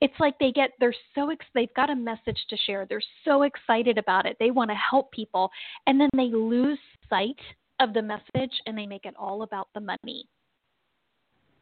it's 0.00 0.18
like 0.20 0.38
they 0.38 0.52
get 0.52 0.70
they're 0.80 0.94
so 1.14 1.30
ex- 1.30 1.46
they've 1.54 1.72
got 1.74 1.90
a 1.90 1.96
message 1.96 2.38
to 2.50 2.56
share. 2.66 2.86
They're 2.88 3.02
so 3.24 3.42
excited 3.42 3.98
about 3.98 4.26
it. 4.26 4.36
They 4.38 4.50
want 4.50 4.70
to 4.70 4.76
help 4.76 5.10
people. 5.12 5.50
And 5.86 6.00
then 6.00 6.10
they 6.16 6.30
lose 6.30 6.78
sight 7.08 7.38
of 7.80 7.94
the 7.94 8.02
message 8.02 8.52
and 8.66 8.76
they 8.76 8.86
make 8.86 9.04
it 9.04 9.14
all 9.18 9.42
about 9.42 9.68
the 9.74 9.80
money. 9.80 10.28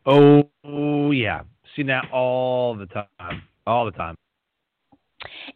Oh 0.07 1.11
yeah. 1.11 1.43
Seen 1.75 1.87
that 1.89 2.11
all 2.13 2.75
the 2.75 2.87
time. 2.87 3.43
All 3.67 3.85
the 3.85 3.91
time 3.91 4.17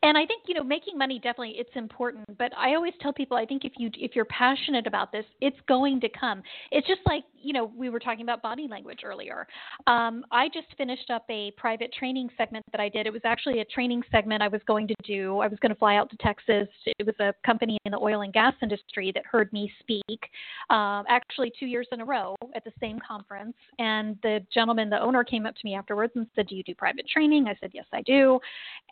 and 0.02 0.16
I 0.16 0.26
think 0.26 0.44
you 0.46 0.54
know 0.54 0.64
making 0.64 0.96
money 0.96 1.18
definitely 1.18 1.54
it's 1.56 1.70
important, 1.74 2.38
but 2.38 2.52
I 2.56 2.74
always 2.74 2.92
tell 3.00 3.12
people 3.12 3.37
I 3.37 3.46
think 3.46 3.64
if 3.64 3.72
you 3.76 3.90
if 3.94 4.14
you're 4.14 4.26
passionate 4.26 4.87
about 4.87 5.12
this, 5.12 5.24
it's 5.40 5.56
going 5.68 6.00
to 6.00 6.09
come. 6.09 6.42
It's 6.70 6.87
just 6.87 7.00
like 7.06 7.24
you 7.40 7.52
know 7.52 7.70
we 7.76 7.90
were 7.90 8.00
talking 8.00 8.22
about 8.22 8.42
body 8.42 8.66
language 8.68 9.00
earlier. 9.04 9.46
Um, 9.87 10.24
I 10.30 10.48
just 10.48 10.68
finished 10.76 11.11
up 11.11 11.24
a 11.30 11.52
private 11.56 11.92
training 11.92 12.30
segment 12.37 12.64
that 12.72 12.80
I 12.80 12.88
did. 12.88 13.06
It 13.06 13.12
was 13.12 13.22
actually 13.24 13.61
a 13.61 13.64
training 13.64 14.02
segment 14.11 14.42
I 14.42 14.48
was 14.48 14.61
going 14.66 14.88
to 14.88 14.94
do. 15.04 15.38
I 15.38 15.46
was 15.46 15.59
going 15.61 15.72
to 15.72 15.78
fly 15.78 15.96
out 15.96 16.11
to 16.11 16.16
Texas. 16.18 16.68
It 16.87 17.06
was 17.06 17.14
a 17.20 17.35
company 17.44 17.78
in 17.85 17.92
the 17.92 17.98
oil 17.98 18.22
and 18.22 18.33
gas 18.33 18.54
industry 18.62 19.12
that 19.14 19.24
heard 19.24 19.52
me 19.52 19.72
speak, 19.80 20.30
uh, 20.70 21.02
actually 21.09 21.52
two 21.59 21.66
years 21.66 21.87
in 21.92 22.00
a 22.00 22.04
row 22.04 22.37
at 22.54 22.64
the 22.64 22.72
same 22.80 22.98
conference. 23.06 23.54
And 23.78 24.16
the 24.22 24.44
gentleman, 24.52 24.90
the 24.90 25.00
owner, 25.00 25.24
came 25.24 25.46
up 25.46 25.54
to 25.54 25.61
me 25.64 25.74
afterwards 25.74 26.12
and 26.16 26.26
said, 26.35 26.46
"Do 26.46 26.56
you 26.56 26.62
do 26.62 26.74
private 26.74 27.06
training?" 27.09 27.46
I 27.48 27.56
said, 27.61 27.70
"Yes, 27.72 27.87
I 27.92 28.02
do," 28.02 28.40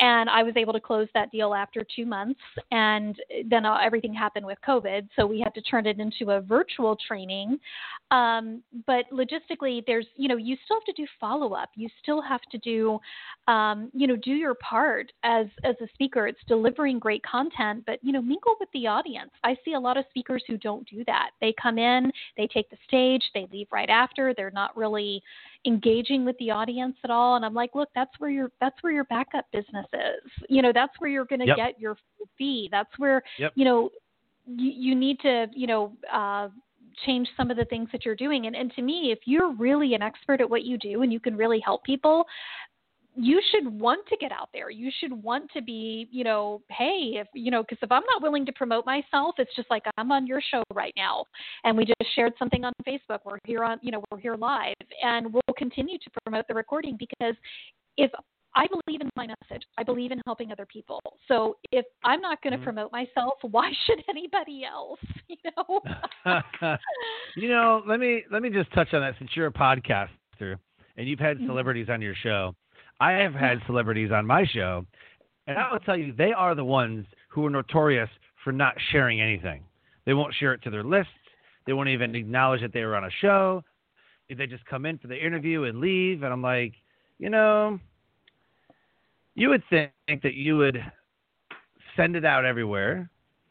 and 0.01 0.29
I 0.31 0.43
was 0.43 0.57
able 0.57 0.68
to 0.73 0.81
close 0.81 1.09
that 1.15 1.31
deal 1.31 1.55
after 1.55 1.85
two 1.95 2.07
months, 2.07 2.41
and 2.71 3.17
then 3.47 3.65
uh, 3.65 3.79
everything 3.83 4.15
happened 4.15 4.47
with 4.47 4.59
COVID, 4.67 5.09
so 5.17 5.27
we 5.27 5.41
had 5.41 5.55
to 5.55 5.63
turn 5.63 5.87
it 5.87 5.99
into 5.99 6.33
a 6.33 6.41
virtual 6.41 6.97
training. 7.07 7.59
Um, 8.11 8.63
but 8.87 9.05
logistically, 9.13 9.83
there's 9.87 10.07
you 10.17 10.29
know 10.29 10.37
you 10.37 10.57
still 10.65 10.77
have 10.77 10.95
to 10.95 11.03
do 11.03 11.07
follow 11.21 11.55
up. 11.55 11.71
You 11.75 11.89
still 12.03 12.23
have 12.23 12.41
to 12.51 12.59
do 12.59 12.99
um, 13.47 13.91
you 13.93 14.07
know 14.07 14.17
do 14.17 14.33
your 14.33 14.55
part 14.57 15.13
as 15.25 15.47
as 15.65 15.75
a 15.81 15.89
speaker. 15.95 16.27
It's 16.27 16.39
delivering 16.47 16.99
great 16.99 17.23
content, 17.23 17.85
but 17.87 17.99
you 18.03 18.13
know 18.13 18.23
mingle 18.23 18.55
with 18.61 18.69
the 18.73 18.87
audience. 18.87 19.31
I 19.45 19.57
see 19.65 19.75
a 19.75 19.81
lot 19.81 19.97
of 19.97 20.05
speakers 20.11 20.43
who 20.47 20.57
don't 20.57 20.89
do 20.89 21.05
that. 21.07 21.31
They 21.41 21.55
come 21.61 21.79
in, 21.79 22.11
they 22.37 22.47
take 22.47 22.71
the 22.71 22.79
stage, 22.87 23.23
they 23.35 23.47
leave 23.53 23.67
right 23.71 23.91
after. 23.91 24.33
They're 24.35 24.51
not 24.51 24.77
really 24.77 25.23
engaging 25.67 26.25
with 26.25 26.37
the 26.39 26.51
audience 26.51 26.97
at 27.03 27.11
all 27.11 27.37
and 27.37 27.45
i'm 27.45 27.55
like 27.55 27.75
look 27.75 27.89
that's 27.95 28.13
where 28.19 28.31
your 28.31 28.51
that's 28.61 28.77
where 28.83 28.93
your 28.93 29.05
backup 29.05 29.45
business 29.53 29.87
is 29.93 30.31
you 30.49 30.63
know 30.63 30.73
that's 30.73 30.93
where 30.99 31.11
you're 31.11 31.25
going 31.25 31.41
to 31.41 31.47
yep. 31.47 31.57
get 31.57 31.81
your 31.81 31.97
fee 32.37 32.69
that's 32.71 32.91
where 32.99 33.23
yep. 33.39 33.53
you 33.57 33.65
know 33.65 33.91
you, 34.47 34.71
you 34.71 34.95
need 34.95 35.19
to 35.21 35.47
you 35.53 35.67
know 35.67 35.93
uh 36.13 36.49
change 37.05 37.29
some 37.37 37.51
of 37.51 37.57
the 37.57 37.65
things 37.67 37.89
that 37.93 38.05
you're 38.05 38.17
doing 38.17 38.47
and, 38.47 38.57
and 38.57 38.73
to 38.73 38.83
me 38.83 39.11
if 39.13 39.21
you're 39.25 39.53
really 39.53 39.95
an 39.95 40.03
expert 40.03 40.41
at 40.41 40.49
what 40.49 40.65
you 40.65 40.79
do 40.79 41.03
and 41.03 41.13
you 41.13 41.21
can 41.21 41.37
really 41.37 41.61
help 41.61 41.83
people 41.85 42.25
you 43.21 43.41
should 43.51 43.81
want 43.81 44.07
to 44.09 44.17
get 44.17 44.31
out 44.31 44.49
there. 44.53 44.71
You 44.71 44.91
should 45.01 45.13
want 45.13 45.51
to 45.53 45.61
be, 45.61 46.09
you 46.11 46.23
know, 46.23 46.63
hey, 46.71 47.15
if 47.17 47.27
you 47.35 47.51
know, 47.51 47.63
because 47.63 47.79
if 47.83 47.91
I'm 47.91 48.05
not 48.13 48.23
willing 48.23 48.47
to 48.47 48.53
promote 48.53 48.87
myself, 48.87 49.35
it's 49.39 49.55
just 49.57 49.69
like 49.71 49.83
I'm 49.97 50.13
on 50.13 50.27
your 50.27 50.41
show 50.41 50.63
right 50.73 50.95
now, 50.97 51.25
and 51.65 51.77
we 51.77 51.85
just 51.85 52.15
shared 52.15 52.33
something 52.39 52.65
on 52.65 52.73
Facebook. 52.87 53.19
We're 53.25 53.39
here 53.45 53.65
on, 53.65 53.79
you 53.83 53.91
know, 53.91 54.03
we're 54.11 54.19
here 54.19 54.37
live, 54.37 54.75
and 55.03 55.33
we'll 55.33 55.55
continue 55.57 55.99
to 55.99 56.11
promote 56.25 56.47
the 56.47 56.55
recording 56.55 56.97
because 56.97 57.35
if 57.97 58.11
I 58.55 58.67
believe 58.67 59.01
in 59.01 59.11
my 59.15 59.27
message. 59.27 59.63
I 59.77 59.85
believe 59.85 60.11
in 60.11 60.21
helping 60.27 60.51
other 60.51 60.67
people. 60.67 61.01
So 61.29 61.59
if 61.71 61.85
I'm 62.03 62.21
not 62.21 62.43
going 62.43 62.53
to 62.53 62.57
mm-hmm. 62.57 62.65
promote 62.65 62.93
myself, 62.93 63.35
why 63.43 63.71
should 63.87 64.03
anybody 64.09 64.65
else? 64.65 65.01
You 65.29 65.37
know. 65.57 65.83
you 67.37 67.51
know, 67.51 67.83
let 67.87 68.01
me 68.01 68.25
let 68.33 68.41
me 68.41 68.49
just 68.49 68.73
touch 68.73 68.95
on 68.95 69.03
that 69.03 69.15
since 69.19 69.31
you're 69.35 69.49
a 69.49 69.53
podcaster 69.53 70.57
and 70.97 71.07
you've 71.07 71.19
had 71.19 71.37
mm-hmm. 71.37 71.47
celebrities 71.47 71.85
mm-hmm. 71.85 71.93
on 71.93 72.01
your 72.01 72.15
show. 72.15 72.55
I 73.01 73.13
have 73.13 73.35
had 73.35 73.63
celebrities 73.67 74.11
on 74.13 74.27
my 74.27 74.45
show, 74.47 74.85
and 75.47 75.59
I 75.59 75.73
will 75.73 75.81
tell 75.81 75.97
you, 75.97 76.13
they 76.13 76.33
are 76.33 76.55
the 76.55 76.65
ones 76.65 77.07
who 77.29 77.47
are 77.47 77.51
notorious 77.51 78.11
for 78.43 78.53
not 78.53 78.75
sharing 78.91 79.21
anything. 79.21 79.63
They 80.05 80.15
won't 80.15 80.35
share 80.35 80.53
it 80.55 80.63
to 80.63 80.71
their 80.71 80.85
lists. 80.85 81.13
They 81.67 81.73
won't 81.73 81.91
even 81.91 82.15
acknowledge 82.15 82.63
that 82.63 82.73
they 82.73 82.85
were 82.85 82.97
on 82.97 83.05
a 83.05 83.11
show. 83.21 83.63
They 84.29 84.47
just 84.47 84.65
come 84.67 84.87
in 84.87 84.99
for 84.99 85.07
the 85.07 85.17
interview 85.17 85.65
and 85.65 85.81
leave. 85.81 86.23
And 86.23 86.33
I'm 86.33 86.43
like, 86.43 86.75
you 87.19 87.31
know, 87.31 87.79
you 89.35 89.49
would 89.51 89.63
think 89.71 89.93
that 90.23 90.35
you 90.35 90.57
would 90.57 90.83
send 91.97 92.17
it 92.17 92.25
out 92.25 92.45
everywhere, 92.45 93.11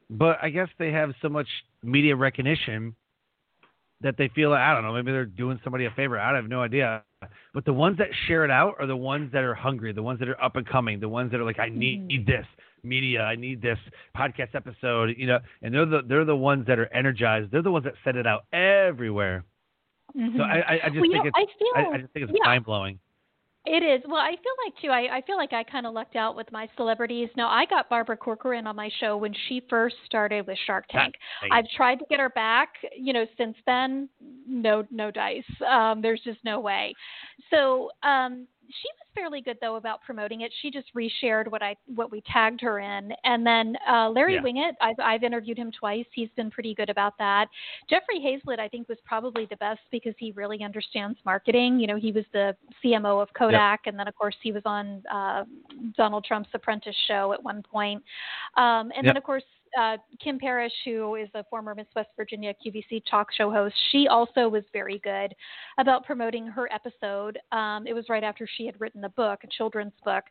but 0.10 0.38
I 0.41 0.50
guess 0.50 0.70
they 0.80 0.91
have 0.91 1.14
so 1.22 1.30
much 1.30 1.48
media 1.84 2.16
recognition 2.16 2.95
that 4.02 4.16
they 4.18 4.30
feel 4.30 4.54
I 4.54 4.74
don't 4.74 4.84
know 4.84 4.93
maybe 4.93 5.12
they're 5.12 5.26
doing 5.26 5.60
somebody 5.64 5.86
a 5.86 5.91
favor. 5.91 6.20
I 6.20 6.36
have 6.36 6.48
no 6.48 6.62
idea. 6.62 7.04
But 7.53 7.65
the 7.65 7.74
ones 7.74 7.97
that 7.97 8.09
share 8.28 8.45
it 8.45 8.51
out 8.51 8.76
are 8.80 8.86
the 8.86 8.95
ones 8.95 9.32
that 9.34 9.43
are 9.43 9.55
hungry, 9.55 9.91
the 9.91 10.03
ones 10.03 10.20
that 10.20 10.30
are 10.30 10.41
up 10.41 10.55
and 10.55 10.68
coming, 10.68 10.99
the 10.99 11.09
ones 11.09 11.32
that 11.32 11.39
are 11.39 11.45
like 11.45 11.59
I 11.59 11.70
need, 11.70 12.07
mm-hmm. 12.09 12.30
this 12.30 12.45
media, 12.84 13.22
I 13.22 13.36
need 13.36 13.61
this 13.61 13.80
podcast 14.15 14.53
episode, 14.53 15.15
you 15.18 15.26
know, 15.26 15.39
and 15.61 15.74
they're 15.74 15.86
the 15.86 16.01
they're 16.07 16.26
the 16.26 16.36
ones 16.36 16.68
that 16.68 16.78
are 16.78 16.91
energized. 16.93 17.51
They're 17.51 17.63
the 17.63 17.72
ones 17.72 17.86
that 17.86 17.93
send 18.03 18.18
it 18.18 18.28
out 18.28 18.45
everywhere. 18.53 19.43
Mm-hmm. 20.15 20.38
So 20.38 20.43
I, 20.43 20.57
I, 20.57 20.74
I 20.86 20.89
just 20.89 20.95
well, 20.95 21.01
think 21.01 21.13
know, 21.15 21.24
it's 21.26 21.36
I, 21.36 21.45
feel, 21.57 21.91
I, 21.91 21.95
I 21.95 21.97
just 22.01 22.13
think 22.13 22.30
it's 22.30 22.34
yeah. 22.39 22.47
mind 22.47 22.65
blowing. 22.65 22.99
It 23.70 23.84
is. 23.84 24.01
Well, 24.07 24.22
I 24.22 24.32
feel 24.32 24.53
like 24.65 24.82
too. 24.82 24.88
I, 24.89 25.18
I 25.18 25.22
feel 25.24 25.36
like 25.36 25.51
I 25.51 25.61
kind 25.61 25.86
of 25.86 25.93
lucked 25.93 26.15
out 26.15 26.38
with 26.38 26.49
my 26.53 26.70
celebrities. 26.78 27.28
Now, 27.36 27.49
I 27.49 27.65
got 27.65 27.89
Barbara 27.89 28.15
Corcoran 28.15 28.65
on 28.65 28.78
my 28.78 28.89
show 29.01 29.18
when 29.18 29.34
she 29.49 29.61
first 29.70 29.97
started 30.05 30.47
with 30.47 30.57
Shark 30.65 30.86
Tank. 30.89 31.15
I've 31.51 31.68
tried 31.76 31.99
to 31.99 32.05
get 32.09 32.22
her 32.22 32.30
back. 32.30 32.70
You 32.97 33.11
know, 33.11 33.26
since 33.38 33.57
then, 33.65 34.07
no, 34.47 34.86
no 34.89 35.11
dice. 35.11 35.43
Um, 35.70 36.01
there's 36.01 36.22
just 36.24 36.39
no 36.45 36.61
way. 36.61 36.93
So, 37.49 37.89
um, 38.03 38.47
she 38.70 38.89
was 38.99 39.07
fairly 39.15 39.41
good 39.41 39.57
though 39.61 39.76
about 39.76 40.01
promoting 40.01 40.41
it. 40.41 40.51
She 40.61 40.70
just 40.70 40.88
reshared 40.95 41.49
what 41.49 41.61
I 41.61 41.76
what 41.95 42.11
we 42.11 42.22
tagged 42.32 42.61
her 42.61 42.80
in, 42.80 43.11
and 43.24 43.45
then 43.45 43.76
uh, 43.89 44.09
Larry 44.09 44.36
yeah. 44.36 44.41
Winget. 44.41 44.72
I've 44.82 44.99
I've 44.99 45.24
interviewed 45.24 45.57
him 45.57 45.72
twice. 45.72 46.05
He's 46.13 46.30
been 46.36 46.51
pretty 46.51 46.74
good 46.74 46.89
about 46.89 47.18
that. 47.18 47.47
Jeffrey 47.89 48.20
Hayzlett, 48.20 48.59
I 48.59 48.68
think, 48.68 48.89
was 48.89 48.97
probably 49.05 49.45
the 49.49 49.57
best 49.57 49.82
because 49.91 50.13
he 50.18 50.32
really 50.34 50.63
understands 50.63 51.18
marketing. 51.26 51.80
You 51.80 51.88
know, 51.88 51.97
he 51.97 52.11
was 52.11 52.26
the 52.34 52.55
CMO 52.84 53.22
of 53.22 53.30
Kodak, 53.34 53.82
yep. 53.86 53.91
and 53.91 53.99
then 53.99 54.07
of 54.07 54.15
course 54.15 54.36
he 54.41 54.51
was 54.51 54.63
on 54.65 55.03
uh, 55.11 55.45
Donald 55.95 56.26
Trump's 56.26 56.49
Apprentice 56.53 56.95
show 57.07 57.34
at 57.34 57.41
one 57.43 57.63
point. 57.63 58.03
Um, 58.55 58.91
and 58.95 59.03
yep. 59.03 59.05
then 59.05 59.18
of 59.18 59.24
course 59.24 59.43
uh, 59.78 59.98
Kim 60.24 60.40
Parrish, 60.40 60.74
who 60.84 61.16
is 61.16 61.30
a 61.36 61.44
former 61.50 61.76
Miss 61.76 61.88
West 61.96 62.10
Virginia 62.18 62.54
QVC 62.66 63.04
talk 63.10 63.28
show 63.32 63.52
host, 63.52 63.76
she 63.92 64.08
also 64.08 64.50
was 64.50 64.64
very 64.74 65.00
good 65.00 65.34
about 65.78 66.06
promoting 66.06 66.48
her 66.48 66.68
episode. 66.74 67.40
Um, 67.52 67.86
it 67.88 67.94
was 67.94 68.06
right 68.10 68.24
after 68.24 68.48
she 68.58 68.66
had 68.66 68.80
written 68.82 69.04
a 69.04 69.10
book, 69.10 69.42
a 69.44 69.48
children's 69.48 69.94
book. 70.04 70.24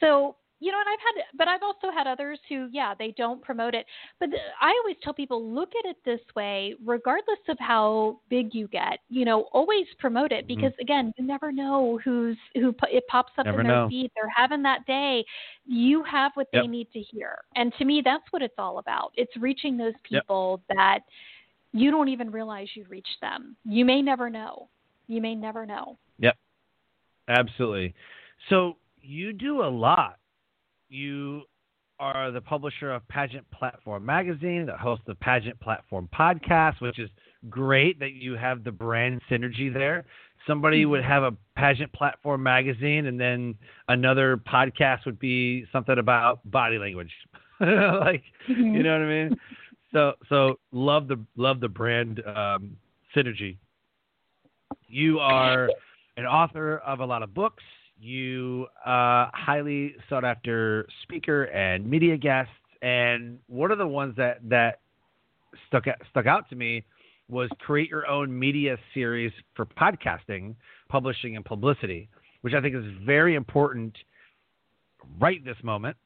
So 0.00 0.36
you 0.58 0.72
know, 0.72 0.78
and 0.78 0.88
I've 0.88 1.00
had, 1.00 1.24
but 1.36 1.48
I've 1.48 1.62
also 1.62 1.94
had 1.94 2.06
others 2.06 2.38
who, 2.48 2.68
yeah, 2.72 2.94
they 2.98 3.12
don't 3.18 3.42
promote 3.42 3.74
it. 3.74 3.84
But 4.18 4.30
I 4.60 4.72
always 4.82 4.96
tell 5.02 5.12
people, 5.12 5.44
look 5.44 5.70
at 5.84 5.88
it 5.88 5.96
this 6.04 6.20
way: 6.34 6.74
regardless 6.84 7.38
of 7.48 7.58
how 7.60 8.20
big 8.30 8.54
you 8.54 8.66
get, 8.68 9.00
you 9.10 9.26
know, 9.26 9.42
always 9.52 9.86
promote 9.98 10.32
it 10.32 10.46
mm-hmm. 10.46 10.54
because 10.54 10.72
mm-hmm. 10.72 10.82
again, 10.82 11.12
you 11.18 11.26
never 11.26 11.52
know 11.52 12.00
who's 12.02 12.38
who. 12.54 12.74
It 12.88 13.06
pops 13.08 13.32
up 13.38 13.44
never 13.44 13.60
in 13.60 13.66
know. 13.66 13.82
their 13.82 13.88
feed. 13.90 14.10
They're 14.14 14.32
having 14.34 14.62
that 14.62 14.86
day. 14.86 15.24
You 15.66 16.02
have 16.04 16.32
what 16.34 16.46
yep. 16.52 16.62
they 16.62 16.68
need 16.68 16.90
to 16.92 17.00
hear, 17.00 17.36
and 17.54 17.72
to 17.78 17.84
me, 17.84 18.00
that's 18.02 18.24
what 18.30 18.40
it's 18.40 18.54
all 18.56 18.78
about. 18.78 19.12
It's 19.14 19.36
reaching 19.36 19.76
those 19.76 19.94
people 20.04 20.62
yep. 20.68 20.76
that 20.76 20.98
you 21.72 21.90
don't 21.90 22.08
even 22.08 22.30
realize 22.30 22.68
you 22.74 22.86
reached 22.88 23.18
them. 23.20 23.56
You 23.64 23.84
may 23.84 24.00
never 24.00 24.30
know. 24.30 24.68
You 25.06 25.20
may 25.20 25.34
never 25.34 25.66
know. 25.66 25.98
Yep, 26.18 26.36
absolutely. 27.28 27.94
So 28.48 28.76
you 29.02 29.34
do 29.34 29.62
a 29.62 29.68
lot 29.68 30.16
you 30.88 31.42
are 31.98 32.30
the 32.30 32.40
publisher 32.40 32.92
of 32.92 33.06
Pageant 33.08 33.50
Platform 33.50 34.04
Magazine, 34.04 34.66
the 34.66 34.76
host 34.76 35.02
of 35.08 35.18
Pageant 35.20 35.58
Platform 35.60 36.08
Podcast, 36.14 36.80
which 36.80 36.98
is 36.98 37.08
great 37.48 37.98
that 38.00 38.12
you 38.12 38.34
have 38.34 38.64
the 38.64 38.72
brand 38.72 39.20
synergy 39.30 39.72
there. 39.72 40.04
Somebody 40.46 40.84
would 40.84 41.00
mm-hmm. 41.00 41.10
have 41.10 41.22
a 41.22 41.36
Pageant 41.56 41.92
Platform 41.92 42.42
Magazine, 42.42 43.06
and 43.06 43.18
then 43.18 43.54
another 43.88 44.36
podcast 44.36 45.06
would 45.06 45.18
be 45.18 45.64
something 45.72 45.98
about 45.98 46.48
body 46.50 46.78
language, 46.78 47.12
like 47.60 48.22
mm-hmm. 48.48 48.74
you 48.74 48.82
know 48.82 48.92
what 48.92 49.02
I 49.02 49.08
mean. 49.08 49.36
So, 49.92 50.12
so 50.28 50.58
love 50.72 51.08
the 51.08 51.18
love 51.36 51.60
the 51.60 51.68
brand 51.68 52.22
um, 52.26 52.76
synergy. 53.16 53.56
You 54.88 55.18
are 55.18 55.70
an 56.16 56.26
author 56.26 56.78
of 56.78 57.00
a 57.00 57.04
lot 57.04 57.22
of 57.22 57.34
books 57.34 57.62
you 57.98 58.66
uh, 58.84 59.28
highly 59.32 59.94
sought 60.08 60.24
after 60.24 60.86
speaker 61.02 61.44
and 61.44 61.88
media 61.88 62.16
guests, 62.16 62.52
and 62.82 63.38
one 63.48 63.70
of 63.70 63.78
the 63.78 63.86
ones 63.86 64.14
that 64.16 64.38
that 64.48 64.80
stuck 65.66 65.86
out, 65.86 65.96
stuck 66.10 66.26
out 66.26 66.48
to 66.50 66.56
me 66.56 66.84
was 67.28 67.48
create 67.58 67.90
your 67.90 68.06
own 68.06 68.36
media 68.36 68.76
series 68.94 69.32
for 69.54 69.66
podcasting, 69.66 70.54
publishing, 70.88 71.36
and 71.36 71.44
publicity, 71.44 72.08
which 72.42 72.54
I 72.54 72.60
think 72.60 72.74
is 72.74 72.84
very 73.04 73.34
important 73.34 73.96
right 75.18 75.44
this 75.44 75.56
moment 75.62 75.96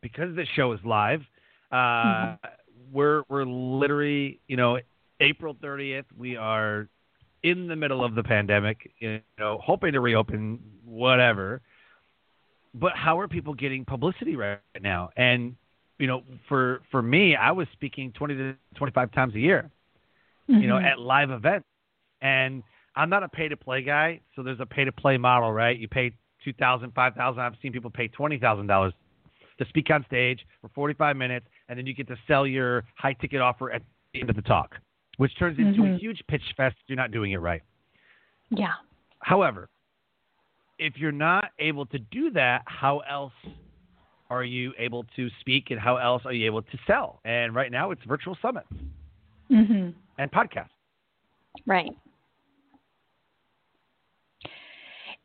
because 0.00 0.34
this 0.36 0.48
show 0.54 0.72
is 0.72 0.80
live. 0.84 1.20
Uh, 1.70 1.76
mm-hmm. 1.76 2.46
We're 2.92 3.22
we're 3.28 3.44
literally 3.44 4.40
you 4.46 4.56
know 4.56 4.78
April 5.20 5.54
30th. 5.54 6.04
We 6.16 6.36
are 6.36 6.88
in 7.42 7.66
the 7.66 7.76
middle 7.76 8.04
of 8.04 8.14
the 8.14 8.22
pandemic, 8.22 8.92
you 8.98 9.20
know, 9.38 9.58
hoping 9.62 9.92
to 9.92 10.00
reopen 10.00 10.60
whatever. 10.92 11.60
But 12.74 12.92
how 12.94 13.20
are 13.20 13.28
people 13.28 13.54
getting 13.54 13.84
publicity 13.84 14.36
right 14.36 14.58
now? 14.80 15.10
And 15.16 15.56
you 15.98 16.06
know, 16.06 16.22
for 16.48 16.80
for 16.90 17.02
me, 17.02 17.36
I 17.36 17.52
was 17.52 17.66
speaking 17.72 18.12
20 18.12 18.34
to 18.34 18.56
25 18.76 19.12
times 19.12 19.34
a 19.34 19.38
year, 19.38 19.70
mm-hmm. 20.48 20.60
you 20.60 20.68
know, 20.68 20.76
mm-hmm. 20.76 20.86
at 20.86 20.98
live 20.98 21.30
events. 21.30 21.66
And 22.20 22.62
I'm 22.96 23.10
not 23.10 23.22
a 23.22 23.28
pay 23.28 23.48
to 23.48 23.56
play 23.56 23.82
guy, 23.82 24.20
so 24.34 24.42
there's 24.42 24.60
a 24.60 24.66
pay 24.66 24.84
to 24.84 24.92
play 24.92 25.18
model, 25.18 25.52
right? 25.52 25.78
You 25.78 25.88
pay 25.88 26.12
two 26.44 26.52
thousand, 26.54 26.92
five 26.94 27.14
thousand. 27.14 27.42
I've 27.42 27.54
seen 27.60 27.72
people 27.72 27.90
pay 27.90 28.08
twenty 28.08 28.38
thousand 28.38 28.66
dollars 28.66 28.92
to 29.58 29.66
speak 29.68 29.90
on 29.90 30.02
stage 30.06 30.40
for 30.62 30.70
45 30.74 31.14
minutes, 31.14 31.46
and 31.68 31.78
then 31.78 31.86
you 31.86 31.94
get 31.94 32.08
to 32.08 32.16
sell 32.26 32.46
your 32.46 32.84
high 32.96 33.12
ticket 33.12 33.42
offer 33.42 33.70
at 33.70 33.82
the 34.14 34.20
end 34.22 34.30
of 34.30 34.34
the 34.34 34.42
talk 34.42 34.76
which 35.16 35.38
turns 35.38 35.58
into 35.58 35.82
mm-hmm. 35.82 35.94
a 35.94 35.98
huge 35.98 36.22
pitch 36.28 36.42
fest 36.56 36.76
if 36.82 36.88
you're 36.88 36.96
not 36.96 37.10
doing 37.10 37.32
it 37.32 37.40
right. 37.40 37.62
Yeah. 38.50 38.72
However, 39.20 39.68
if 40.78 40.96
you're 40.96 41.12
not 41.12 41.50
able 41.58 41.86
to 41.86 41.98
do 41.98 42.30
that, 42.30 42.62
how 42.66 43.00
else 43.00 43.32
are 44.30 44.44
you 44.44 44.72
able 44.78 45.04
to 45.16 45.28
speak 45.40 45.70
and 45.70 45.78
how 45.78 45.96
else 45.96 46.22
are 46.24 46.32
you 46.32 46.46
able 46.46 46.62
to 46.62 46.78
sell? 46.86 47.20
And 47.24 47.54
right 47.54 47.70
now 47.70 47.90
it's 47.90 48.02
virtual 48.06 48.36
summits 48.40 48.68
mm-hmm. 49.50 49.90
and 50.18 50.32
podcasts. 50.32 50.68
Right. 51.66 51.92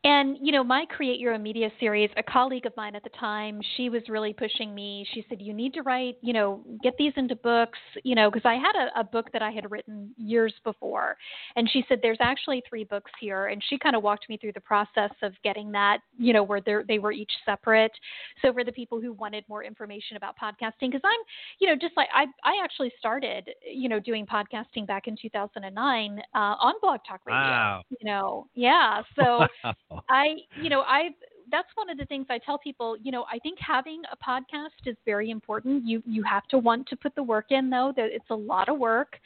And, 0.04 0.38
you 0.42 0.52
know, 0.52 0.64
my 0.64 0.86
Create 0.86 1.20
Your 1.20 1.34
Own 1.34 1.42
Media 1.42 1.70
series, 1.80 2.10
a 2.18 2.24
colleague 2.24 2.68
of 2.68 2.78
mine 2.78 2.96
at 2.96 3.04
the 3.04 3.10
time, 3.20 3.60
she 3.76 3.90
was 3.90 4.04
really 4.08 4.32
pushing 4.32 4.74
me. 4.74 5.06
She 5.14 5.26
said, 5.28 5.42
you 5.42 5.54
need 5.54 5.74
to 5.74 5.82
write, 5.82 6.18
you 6.22 6.34
know, 6.34 6.62
get 6.84 6.94
these 6.98 7.14
into 7.18 7.36
books, 7.36 7.80
you 8.04 8.14
know, 8.14 8.30
because 8.30 8.46
I 8.46 8.56
had 8.56 8.76
a, 8.76 9.00
a 9.00 9.04
book 9.04 9.32
that 9.34 9.42
I 9.42 9.50
had 9.50 9.70
written 9.72 10.12
years 10.16 10.54
before. 10.64 11.18
And 11.56 11.68
she 11.70 11.84
said, 11.90 12.00
there's 12.02 12.20
actually 12.22 12.62
three 12.70 12.84
books 12.84 13.12
here. 13.20 13.48
And 13.48 13.62
she 13.70 13.80
kind 13.80 13.96
of 13.96 14.04
walked 14.04 14.30
me 14.30 14.38
through 14.38 14.54
the 14.54 14.62
process 14.62 15.12
of 15.24 15.34
getting 15.44 15.72
that, 15.72 16.00
you 16.18 16.32
know, 16.32 16.44
where 16.44 16.62
they 16.62 17.00
were 17.00 17.12
each 17.12 17.32
separate. 17.44 17.92
So 18.44 18.54
for 18.54 18.64
the 18.64 18.72
people 18.72 19.02
who 19.02 19.14
wanted 19.14 19.46
more 19.50 19.64
information 19.64 20.16
about 20.16 20.36
podcasting, 20.38 20.92
because 20.92 21.02
I'm, 21.04 21.20
you 21.60 21.68
know, 21.68 21.76
just 21.76 21.98
like 21.98 22.10
I, 22.14 22.26
I 22.44 22.64
actually 22.64 22.94
started, 23.00 23.50
you 23.70 23.90
know, 23.90 24.00
doing 24.00 24.28
podcasting 24.28 24.86
back 24.86 25.08
in 25.08 25.18
2009 25.20 26.22
uh, 26.36 26.38
on 26.38 26.74
Blog 26.82 27.00
Talk 27.08 27.22
Radio. 27.26 27.42
Wow. 27.42 27.82
You 27.90 28.06
know, 28.06 28.48
yeah. 28.54 29.02
So. 29.16 29.48
I, 30.10 30.36
you 30.62 30.70
know, 30.70 30.82
I 30.82 31.10
that's 31.50 31.70
one 31.76 31.90
of 31.90 31.98
the 31.98 32.06
things 32.06 32.26
I 32.30 32.40
tell 32.40 32.58
people. 32.58 32.98
You 33.02 33.12
know, 33.12 33.26
I 33.32 33.40
think 33.40 33.58
having 33.60 34.02
a 34.12 34.18
podcast 34.18 34.86
is 34.86 34.98
very 35.06 35.30
important. 35.30 35.86
You 35.86 36.04
you 36.06 36.24
have 36.24 36.48
to 36.50 36.58
want 36.58 36.88
to 36.88 36.96
put 36.96 37.16
the 37.16 37.24
work 37.24 37.48
in, 37.52 37.70
though. 37.70 37.94
That 37.96 38.10
it's 38.12 38.30
a 38.30 38.36
lot 38.36 38.70
of 38.70 38.78
work. 38.78 39.18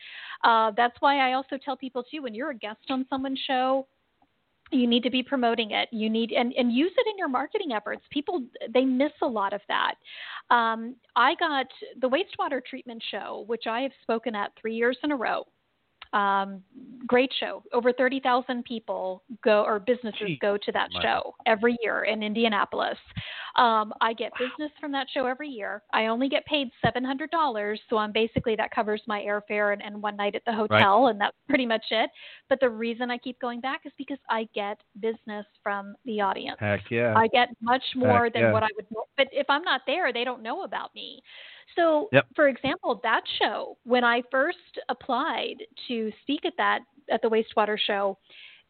Uh, 0.44 0.72
that's 0.76 0.96
why 1.00 1.30
I 1.30 1.34
also 1.34 1.58
tell 1.64 1.76
people 1.76 2.04
too, 2.04 2.22
when 2.22 2.34
you're 2.34 2.52
a 2.52 2.56
guest 2.56 2.80
on 2.90 3.06
someone's 3.10 3.40
show, 3.48 3.88
you 4.72 4.88
need 4.88 5.04
to 5.04 5.10
be 5.10 5.22
promoting 5.22 5.72
it 5.72 5.90
you 5.92 6.10
need 6.10 6.32
and, 6.32 6.54
and 6.54 6.72
use 6.72 6.92
it 6.98 7.08
in 7.10 7.18
your 7.18 7.28
marketing 7.28 7.74
efforts 7.74 8.02
people 8.10 8.44
they 8.74 8.86
miss 8.86 9.12
a 9.22 9.28
lot 9.28 9.54
of 9.54 9.62
that 9.68 9.96
um, 10.50 10.96
i 11.16 11.36
got 11.36 11.68
the 12.00 12.10
wastewater 12.10 12.64
treatment 12.64 13.04
show 13.12 13.44
which 13.48 13.64
i 13.68 13.82
have 13.82 13.92
spoken 14.02 14.34
at 14.34 14.52
three 14.60 14.76
years 14.76 14.98
in 15.04 15.12
a 15.12 15.16
row 15.16 15.46
um, 16.14 16.62
great 17.08 17.32
show. 17.40 17.64
Over 17.74 17.94
30,000 17.94 18.64
people 18.64 19.24
go 19.44 19.64
or 19.64 19.80
businesses 19.80 20.32
go 20.42 20.58
to 20.58 20.72
that 20.72 20.90
My. 20.94 21.02
show 21.02 21.36
every 21.46 21.78
year 21.82 22.04
in 22.04 22.24
Indianapolis. 22.24 22.98
Um, 23.56 23.94
I 24.02 24.14
get 24.14 24.32
wow. 24.40 24.48
business 24.48 24.72
from 24.80 24.92
that 24.94 25.08
show 25.14 25.26
every 25.26 25.50
year. 25.50 25.84
I 25.94 26.08
only 26.08 26.30
get 26.30 26.46
paid 26.46 26.70
$700, 26.86 27.78
so 27.90 27.98
I'm 27.98 28.12
basically 28.12 28.56
that 28.56 28.72
covers 28.72 29.02
my 29.08 29.22
airfare 29.22 29.74
and, 29.74 29.82
and 29.82 30.02
one 30.02 30.16
night 30.16 30.36
at 30.36 30.44
the 30.46 30.54
hotel, 30.54 31.04
right. 31.04 31.12
and 31.12 31.22
that's 31.22 31.36
pretty 31.48 31.66
much 31.66 31.84
it. 31.92 32.10
But 32.50 32.60
the 32.62 32.70
reason 32.70 33.12
I 33.12 33.18
keep 33.18 33.40
going 33.40 33.60
back 33.60 33.82
is 33.86 33.92
because 33.98 34.20
I 34.30 34.48
get 34.54 34.78
business 35.00 35.46
from 35.64 35.96
the 36.06 36.22
audience. 36.22 36.58
Heck 36.60 36.90
yeah. 36.90 37.14
I 37.16 37.28
get 37.28 37.50
much 37.62 37.84
more 37.96 38.26
Heck 38.26 38.34
than 38.34 38.44
yeah. 38.44 38.52
what 38.54 38.64
I 38.64 38.68
would. 38.76 38.86
But 39.18 39.28
if 39.32 39.50
I'm 39.50 39.64
not 39.64 39.82
there, 39.86 40.14
they 40.14 40.24
don't 40.24 40.42
know 40.42 40.64
about 40.64 40.94
me. 40.96 41.22
So, 41.76 42.10
yep. 42.12 42.28
for 42.36 42.48
example, 42.48 43.00
that 43.04 43.22
show, 43.40 43.78
when 43.84 44.04
I 44.04 44.22
first 44.32 44.58
applied 44.90 45.56
to 45.88 46.12
speak 46.22 46.46
at 46.46 46.54
that 46.58 46.80
at 47.10 47.22
the 47.22 47.30
wastewater 47.30 47.78
show, 47.78 48.18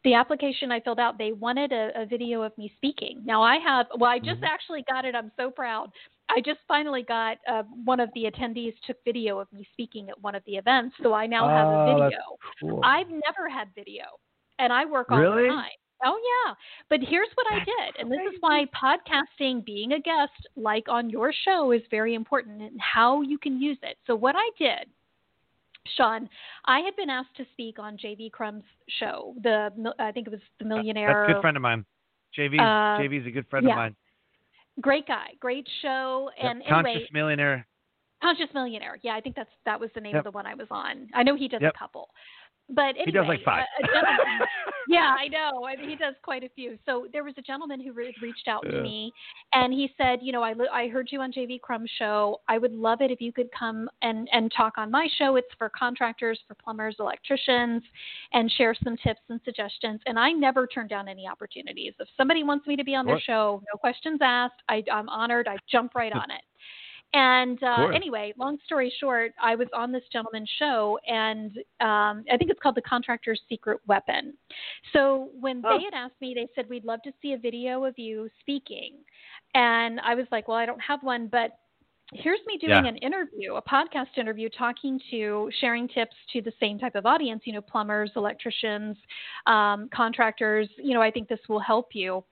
the 0.04 0.14
application 0.14 0.72
I 0.72 0.80
filled 0.80 0.98
out, 0.98 1.16
they 1.16 1.32
wanted 1.32 1.72
a, 1.72 1.90
a 1.94 2.06
video 2.06 2.42
of 2.42 2.56
me 2.58 2.72
speaking. 2.76 3.22
Now 3.24 3.42
I 3.42 3.58
have, 3.58 3.86
well, 3.98 4.10
I 4.10 4.18
just 4.18 4.36
mm-hmm. 4.36 4.44
actually 4.44 4.84
got 4.90 5.04
it. 5.04 5.14
I'm 5.14 5.30
so 5.36 5.50
proud. 5.50 5.90
I 6.28 6.40
just 6.40 6.60
finally 6.66 7.02
got 7.02 7.38
uh, 7.48 7.62
one 7.84 8.00
of 8.00 8.08
the 8.14 8.24
attendees 8.24 8.74
took 8.86 8.96
video 9.04 9.38
of 9.38 9.52
me 9.52 9.66
speaking 9.72 10.08
at 10.08 10.20
one 10.20 10.34
of 10.34 10.42
the 10.46 10.52
events, 10.52 10.96
so 11.02 11.12
I 11.12 11.26
now 11.26 11.48
have 11.48 11.66
oh, 11.66 11.80
a 11.80 11.94
video. 11.94 12.18
Cool. 12.60 12.80
I've 12.82 13.08
never 13.08 13.48
had 13.52 13.68
video, 13.74 14.04
and 14.58 14.72
I 14.72 14.86
work 14.86 15.08
all 15.10 15.18
really? 15.18 15.42
the 15.42 15.48
time. 15.48 15.70
Oh 16.04 16.18
yeah. 16.46 16.54
But 16.88 17.00
here's 17.08 17.28
what 17.34 17.46
I 17.52 17.58
did. 17.58 18.00
And 18.00 18.10
this 18.10 18.20
is 18.32 18.38
why 18.40 18.66
podcasting, 18.74 19.64
being 19.64 19.92
a 19.92 20.00
guest 20.00 20.48
like 20.56 20.88
on 20.88 21.10
your 21.10 21.32
show 21.44 21.72
is 21.72 21.82
very 21.90 22.14
important 22.14 22.60
and 22.62 22.80
how 22.80 23.22
you 23.22 23.38
can 23.38 23.60
use 23.60 23.78
it. 23.82 23.96
So 24.06 24.14
what 24.16 24.34
I 24.36 24.50
did 24.58 24.88
Sean, 25.96 26.28
I 26.64 26.80
had 26.80 26.94
been 26.96 27.10
asked 27.10 27.36
to 27.36 27.44
speak 27.52 27.78
on 27.78 27.96
JV 27.96 28.30
Crump's 28.30 28.66
show. 29.00 29.34
The 29.42 29.70
I 29.98 30.12
think 30.12 30.26
it 30.26 30.30
was 30.30 30.40
the 30.58 30.64
Millionaire. 30.64 31.08
That's 31.08 31.30
a 31.30 31.34
good 31.34 31.40
friend 31.40 31.56
of 31.56 31.62
mine. 31.62 31.84
JV 32.38 32.58
uh, 32.58 33.00
JV's 33.00 33.26
a 33.26 33.30
good 33.30 33.46
friend 33.48 33.66
yeah. 33.66 33.72
of 33.72 33.76
mine. 33.76 33.96
Great 34.80 35.06
guy, 35.06 35.28
great 35.38 35.68
show, 35.82 36.30
and 36.40 36.60
yep. 36.60 36.72
anyway, 36.72 36.94
Conscious 36.94 37.12
Millionaire. 37.12 37.66
Conscious 38.22 38.48
Millionaire. 38.54 38.98
Yeah, 39.02 39.14
I 39.14 39.20
think 39.20 39.36
that's 39.36 39.50
that 39.64 39.78
was 39.78 39.90
the 39.94 40.00
name 40.00 40.14
yep. 40.14 40.24
of 40.24 40.32
the 40.32 40.36
one 40.36 40.46
I 40.46 40.54
was 40.54 40.68
on. 40.70 41.08
I 41.14 41.22
know 41.22 41.36
he 41.36 41.48
does 41.48 41.60
yep. 41.60 41.74
a 41.74 41.78
couple. 41.78 42.08
But 42.68 42.90
anyway, 42.90 43.04
he 43.06 43.12
does 43.12 43.26
like 43.28 43.42
five. 43.44 43.64
A, 43.82 43.86
a 43.86 44.46
yeah, 44.88 45.14
I 45.18 45.28
know. 45.28 45.64
I 45.64 45.76
mean, 45.76 45.90
he 45.90 45.96
does 45.96 46.14
quite 46.22 46.42
a 46.44 46.48
few. 46.50 46.78
So 46.86 47.06
there 47.12 47.24
was 47.24 47.34
a 47.36 47.42
gentleman 47.42 47.80
who 47.80 47.92
re- 47.92 48.14
reached 48.22 48.48
out 48.48 48.62
yeah. 48.64 48.72
to 48.72 48.82
me, 48.82 49.12
and 49.52 49.72
he 49.72 49.90
said, 49.98 50.20
you 50.22 50.32
know, 50.32 50.42
I 50.42 50.54
I 50.72 50.88
heard 50.88 51.08
you 51.10 51.20
on 51.20 51.32
JV 51.32 51.60
Crump's 51.60 51.90
show. 51.98 52.40
I 52.48 52.58
would 52.58 52.72
love 52.72 53.00
it 53.00 53.10
if 53.10 53.20
you 53.20 53.32
could 53.32 53.48
come 53.58 53.88
and 54.02 54.28
and 54.32 54.52
talk 54.56 54.74
on 54.76 54.90
my 54.90 55.08
show. 55.18 55.36
It's 55.36 55.48
for 55.58 55.70
contractors, 55.70 56.38
for 56.48 56.54
plumbers, 56.54 56.96
electricians, 56.98 57.82
and 58.32 58.50
share 58.52 58.74
some 58.82 58.96
tips 58.98 59.20
and 59.28 59.40
suggestions. 59.44 60.00
And 60.06 60.18
I 60.18 60.32
never 60.32 60.66
turn 60.66 60.86
down 60.86 61.08
any 61.08 61.26
opportunities. 61.26 61.94
If 61.98 62.08
somebody 62.16 62.42
wants 62.42 62.66
me 62.66 62.76
to 62.76 62.84
be 62.84 62.94
on 62.94 63.06
their 63.06 63.20
show, 63.20 63.62
no 63.72 63.78
questions 63.78 64.20
asked. 64.22 64.62
I, 64.68 64.82
I'm 64.92 65.08
honored. 65.08 65.48
I 65.48 65.56
jump 65.70 65.94
right 65.94 66.12
on 66.12 66.30
it. 66.30 66.42
And 67.14 67.62
uh, 67.62 67.88
anyway, 67.94 68.32
long 68.38 68.56
story 68.64 68.92
short, 68.98 69.32
I 69.42 69.54
was 69.54 69.68
on 69.74 69.92
this 69.92 70.02
gentleman's 70.10 70.50
show, 70.58 70.98
and 71.06 71.50
um, 71.80 72.24
I 72.32 72.36
think 72.38 72.50
it's 72.50 72.60
called 72.62 72.74
The 72.74 72.82
Contractor's 72.82 73.40
Secret 73.50 73.80
Weapon. 73.86 74.32
So 74.94 75.28
when 75.38 75.62
oh. 75.64 75.76
they 75.76 75.84
had 75.84 75.94
asked 75.94 76.20
me, 76.22 76.32
they 76.34 76.48
said, 76.54 76.68
We'd 76.70 76.84
love 76.84 77.02
to 77.02 77.12
see 77.20 77.34
a 77.34 77.38
video 77.38 77.84
of 77.84 77.98
you 77.98 78.30
speaking. 78.40 78.94
And 79.54 80.00
I 80.00 80.14
was 80.14 80.26
like, 80.32 80.48
Well, 80.48 80.56
I 80.56 80.64
don't 80.64 80.80
have 80.80 81.02
one, 81.02 81.28
but 81.30 81.58
here's 82.14 82.40
me 82.46 82.58
doing 82.58 82.84
yeah. 82.84 82.88
an 82.88 82.96
interview, 82.98 83.54
a 83.54 83.62
podcast 83.62 84.16
interview, 84.16 84.48
talking 84.56 85.00
to, 85.10 85.50
sharing 85.60 85.88
tips 85.88 86.14
to 86.32 86.40
the 86.40 86.52
same 86.60 86.78
type 86.78 86.94
of 86.94 87.06
audience, 87.06 87.42
you 87.44 87.52
know, 87.52 87.60
plumbers, 87.60 88.10
electricians, 88.16 88.96
um, 89.46 89.88
contractors. 89.94 90.68
You 90.78 90.94
know, 90.94 91.02
I 91.02 91.10
think 91.10 91.28
this 91.28 91.40
will 91.48 91.60
help 91.60 91.88
you. 91.92 92.24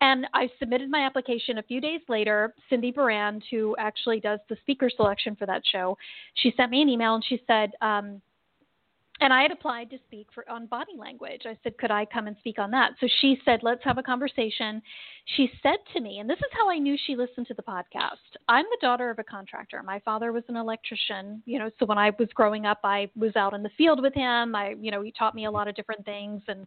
And 0.00 0.26
I 0.32 0.48
submitted 0.58 0.90
my 0.90 1.04
application 1.04 1.58
a 1.58 1.62
few 1.62 1.80
days 1.80 2.00
later. 2.08 2.54
Cindy 2.70 2.92
Barand, 2.92 3.42
who 3.50 3.76
actually 3.78 4.20
does 4.20 4.40
the 4.48 4.56
speaker 4.62 4.90
selection 4.94 5.36
for 5.36 5.46
that 5.46 5.62
show, 5.70 5.96
she 6.34 6.54
sent 6.56 6.70
me 6.70 6.82
an 6.82 6.88
email 6.88 7.14
and 7.14 7.24
she 7.24 7.42
said, 7.46 7.72
um, 7.82 8.22
and 9.22 9.34
I 9.34 9.42
had 9.42 9.52
applied 9.52 9.90
to 9.90 9.98
speak 10.06 10.28
for 10.34 10.48
on 10.48 10.66
body 10.66 10.92
language. 10.96 11.42
I 11.44 11.56
said, 11.62 11.76
could 11.76 11.90
I 11.90 12.06
come 12.06 12.26
and 12.26 12.36
speak 12.38 12.58
on 12.58 12.70
that? 12.70 12.92
So 13.00 13.08
she 13.20 13.38
said, 13.44 13.60
let's 13.62 13.84
have 13.84 13.98
a 13.98 14.02
conversation. 14.02 14.80
She 15.36 15.50
said 15.62 15.76
to 15.92 16.00
me, 16.00 16.20
and 16.20 16.30
this 16.30 16.38
is 16.38 16.50
how 16.52 16.70
I 16.70 16.78
knew 16.78 16.96
she 17.06 17.16
listened 17.16 17.46
to 17.48 17.54
the 17.54 17.62
podcast. 17.62 18.16
I'm 18.48 18.64
the 18.70 18.78
daughter 18.80 19.10
of 19.10 19.18
a 19.18 19.24
contractor. 19.24 19.82
My 19.82 20.00
father 20.06 20.32
was 20.32 20.44
an 20.48 20.56
electrician, 20.56 21.42
you 21.44 21.58
know, 21.58 21.70
so 21.78 21.84
when 21.84 21.98
I 21.98 22.12
was 22.18 22.28
growing 22.34 22.64
up, 22.64 22.80
I 22.82 23.10
was 23.14 23.36
out 23.36 23.52
in 23.52 23.62
the 23.62 23.70
field 23.76 24.00
with 24.00 24.14
him. 24.14 24.54
I, 24.54 24.74
you 24.80 24.90
know, 24.90 25.02
he 25.02 25.12
taught 25.12 25.34
me 25.34 25.44
a 25.44 25.50
lot 25.50 25.68
of 25.68 25.74
different 25.74 26.06
things, 26.06 26.40
and 26.48 26.66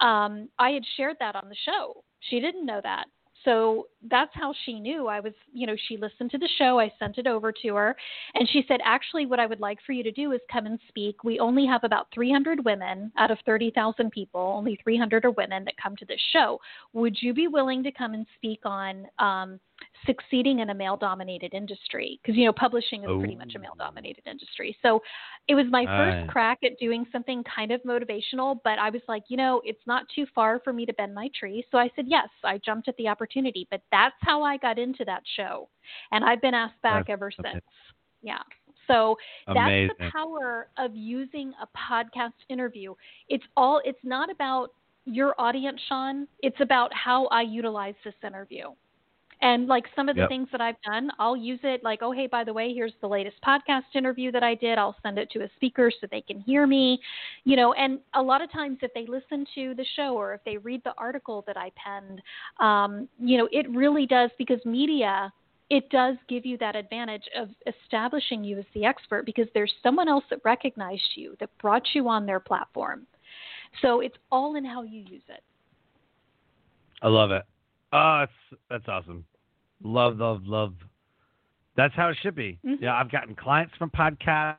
um, 0.00 0.48
I 0.58 0.70
had 0.70 0.82
shared 0.96 1.18
that 1.20 1.36
on 1.36 1.48
the 1.48 1.56
show. 1.64 2.02
She 2.30 2.40
didn't 2.40 2.66
know 2.66 2.80
that 2.82 3.06
so 3.44 3.88
that's 4.10 4.30
how 4.34 4.54
she 4.64 4.78
knew 4.78 5.08
I 5.08 5.20
was, 5.20 5.32
you 5.52 5.66
know, 5.66 5.76
she 5.88 5.96
listened 5.96 6.30
to 6.32 6.38
the 6.38 6.48
show. 6.58 6.78
I 6.78 6.92
sent 6.98 7.18
it 7.18 7.26
over 7.26 7.52
to 7.52 7.74
her. 7.74 7.96
And 8.34 8.48
she 8.48 8.64
said, 8.68 8.80
actually, 8.84 9.26
what 9.26 9.40
I 9.40 9.46
would 9.46 9.60
like 9.60 9.78
for 9.84 9.92
you 9.92 10.02
to 10.02 10.12
do 10.12 10.32
is 10.32 10.40
come 10.50 10.66
and 10.66 10.78
speak. 10.88 11.24
We 11.24 11.40
only 11.40 11.66
have 11.66 11.84
about 11.84 12.08
300 12.14 12.64
women 12.64 13.12
out 13.18 13.30
of 13.30 13.38
30,000 13.44 14.10
people. 14.10 14.40
Only 14.40 14.78
300 14.82 15.24
are 15.24 15.30
women 15.32 15.64
that 15.64 15.74
come 15.82 15.96
to 15.96 16.04
this 16.04 16.20
show. 16.32 16.58
Would 16.92 17.16
you 17.20 17.34
be 17.34 17.48
willing 17.48 17.82
to 17.82 17.92
come 17.92 18.14
and 18.14 18.26
speak 18.36 18.60
on 18.64 19.06
um, 19.18 19.58
succeeding 20.06 20.60
in 20.60 20.70
a 20.70 20.74
male 20.74 20.96
dominated 20.96 21.54
industry 21.54 22.20
because 22.22 22.36
you 22.36 22.44
know 22.44 22.52
publishing 22.52 23.02
is 23.02 23.08
oh. 23.10 23.18
pretty 23.18 23.36
much 23.36 23.52
a 23.54 23.58
oh. 23.58 23.62
male 23.62 23.74
dominated 23.78 24.22
industry. 24.26 24.76
So 24.82 25.00
it 25.48 25.54
was 25.54 25.66
my 25.70 25.84
first 25.86 26.30
crack 26.30 26.58
at 26.64 26.78
doing 26.78 27.04
something 27.12 27.42
kind 27.44 27.72
of 27.72 27.82
motivational 27.82 28.58
but 28.64 28.78
i 28.78 28.90
was 28.90 29.02
like 29.08 29.24
you 29.28 29.36
know 29.36 29.60
it's 29.64 29.80
not 29.86 30.04
too 30.14 30.26
far 30.34 30.60
for 30.62 30.72
me 30.72 30.86
to 30.86 30.92
bend 30.94 31.14
my 31.14 31.28
tree. 31.38 31.64
So 31.70 31.78
i 31.78 31.90
said 31.96 32.06
yes 32.08 32.28
i 32.44 32.58
jumped 32.64 32.88
at 32.88 32.96
the 32.96 33.08
opportunity. 33.08 33.66
But 33.70 33.82
that's 33.90 34.14
how 34.20 34.42
i 34.42 34.56
got 34.56 34.78
into 34.78 35.04
that 35.04 35.22
show 35.36 35.68
and 36.10 36.24
i've 36.24 36.40
been 36.40 36.54
asked 36.54 36.80
back 36.82 37.06
that's 37.06 37.12
ever 37.12 37.30
okay. 37.38 37.50
since. 37.52 37.64
Yeah. 38.22 38.42
So 38.86 39.16
Amazing. 39.46 39.88
that's 39.98 39.98
the 39.98 40.18
power 40.18 40.68
of 40.78 40.94
using 40.94 41.52
a 41.60 41.66
podcast 41.76 42.32
interview. 42.48 42.94
It's 43.28 43.44
all 43.56 43.80
it's 43.84 43.98
not 44.02 44.30
about 44.30 44.70
your 45.04 45.34
audience 45.38 45.80
sean. 45.88 46.28
It's 46.40 46.60
about 46.60 46.92
how 46.94 47.26
i 47.26 47.42
utilize 47.42 47.94
this 48.04 48.14
interview 48.24 48.70
and 49.42 49.66
like 49.66 49.84
some 49.94 50.08
of 50.08 50.14
the 50.14 50.22
yep. 50.22 50.28
things 50.28 50.48
that 50.52 50.60
I've 50.60 50.80
done, 50.82 51.10
I'll 51.18 51.36
use 51.36 51.58
it 51.64 51.82
like, 51.82 51.98
oh, 52.00 52.12
hey, 52.12 52.28
by 52.28 52.44
the 52.44 52.52
way, 52.52 52.72
here's 52.72 52.92
the 53.00 53.08
latest 53.08 53.36
podcast 53.46 53.82
interview 53.94 54.30
that 54.30 54.44
I 54.44 54.54
did. 54.54 54.78
I'll 54.78 54.96
send 55.02 55.18
it 55.18 55.30
to 55.32 55.40
a 55.40 55.48
speaker 55.56 55.90
so 55.90 56.06
they 56.10 56.20
can 56.20 56.40
hear 56.40 56.66
me, 56.66 57.00
you 57.44 57.56
know. 57.56 57.72
And 57.72 57.98
a 58.14 58.22
lot 58.22 58.40
of 58.40 58.50
times, 58.52 58.78
if 58.82 58.94
they 58.94 59.04
listen 59.06 59.44
to 59.56 59.74
the 59.74 59.84
show 59.96 60.14
or 60.16 60.32
if 60.32 60.40
they 60.44 60.56
read 60.56 60.82
the 60.84 60.94
article 60.96 61.42
that 61.48 61.56
I 61.56 61.72
penned, 61.74 62.22
um, 62.60 63.08
you 63.18 63.36
know, 63.36 63.48
it 63.50 63.68
really 63.70 64.06
does 64.06 64.30
because 64.38 64.64
media 64.64 65.32
it 65.70 65.88
does 65.88 66.16
give 66.28 66.44
you 66.44 66.58
that 66.58 66.76
advantage 66.76 67.22
of 67.34 67.48
establishing 67.66 68.44
you 68.44 68.58
as 68.58 68.64
the 68.74 68.84
expert 68.84 69.24
because 69.24 69.46
there's 69.54 69.72
someone 69.82 70.06
else 70.06 70.24
that 70.28 70.38
recognized 70.44 71.12
you 71.14 71.34
that 71.40 71.48
brought 71.62 71.82
you 71.94 72.08
on 72.08 72.26
their 72.26 72.40
platform. 72.40 73.06
So 73.80 74.00
it's 74.00 74.16
all 74.30 74.56
in 74.56 74.66
how 74.66 74.82
you 74.82 75.00
use 75.00 75.22
it. 75.30 75.42
I 77.00 77.08
love 77.08 77.30
it. 77.30 77.42
Oh, 77.92 78.18
that's 78.20 78.60
that's 78.68 78.88
awesome. 78.88 79.24
Love, 79.82 80.18
love, 80.18 80.42
love. 80.44 80.74
That's 81.76 81.94
how 81.94 82.08
it 82.08 82.18
should 82.22 82.34
be. 82.34 82.58
Mm-hmm. 82.64 82.84
Yeah, 82.84 82.94
I've 82.94 83.10
gotten 83.10 83.34
clients 83.34 83.74
from 83.78 83.90
podcasts. 83.90 84.56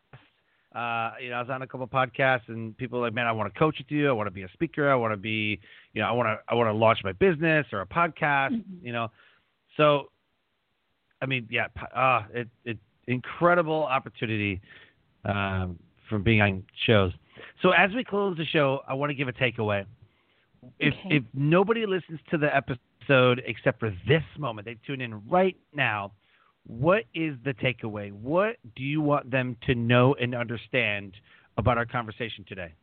Uh, 0.75 1.11
you 1.21 1.29
know, 1.29 1.35
I 1.35 1.41
was 1.41 1.49
on 1.51 1.61
a 1.61 1.67
couple 1.67 1.83
of 1.83 1.91
podcasts, 1.91 2.47
and 2.47 2.75
people 2.77 2.97
are 2.97 3.03
like, 3.03 3.13
"Man, 3.13 3.27
I 3.27 3.31
want 3.31 3.53
to 3.53 3.59
coach 3.59 3.77
with 3.77 3.91
you. 3.91 4.09
I 4.09 4.11
want 4.11 4.25
to 4.27 4.31
be 4.31 4.41
a 4.41 4.49
speaker. 4.53 4.91
I 4.91 4.95
want 4.95 5.13
to 5.13 5.17
be, 5.17 5.59
you 5.93 6.01
know, 6.01 6.07
I 6.07 6.11
want 6.11 6.27
to, 6.27 6.39
I 6.47 6.55
want 6.55 6.67
to 6.67 6.73
launch 6.73 6.99
my 7.03 7.11
business 7.11 7.67
or 7.71 7.81
a 7.81 7.85
podcast. 7.85 8.53
Mm-hmm. 8.53 8.85
You 8.85 8.93
know, 8.93 9.11
so, 9.77 10.09
I 11.21 11.27
mean, 11.27 11.47
yeah, 11.51 11.67
uh, 11.95 12.23
it, 12.33 12.49
it, 12.65 12.77
incredible 13.07 13.83
opportunity 13.83 14.61
um, 15.25 15.77
from 16.09 16.23
being 16.23 16.41
on 16.41 16.63
shows. 16.87 17.11
So 17.61 17.71
as 17.71 17.91
we 17.93 18.03
close 18.03 18.35
the 18.37 18.45
show, 18.45 18.81
I 18.87 18.93
want 18.93 19.11
to 19.11 19.13
give 19.13 19.27
a 19.27 19.33
takeaway. 19.33 19.85
If 20.79 20.93
okay. 20.93 21.17
if 21.17 21.23
nobody 21.33 21.85
listens 21.85 22.19
to 22.31 22.37
the 22.37 22.55
episode 22.55 22.79
episode 23.03 23.41
except 23.45 23.79
for 23.79 23.91
this 24.07 24.23
moment. 24.37 24.65
They 24.65 24.77
tune 24.85 25.01
in 25.01 25.27
right 25.27 25.57
now. 25.73 26.11
What 26.65 27.03
is 27.13 27.35
the 27.43 27.53
takeaway? 27.53 28.11
What 28.11 28.55
do 28.75 28.83
you 28.83 29.01
want 29.01 29.29
them 29.29 29.57
to 29.67 29.75
know 29.75 30.15
and 30.19 30.33
understand 30.33 31.13
about 31.57 31.77
our 31.77 31.85
conversation 31.85 32.45
today? 32.47 32.73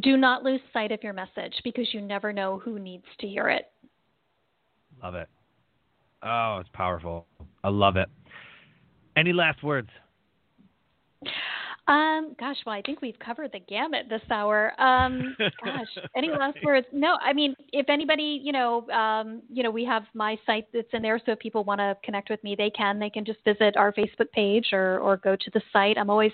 Do 0.00 0.16
not 0.16 0.42
lose 0.42 0.60
sight 0.72 0.92
of 0.92 1.02
your 1.02 1.12
message 1.12 1.54
because 1.64 1.88
you 1.92 2.00
never 2.00 2.32
know 2.32 2.58
who 2.58 2.78
needs 2.78 3.04
to 3.20 3.26
hear 3.26 3.48
it. 3.48 3.70
Love 5.02 5.14
it. 5.14 5.28
Oh, 6.22 6.58
it's 6.60 6.70
powerful. 6.72 7.26
I 7.64 7.68
love 7.68 7.96
it. 7.96 8.08
Any 9.16 9.32
last 9.32 9.62
words? 9.62 9.88
Um, 11.88 12.36
gosh, 12.38 12.56
well, 12.64 12.76
I 12.76 12.82
think 12.82 13.02
we've 13.02 13.18
covered 13.18 13.50
the 13.50 13.58
gamut 13.58 14.06
this 14.08 14.22
hour. 14.30 14.72
Um, 14.80 15.36
gosh, 15.64 15.88
any 16.16 16.30
last 16.30 16.58
words? 16.64 16.86
No, 16.92 17.16
I 17.20 17.32
mean, 17.32 17.56
if 17.72 17.88
anybody, 17.88 18.40
you 18.40 18.52
know, 18.52 18.88
um, 18.90 19.42
you 19.52 19.64
know, 19.64 19.70
we 19.70 19.84
have 19.84 20.04
my 20.14 20.38
site 20.46 20.66
that's 20.72 20.86
in 20.92 21.02
there, 21.02 21.20
so 21.26 21.32
if 21.32 21.40
people 21.40 21.64
want 21.64 21.80
to 21.80 21.96
connect 22.04 22.30
with 22.30 22.42
me, 22.44 22.54
they 22.56 22.70
can. 22.70 23.00
They 23.00 23.10
can 23.10 23.24
just 23.24 23.40
visit 23.44 23.76
our 23.76 23.92
Facebook 23.92 24.30
page 24.32 24.68
or 24.72 25.00
or 25.00 25.16
go 25.16 25.34
to 25.34 25.50
the 25.52 25.60
site. 25.72 25.98
I'm 25.98 26.08
always 26.08 26.30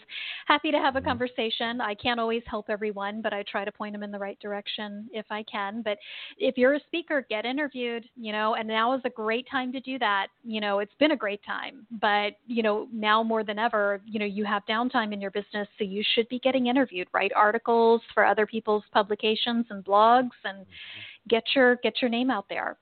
happy 0.46 0.70
to 0.70 0.76
have 0.76 0.96
a 0.96 0.98
mm-hmm. 0.98 1.08
conversation. 1.08 1.80
I 1.80 1.94
can't 1.94 2.20
always 2.20 2.42
help 2.46 2.66
everyone, 2.68 3.22
but 3.22 3.32
I 3.32 3.42
try 3.50 3.64
to 3.64 3.72
point 3.72 3.94
them 3.94 4.02
in 4.02 4.12
the 4.12 4.18
right 4.18 4.38
direction 4.40 5.08
if 5.12 5.26
I 5.30 5.44
can. 5.44 5.80
But 5.80 5.96
if 6.36 6.58
you're 6.58 6.74
a 6.74 6.80
speaker, 6.80 7.24
get 7.30 7.46
interviewed, 7.46 8.04
you 8.16 8.32
know, 8.32 8.54
and 8.54 8.68
now 8.68 8.94
is 8.94 9.00
a 9.06 9.10
great 9.10 9.46
time 9.50 9.72
to 9.72 9.80
do 9.80 9.98
that. 9.98 10.26
You 10.44 10.60
know, 10.60 10.80
it's 10.80 10.94
been 11.00 11.12
a 11.12 11.16
great 11.16 11.40
time, 11.46 11.86
but 12.02 12.34
you 12.46 12.62
know, 12.62 12.86
now 12.92 13.22
more 13.22 13.44
than 13.44 13.58
ever, 13.58 14.02
you 14.04 14.18
know, 14.18 14.26
you 14.26 14.44
have 14.44 14.62
downtime 14.68 15.14
in 15.14 15.22
your 15.22 15.30
business, 15.30 15.47
so 15.52 15.84
you 15.84 16.02
should 16.14 16.28
be 16.28 16.38
getting 16.38 16.66
interviewed. 16.66 17.08
Write 17.12 17.32
articles 17.34 18.00
for 18.14 18.24
other 18.24 18.46
people's 18.46 18.84
publications 18.92 19.66
and 19.70 19.84
blogs, 19.84 20.30
and 20.44 20.58
mm-hmm. 20.58 21.28
get 21.28 21.44
your 21.54 21.76
get 21.76 22.00
your 22.00 22.10
name 22.10 22.30
out 22.30 22.46
there. 22.48 22.76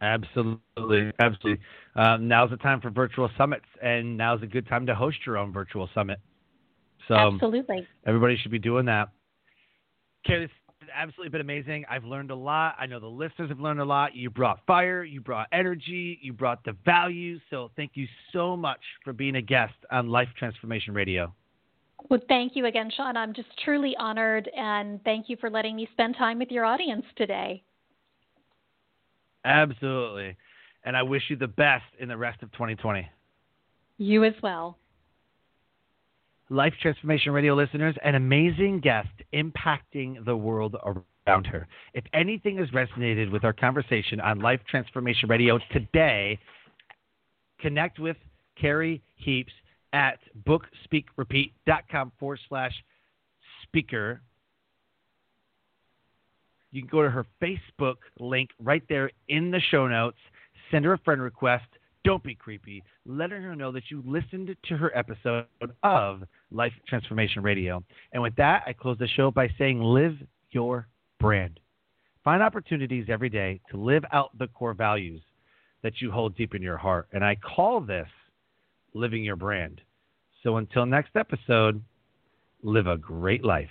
Absolutely, 0.00 1.10
absolutely. 1.20 1.60
Um, 1.96 2.28
now's 2.28 2.50
the 2.50 2.56
time 2.56 2.80
for 2.80 2.90
virtual 2.90 3.30
summits, 3.38 3.64
and 3.82 4.16
now's 4.16 4.42
a 4.42 4.46
good 4.46 4.68
time 4.68 4.86
to 4.86 4.94
host 4.94 5.18
your 5.24 5.38
own 5.38 5.52
virtual 5.52 5.88
summit. 5.94 6.18
So 7.08 7.14
absolutely, 7.14 7.86
everybody 8.06 8.36
should 8.36 8.50
be 8.50 8.58
doing 8.58 8.86
that. 8.86 9.08
Absolutely 10.92 11.30
been 11.30 11.40
amazing. 11.40 11.84
I've 11.88 12.04
learned 12.04 12.30
a 12.30 12.34
lot. 12.34 12.76
I 12.78 12.86
know 12.86 13.00
the 13.00 13.06
listeners 13.06 13.48
have 13.48 13.60
learned 13.60 13.80
a 13.80 13.84
lot. 13.84 14.14
You 14.14 14.30
brought 14.30 14.60
fire, 14.66 15.04
you 15.04 15.20
brought 15.20 15.46
energy, 15.52 16.18
you 16.22 16.32
brought 16.32 16.64
the 16.64 16.76
value. 16.84 17.38
So 17.50 17.70
thank 17.76 17.92
you 17.94 18.06
so 18.32 18.56
much 18.56 18.80
for 19.04 19.12
being 19.12 19.36
a 19.36 19.42
guest 19.42 19.74
on 19.90 20.08
Life 20.08 20.28
Transformation 20.38 20.94
Radio. 20.94 21.32
Well, 22.10 22.20
thank 22.28 22.54
you 22.54 22.66
again, 22.66 22.90
Sean. 22.94 23.16
I'm 23.16 23.32
just 23.32 23.48
truly 23.64 23.96
honored, 23.98 24.50
and 24.56 25.02
thank 25.04 25.28
you 25.28 25.36
for 25.40 25.48
letting 25.48 25.76
me 25.76 25.88
spend 25.92 26.16
time 26.16 26.38
with 26.38 26.50
your 26.50 26.64
audience 26.64 27.04
today. 27.16 27.62
Absolutely. 29.44 30.36
And 30.84 30.96
I 30.96 31.02
wish 31.02 31.22
you 31.28 31.36
the 31.36 31.48
best 31.48 31.84
in 31.98 32.08
the 32.08 32.16
rest 32.16 32.42
of 32.42 32.52
2020. 32.52 33.08
You 33.96 34.24
as 34.24 34.34
well. 34.42 34.76
Life 36.54 36.74
Transformation 36.80 37.32
Radio 37.32 37.54
listeners, 37.54 37.96
an 38.04 38.14
amazing 38.14 38.78
guest 38.78 39.08
impacting 39.34 40.24
the 40.24 40.36
world 40.36 40.76
around 40.84 41.46
her. 41.46 41.66
If 41.94 42.04
anything 42.14 42.58
has 42.58 42.68
resonated 42.70 43.32
with 43.32 43.44
our 43.44 43.52
conversation 43.52 44.20
on 44.20 44.38
Life 44.38 44.60
Transformation 44.70 45.28
Radio 45.28 45.58
today, 45.72 46.38
connect 47.58 47.98
with 47.98 48.16
Carrie 48.56 49.02
Heaps 49.16 49.52
at 49.92 50.20
bookspeakrepeat.com 50.46 52.12
forward 52.20 52.38
slash 52.48 52.72
speaker. 53.64 54.20
You 56.70 56.82
can 56.82 56.88
go 56.88 57.02
to 57.02 57.10
her 57.10 57.26
Facebook 57.42 57.96
link 58.20 58.50
right 58.62 58.82
there 58.88 59.10
in 59.28 59.50
the 59.50 59.60
show 59.72 59.88
notes, 59.88 60.18
send 60.70 60.84
her 60.84 60.92
a 60.92 60.98
friend 60.98 61.20
request 61.20 61.66
don't 62.04 62.22
be 62.22 62.34
creepy. 62.34 62.84
Let 63.06 63.30
her 63.30 63.56
know 63.56 63.72
that 63.72 63.90
you 63.90 64.02
listened 64.06 64.54
to 64.68 64.76
her 64.76 64.96
episode 64.96 65.46
of 65.82 66.22
Life 66.50 66.72
Transformation 66.86 67.42
Radio. 67.42 67.82
And 68.12 68.22
with 68.22 68.36
that, 68.36 68.62
I 68.66 68.74
close 68.74 68.98
the 68.98 69.08
show 69.08 69.30
by 69.30 69.48
saying 69.58 69.80
live 69.80 70.16
your 70.50 70.86
brand. 71.18 71.58
Find 72.22 72.42
opportunities 72.42 73.06
every 73.08 73.28
day 73.28 73.60
to 73.70 73.76
live 73.76 74.04
out 74.12 74.36
the 74.38 74.48
core 74.48 74.74
values 74.74 75.22
that 75.82 76.00
you 76.00 76.10
hold 76.10 76.36
deep 76.36 76.54
in 76.54 76.62
your 76.62 76.78
heart. 76.78 77.08
And 77.12 77.24
I 77.24 77.36
call 77.36 77.80
this 77.80 78.08
living 78.94 79.24
your 79.24 79.36
brand. 79.36 79.80
So 80.42 80.56
until 80.56 80.86
next 80.86 81.16
episode, 81.16 81.82
live 82.62 82.86
a 82.86 82.96
great 82.96 83.44
life. 83.44 83.68